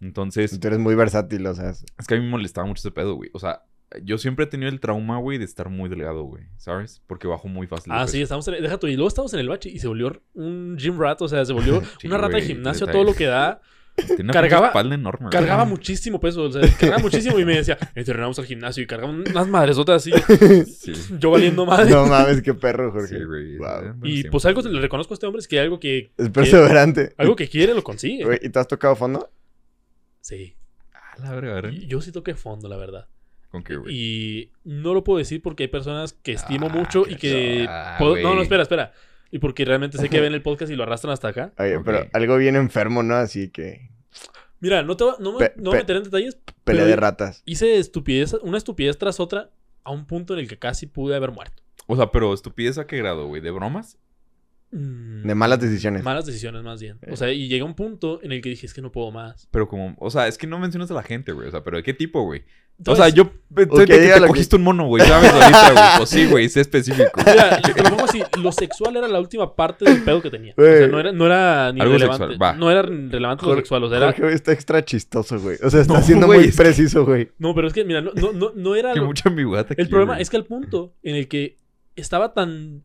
[0.00, 1.70] Entonces, Tú eres muy versátil, o sea.
[1.70, 3.30] es- que a mí me molestaba mucho ese pedo, güey.
[3.34, 3.62] O sea,
[4.02, 6.44] yo siempre he tenido el trauma, güey, de estar muy delgado, güey.
[6.56, 7.02] ¿Sabes?
[7.06, 7.92] Porque bajo muy fácil.
[7.94, 9.86] Ah, sí, estamos en el, deja tú, y luego estamos en el bache y se
[9.88, 13.14] volvió un gym rat, o sea, se volvió Sí, una rata de gimnasio todo lo
[13.14, 13.60] que da.
[13.96, 15.30] Tiene una cargaba- espalda enorme.
[15.30, 19.10] Cargaba muchísimo peso, o sea, cargaba muchísimo y me decía, entrenamos al gimnasio y cargaba
[19.12, 20.12] unas madresotas así.
[20.66, 20.92] Sí.
[21.18, 21.90] Yo valiendo madre.
[21.90, 23.16] No mames, qué perro, Jorge.
[23.18, 23.56] Sí, güey.
[23.56, 23.66] Wow.
[23.80, 26.10] Bueno, y pues algo le reconozco a este hombre es que algo que...
[26.16, 27.14] Es que- perseverante.
[27.16, 28.24] algo que quiere lo consigue.
[28.24, 29.30] Güey, ¿Y te has tocado fondo?
[30.20, 30.56] Sí.
[30.92, 31.70] Ah, la ¿verdad?
[31.70, 33.06] Yo sí toqué fondo, la verdad.
[33.50, 33.94] ¿Con qué, güey?
[33.96, 37.66] Y no lo puedo decir porque hay personas que estimo Ah, mucho y que...
[37.68, 38.42] ah, puedo- no, no, güey.
[38.42, 38.92] espera, espera.
[39.30, 41.52] Y porque realmente sé que ven el podcast y lo arrastran hasta acá.
[41.58, 43.14] Oye, pero algo bien enfermo, ¿no?
[43.16, 43.90] Así que.
[44.60, 46.34] Mira, no, te va- no, me, no me pe- meteré en detalles.
[46.64, 47.42] Pelea pero de ratas.
[47.44, 49.50] Hice estupidez, una estupidez tras otra
[49.84, 51.62] a un punto en el que casi pude haber muerto.
[51.86, 53.42] O sea, pero estupidez a qué grado, güey?
[53.42, 53.98] ¿De bromas?
[54.72, 56.02] Mm, De malas decisiones.
[56.02, 56.98] Malas decisiones, más bien.
[57.02, 57.10] Eh.
[57.12, 59.46] O sea, y llega un punto en el que dije, es que no puedo más.
[59.50, 61.48] Pero como, o sea, es que no mencionas a la gente, güey.
[61.48, 62.44] O sea, pero ¿de qué tipo, güey?
[62.86, 65.02] O sea, yo de que te lo que- cogiste un mono, güey.
[65.06, 65.84] ¿Sabes ahorita, güey?
[65.96, 67.10] Pues sí, güey, sé específico.
[67.24, 70.52] Mira, te lo pongo así, lo sexual era la última parte del pedo que tenía.
[70.58, 72.26] O sea, no era, no era ni Algo relevante.
[72.26, 72.52] sexual, va.
[72.52, 74.12] No era relevante lo Jorge- sexual, o sea, era...
[74.12, 75.56] Jorge está extra chistoso, güey.
[75.62, 77.30] O sea, está No, siendo muy es preciso, güey.
[77.38, 78.92] No, pero es que, mira, no, no, no, no era...
[78.92, 81.56] Que lo- mucha ambigüedad aquí, El problema es que al punto en el que
[81.96, 82.82] estaba tan...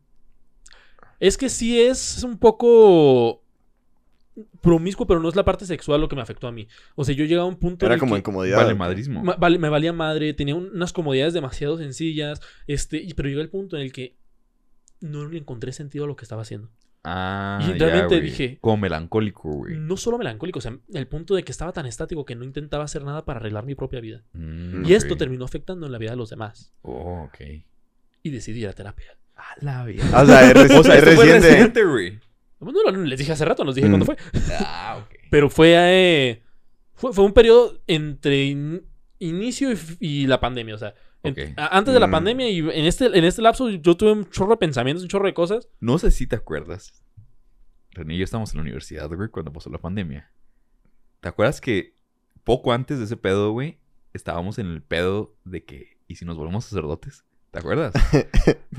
[1.20, 3.41] Es que sí es un poco...
[4.62, 6.66] promiscuo, pero no es la parte sexual lo que me afectó a mí.
[6.94, 7.84] O sea, yo llegaba a un punto.
[7.84, 8.56] Era en el como que incomodidad.
[8.58, 9.22] Vale madrismo.
[9.22, 12.40] ma- vale- me valía madre, tenía un- unas comodidades demasiado sencillas.
[12.66, 14.16] Este, y- pero llegó el punto en el que
[15.00, 16.70] no le encontré sentido a lo que estaba haciendo.
[17.04, 19.76] Ah, Y realmente dije- Como melancólico, güey.
[19.76, 22.84] No solo melancólico, o sea, el punto de que estaba tan estático que no intentaba
[22.84, 24.22] hacer nada para arreglar mi propia vida.
[24.34, 26.72] Mm, Y esto terminó afectando en la vida de los demás.
[26.82, 27.40] Oh, ok.
[28.22, 29.16] Y decidí ir a terapia.
[29.34, 30.04] A la vida.
[30.22, 30.54] O sea, es,
[31.04, 32.20] reciente, güey.
[32.62, 33.90] No, no, les dije hace rato, nos dije Mm.
[33.90, 34.16] cuándo fue.
[34.60, 35.14] Ah, ok.
[35.30, 36.42] Pero fue, eh,
[36.94, 38.86] fue, fue un periodo entre in-
[39.18, 39.70] inicio
[40.00, 40.74] y, la pandemia.
[40.74, 41.38] O sea, en- Ok.
[41.58, 42.10] a- antes de la Mm.
[42.12, 45.26] pandemia y en este, en este lapso yo tuve un chorro de pensamientos, un chorro
[45.26, 45.68] de cosas.
[45.80, 47.02] No sé si te acuerdas.
[47.92, 50.30] René y yo estábamos en la universidad, güey, cuando pasó la pandemia.
[51.20, 51.94] ¿Te acuerdas que
[52.44, 53.78] poco antes de ese pedo, güey,
[54.14, 57.24] estábamos en el pedo de que, ¿y si nos volvemos sacerdotes?
[57.52, 57.92] ¿Te acuerdas?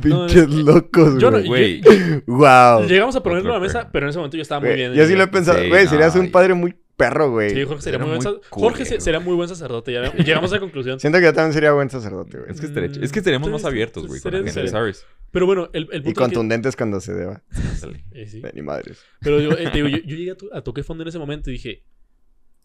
[0.04, 1.80] No, Pinches es- locos, yo no- güey.
[1.82, 2.24] Güey.
[2.28, 2.86] wow.
[2.86, 4.94] Llegamos a ponerlo en la mesa, pero en ese momento yo estaba muy bien.
[4.94, 5.60] Yo sí lo he pensado.
[5.62, 7.52] Sí, Güey, serías no, un y- padre muy perro, güey.
[7.52, 9.94] Sí, Jorge sería Era muy buen, muy sa- Jorge sería muy buen sacerdote.
[9.94, 11.00] Ya llegamos a esa conclusión.
[11.00, 12.52] Siento que yo también sería buen sacerdote, güey.
[12.52, 15.06] Es que, estaría Mm, es que estaríamos más abiertos, güey, con la gente, ¿sabes?
[15.32, 17.42] Pero bueno, el, el Y punto que- contundentes cuando se deba.
[18.12, 18.42] Eh, sí.
[18.54, 19.00] Ni madres.
[19.22, 21.20] Pero yo, eh, te digo, yo, yo llegué a, to- a toque fondo en ese
[21.20, 21.84] momento y dije,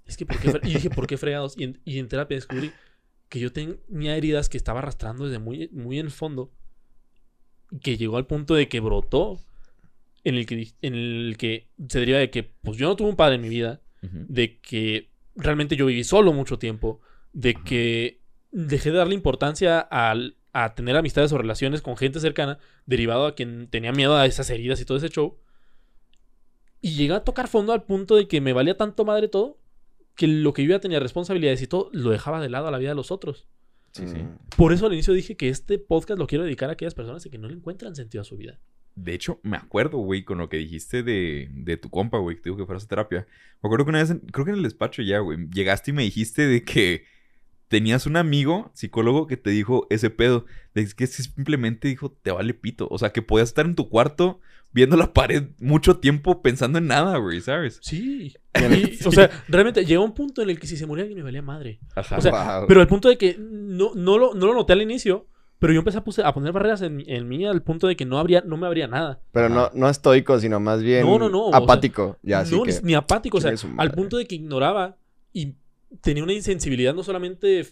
[0.07, 0.59] es que ¿por qué?
[0.65, 1.55] Y dije, ¿por qué fregados?
[1.57, 2.73] Y en, y en terapia descubrí
[3.29, 6.51] que yo tenía heridas que estaba arrastrando desde muy, muy en el fondo,
[7.83, 9.39] que llegó al punto de que brotó,
[10.25, 13.17] en el que, en el que se deriva de que, pues yo no tuve un
[13.17, 17.01] padre en mi vida, de que realmente yo viví solo mucho tiempo,
[17.33, 18.21] de que
[18.53, 23.35] dejé de darle importancia al- a tener amistades o relaciones con gente cercana, derivado a
[23.35, 25.37] quien tenía miedo a esas heridas y todo ese show.
[26.81, 29.59] Y llegué a tocar fondo al punto de que me valía tanto madre todo,
[30.19, 32.79] que lo que yo ya tenía responsabilidades y todo, lo dejaba de lado a la
[32.79, 33.47] vida de los otros.
[33.93, 34.17] Sí, sí.
[34.17, 34.37] Mm.
[34.57, 37.39] Por eso al inicio dije que este podcast lo quiero dedicar a aquellas personas que
[37.39, 38.59] no le encuentran sentido a su vida.
[38.97, 42.43] De hecho, me acuerdo, güey, con lo que dijiste de, de tu compa, güey, que
[42.43, 43.27] te dijo que fueras a terapia.
[43.63, 45.95] Me acuerdo que una vez, en- creo que en el despacho ya, güey, llegaste y
[45.95, 47.05] me dijiste de que
[47.69, 50.45] tenías un amigo psicólogo que te dijo ese pedo.
[50.75, 52.89] De que simplemente dijo, te vale pito.
[52.91, 54.41] O sea, que podías estar en tu cuarto
[54.73, 57.79] viendo la pared mucho tiempo pensando en nada, güey, ¿sabes?
[57.83, 58.35] Sí.
[58.59, 61.25] Y, O sea, realmente llegó un punto en el que si se moría alguien me
[61.25, 61.79] valía madre.
[61.95, 62.17] Ajá.
[62.19, 62.67] O sea, Wow.
[62.69, 65.27] pero al punto de que no, no, lo, no lo noté al inicio,
[65.61, 68.05] pero yo empecé a, puse- a poner barreras en, en mí al punto de que
[68.05, 69.21] no, habría, no me habría nada.
[69.33, 72.19] Pero no, no estoico, sino más bien No, no, no, o sea, apático.
[72.23, 72.75] ya, así no, que...
[72.83, 74.97] ni, apático, o sea, al punto de que ignoraba
[75.33, 75.55] y
[76.01, 77.67] tenía una insensibilidad no solamente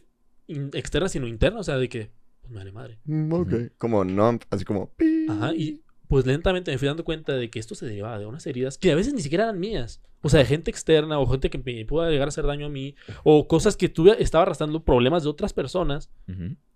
[0.47, 2.11] in- externa, sino interna, o sea, de que,
[2.41, 2.99] pues me vale madre.
[3.05, 3.55] Mm, ok.
[3.79, 4.93] Como no, así como...
[5.29, 8.47] Ajá, y pues lentamente me fui dando cuenta de que esto se derivaba de unas
[8.47, 10.01] heridas que a veces ni siquiera eran mías.
[10.23, 12.69] O sea, de gente externa o gente que me pueda llegar a hacer daño a
[12.71, 12.95] mí.
[13.25, 16.11] O cosas que tuve, estaba arrastrando problemas de otras personas.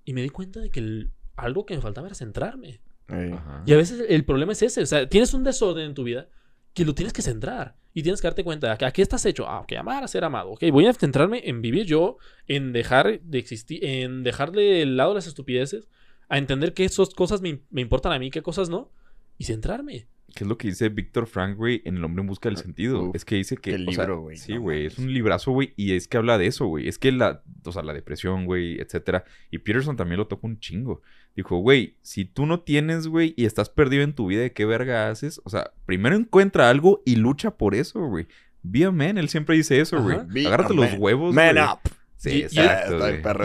[0.05, 2.81] Y me di cuenta de que el- algo que me faltaba era centrarme.
[3.09, 3.63] Ajá.
[3.67, 4.83] Y a veces el problema es ese.
[4.83, 6.29] O sea, tienes un desorden en tu vida
[6.75, 7.77] que lo tienes que centrar.
[7.93, 9.49] Y tienes que darte cuenta de que a qué estás hecho.
[9.49, 10.51] Ah, ok, amar a ser amado.
[10.51, 15.15] Ok, voy a centrarme en vivir yo, en dejar de existir, en dejar de lado
[15.15, 15.89] las estupideces,
[16.29, 18.93] a entender qué esas cosas me, me importan a mí, qué cosas no,
[19.39, 20.07] y centrarme.
[20.33, 23.09] ¿Qué es lo que dice Víctor Frank, güey, en El hombre en busca del sentido?
[23.09, 23.75] uf, es que dice que.
[23.75, 24.87] o sea, libro, güey, Sí, no güey.
[24.87, 25.73] es un librazo, güey.
[25.77, 26.87] Y es que habla de eso, güey.
[26.87, 27.43] Es que la.
[27.65, 29.25] O sea, la depresión, güey, etcétera.
[29.51, 31.03] Y Peterson también lo toca un chingo.
[31.37, 34.65] Dijo, güey, si tú no tienes, güey, y estás perdido en tu vida, ¿de qué
[34.67, 35.41] verga haces?
[35.45, 38.27] O sea, primero encuentra algo y lucha por eso, güey.
[38.63, 39.17] Be a man.
[39.17, 40.19] Él siempre dice eso, güey.
[40.47, 40.97] Agárrate los man.
[41.01, 41.65] huevos, Man güey.
[41.67, 41.79] up.
[42.17, 42.99] Sí, Y- exacto,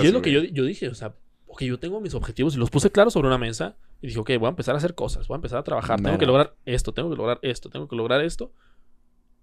[0.04, 1.16] y es lo que yo, yo dije, o sea,
[1.48, 3.78] ok, yo tengo mis objetivos y los puse claros sobre una mesa.
[4.02, 6.02] Y dije, ok, voy a empezar a hacer cosas, voy a empezar a trabajar.
[6.02, 8.52] Tengo que lograr esto, tengo que lograr esto, tengo que lograr esto.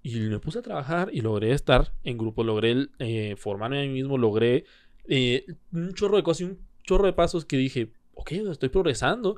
[0.02, 3.88] Y me puse a trabajar y logré estar en grupo, logré eh, formarme a mí
[3.88, 4.64] mismo, logré
[5.08, 9.36] eh, un chorro de cosas y un chorro de pasos que dije, ok, estoy progresando.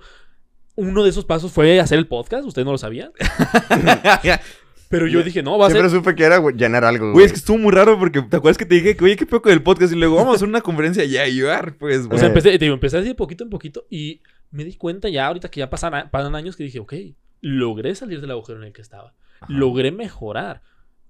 [0.76, 3.12] Uno de esos pasos fue hacer el podcast, ustedes no lo sabían.
[4.90, 5.98] Pero yo dije, no, va a Siempre ser...
[5.98, 8.58] supe que era güey, llenar algo, Güey, es que estuvo muy raro porque te acuerdas
[8.58, 10.60] que te dije que, oye, qué poco del podcast y luego vamos a hacer una
[10.60, 12.18] conferencia ya y yo, ar, pues, O güey.
[12.18, 14.20] sea, empecé, te digo, empecé así de poquito en poquito y
[14.50, 16.92] me di cuenta ya ahorita que ya pasan, a- pasan años que dije, ok,
[17.40, 19.14] logré salir del agujero en el que estaba.
[19.40, 19.52] Ajá.
[19.52, 20.62] Logré mejorar.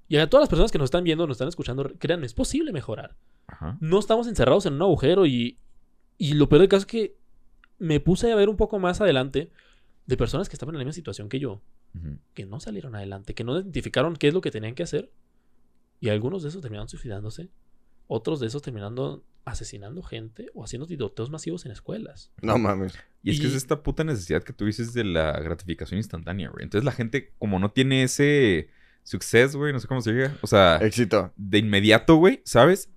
[0.09, 2.73] Y a todas las personas que nos están viendo, nos están escuchando, créanme, es posible
[2.73, 3.17] mejorar.
[3.49, 3.77] Ajá.
[3.81, 5.59] No estamos encerrados en un agujero y,
[6.17, 7.17] y lo peor del caso es que
[7.79, 9.51] me puse a ver un poco más adelante
[10.07, 11.63] de personas que estaban en la misma situación que yo,
[12.35, 15.11] que no salieron adelante, que no identificaron qué es lo que tenían que hacer.
[16.01, 17.49] Y algunos de esos terminaron suicidándose.
[18.07, 22.33] Otros de esos terminando asesinando gente o haciendo tiroteos masivos en escuelas.
[22.43, 22.95] No mames.
[23.23, 26.51] Y es que es Y- esta puta necesidad que tú dices de la gratificación instantánea,
[26.51, 26.65] güey.
[26.65, 28.69] Entonces la gente, como no tiene ese
[29.03, 30.37] success, güey, no sé cómo se diga.
[30.43, 31.33] O sea, Éxito.
[31.37, 32.91] de inmediato, güey, ¿sabes?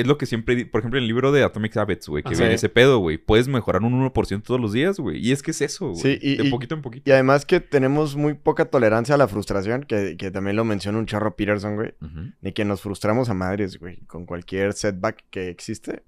[0.00, 2.54] Es lo que siempre, por ejemplo, en el libro de Atomic Habits, güey, que viene
[2.54, 3.18] ese pedo, güey.
[3.18, 5.18] Puedes mejorar un 1% todos los días, güey.
[5.18, 6.00] Y es que es eso, güey.
[6.00, 7.08] Sí, y, de y- poquito en poquito.
[7.08, 10.98] Y además que tenemos muy poca tolerancia a la frustración, que, que también lo menciona
[10.98, 11.94] un chorro Peterson, güey.
[12.40, 16.02] De que nos frustramos a madres, güey, con cualquier setback que existe.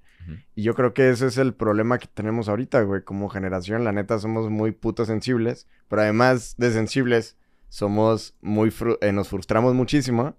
[0.54, 3.02] Y yo creo que ese es el problema que tenemos ahorita, güey.
[3.02, 5.66] Como generación, la neta, somos muy putos sensibles.
[5.88, 7.36] Pero además de sensibles,
[7.68, 8.70] somos muy...
[8.70, 10.34] fru- eh, nos frustramos muchísimo.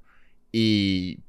[0.57, 1.19] Y,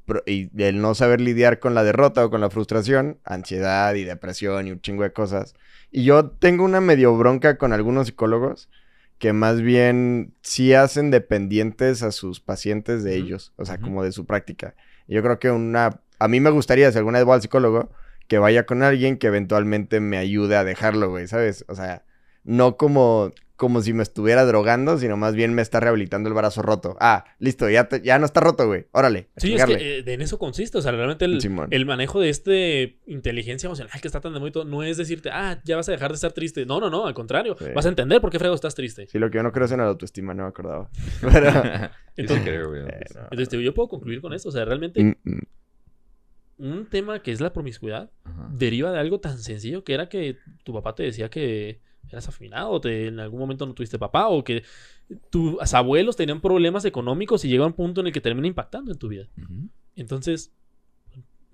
[0.56, 4.70] el no saber lidiar con la derrota o con la frustración, ansiedad y depresión y
[4.70, 5.56] un chingo de cosas.
[5.90, 8.68] Y yo tengo una medio bronca con algunos psicólogos
[9.18, 14.12] que más bien sí hacen dependientes a sus pacientes de ellos, o sea, como de
[14.12, 14.76] su práctica.
[15.08, 16.00] Yo creo que una...
[16.20, 17.90] A mí me gustaría, si alguna vez voy al psicólogo,
[18.28, 21.64] que vaya con alguien que eventualmente me ayude a dejarlo, güey, ¿sabes?
[21.66, 22.04] O sea,
[22.44, 26.60] no como, como si me estuviera drogando, sino más bien me está rehabilitando el brazo
[26.62, 26.96] roto.
[27.00, 28.86] Ah, listo, ya, te- ya no está roto, güey.
[28.92, 29.28] Órale.
[29.38, 30.76] Sí, es que eh, en eso consiste.
[30.76, 34.64] O sea, realmente el, manejo de este inteligencia emocional que está tan de muy todo
[34.66, 36.66] no es decirte, ah, ya vas a dejar de estar triste.
[36.66, 37.56] No, no, no, al contrario.
[37.58, 37.64] Sí.
[37.74, 39.06] Vas a entender por qué frego estás triste.
[39.06, 40.90] Sí, lo que yo no creo es en la autoestima, no me acordaba.
[41.20, 41.90] Pero...
[42.16, 42.82] Entonces, creo, güey.
[42.82, 43.20] Eh, no.
[43.22, 44.50] entonces, te digo, yo puedo concluir con esto.
[44.50, 45.40] O sea, realmente Mm, mm.
[46.58, 48.48] un tema que es la promiscuidad Ajá.
[48.52, 51.80] deriva de algo tan sencillo que era que tu papá te decía que
[52.10, 54.62] eras afinado, o te, en algún momento no tuviste papá, o que
[55.30, 58.98] tus abuelos tenían problemas económicos y llega un punto en el que termina impactando en
[58.98, 59.28] tu vida.
[59.94, 60.52] Entonces,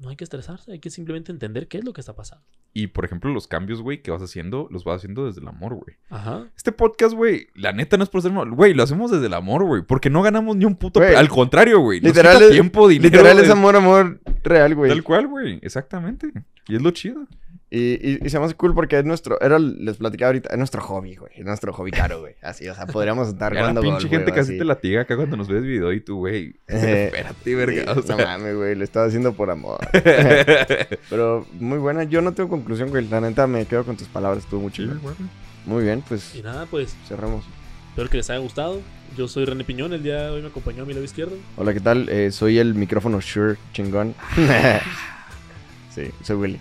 [0.02, 2.44] no hay que estresarse, hay que simplemente entender qué es lo que está pasando.
[2.74, 5.74] Y, por ejemplo, los cambios, güey, que vas haciendo, los vas haciendo desde el amor,
[5.74, 5.96] güey.
[6.10, 6.46] Ajá.
[6.56, 8.50] Este podcast, güey, la neta no es por ser mal.
[8.50, 9.82] Güey, lo hacemos desde el amor, güey.
[9.82, 11.00] Porque no ganamos ni un puto...
[11.00, 12.00] Pe- Al contrario, güey.
[12.00, 13.10] Literal, es, tiempo, dinero.
[13.10, 14.90] literal es amor, amor real, güey.
[14.90, 15.58] Tal cual, güey.
[15.62, 16.32] Exactamente.
[16.68, 17.26] Y es lo chido.
[17.74, 20.58] Y, y, y se me hace cool porque es nuestro, era, les platicaba ahorita, es
[20.58, 21.32] nuestro hobby, güey.
[21.36, 22.34] Es nuestro hobby caro, güey.
[22.42, 24.58] Así, o sea, podríamos estar Ya la jugando pinche golf, gente güey, casi así.
[24.58, 26.54] te latiga acá cuando nos ves video y tú, güey.
[26.68, 27.94] Eh, Espérate, verga.
[27.94, 28.16] sí, o sea.
[28.16, 29.78] No mames, güey, lo estaba haciendo por amor.
[31.10, 32.04] Pero muy buena.
[32.04, 33.06] Yo no tengo conclusión, güey.
[33.08, 34.94] La neta me quedo con tus palabras, estuvo muy chido.
[35.66, 37.44] Muy bien, pues Y nada, pues, cerramos.
[37.90, 38.80] espero que les haya gustado.
[39.16, 41.36] Yo soy René Piñón, el día de hoy me acompañó a mi lado izquierdo.
[41.56, 42.08] Hola, ¿qué tal?
[42.08, 44.14] Eh, soy el micrófono Shure chingón.
[45.94, 46.58] sí, soy Willy.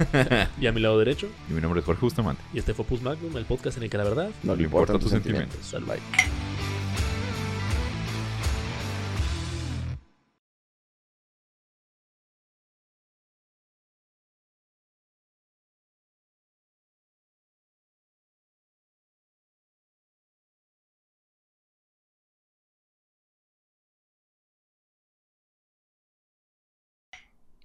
[0.58, 1.28] Y a mi lado derecho.
[1.50, 2.42] Y mi nombre es Jorge Bustamante.
[2.54, 4.96] Y este fue Pus Magnum, el podcast en el que la verdad No le importan
[4.96, 5.58] tus tus sentimientos.
[5.62, 5.86] Salud.
[5.88, 6.59] Bye.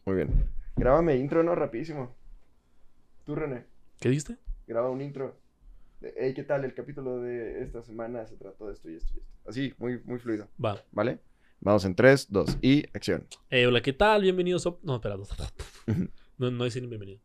[0.06, 0.50] Muy bien.
[0.76, 1.56] Grábame intro, ¿no?
[1.56, 2.16] Rapidísimo.
[3.26, 3.66] Tú, René.
[4.00, 4.38] ¿Qué diste?
[4.68, 5.40] Graba un intro.
[6.00, 6.64] Hey, ¿qué tal?
[6.64, 9.50] El capítulo de esta semana se trató de esto y esto y esto.
[9.50, 10.48] Así, muy, muy fluido.
[10.64, 10.80] Va.
[10.92, 11.20] ¿Vale?
[11.60, 13.26] Vamos en 3, 2 y acción.
[13.50, 14.22] Eh, hola, ¿qué tal?
[14.22, 14.76] Bienvenidos a...
[14.84, 15.16] No, espera.
[16.38, 17.20] No, no ni bienvenido.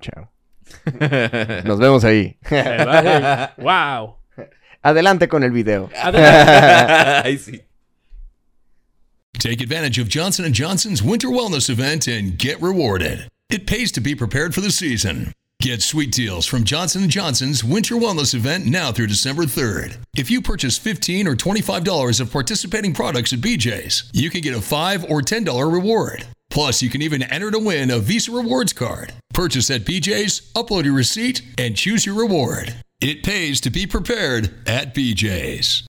[0.00, 0.28] Chao.
[1.64, 2.36] Nos vemos ahí.
[2.50, 3.64] Va, hey.
[3.64, 4.16] ¡Wow!
[4.82, 5.90] Adelante con el video.
[5.94, 7.60] Ay, sí.
[9.38, 13.28] Take advantage of Johnson & Johnson's winter wellness event and get rewarded.
[13.50, 15.32] It pays to be prepared for the season.
[15.60, 19.96] Get sweet deals from Johnson & Johnson's winter wellness event now through December 3rd.
[20.16, 24.60] If you purchase 15 or $25 of participating products at BJ's, you can get a
[24.60, 26.26] 5 or $10 reward.
[26.50, 29.12] Plus, you can even enter to win a Visa Rewards card.
[29.32, 32.74] Purchase at BJ's, upload your receipt, and choose your reward.
[33.00, 35.84] It pays to be prepared at BJ's.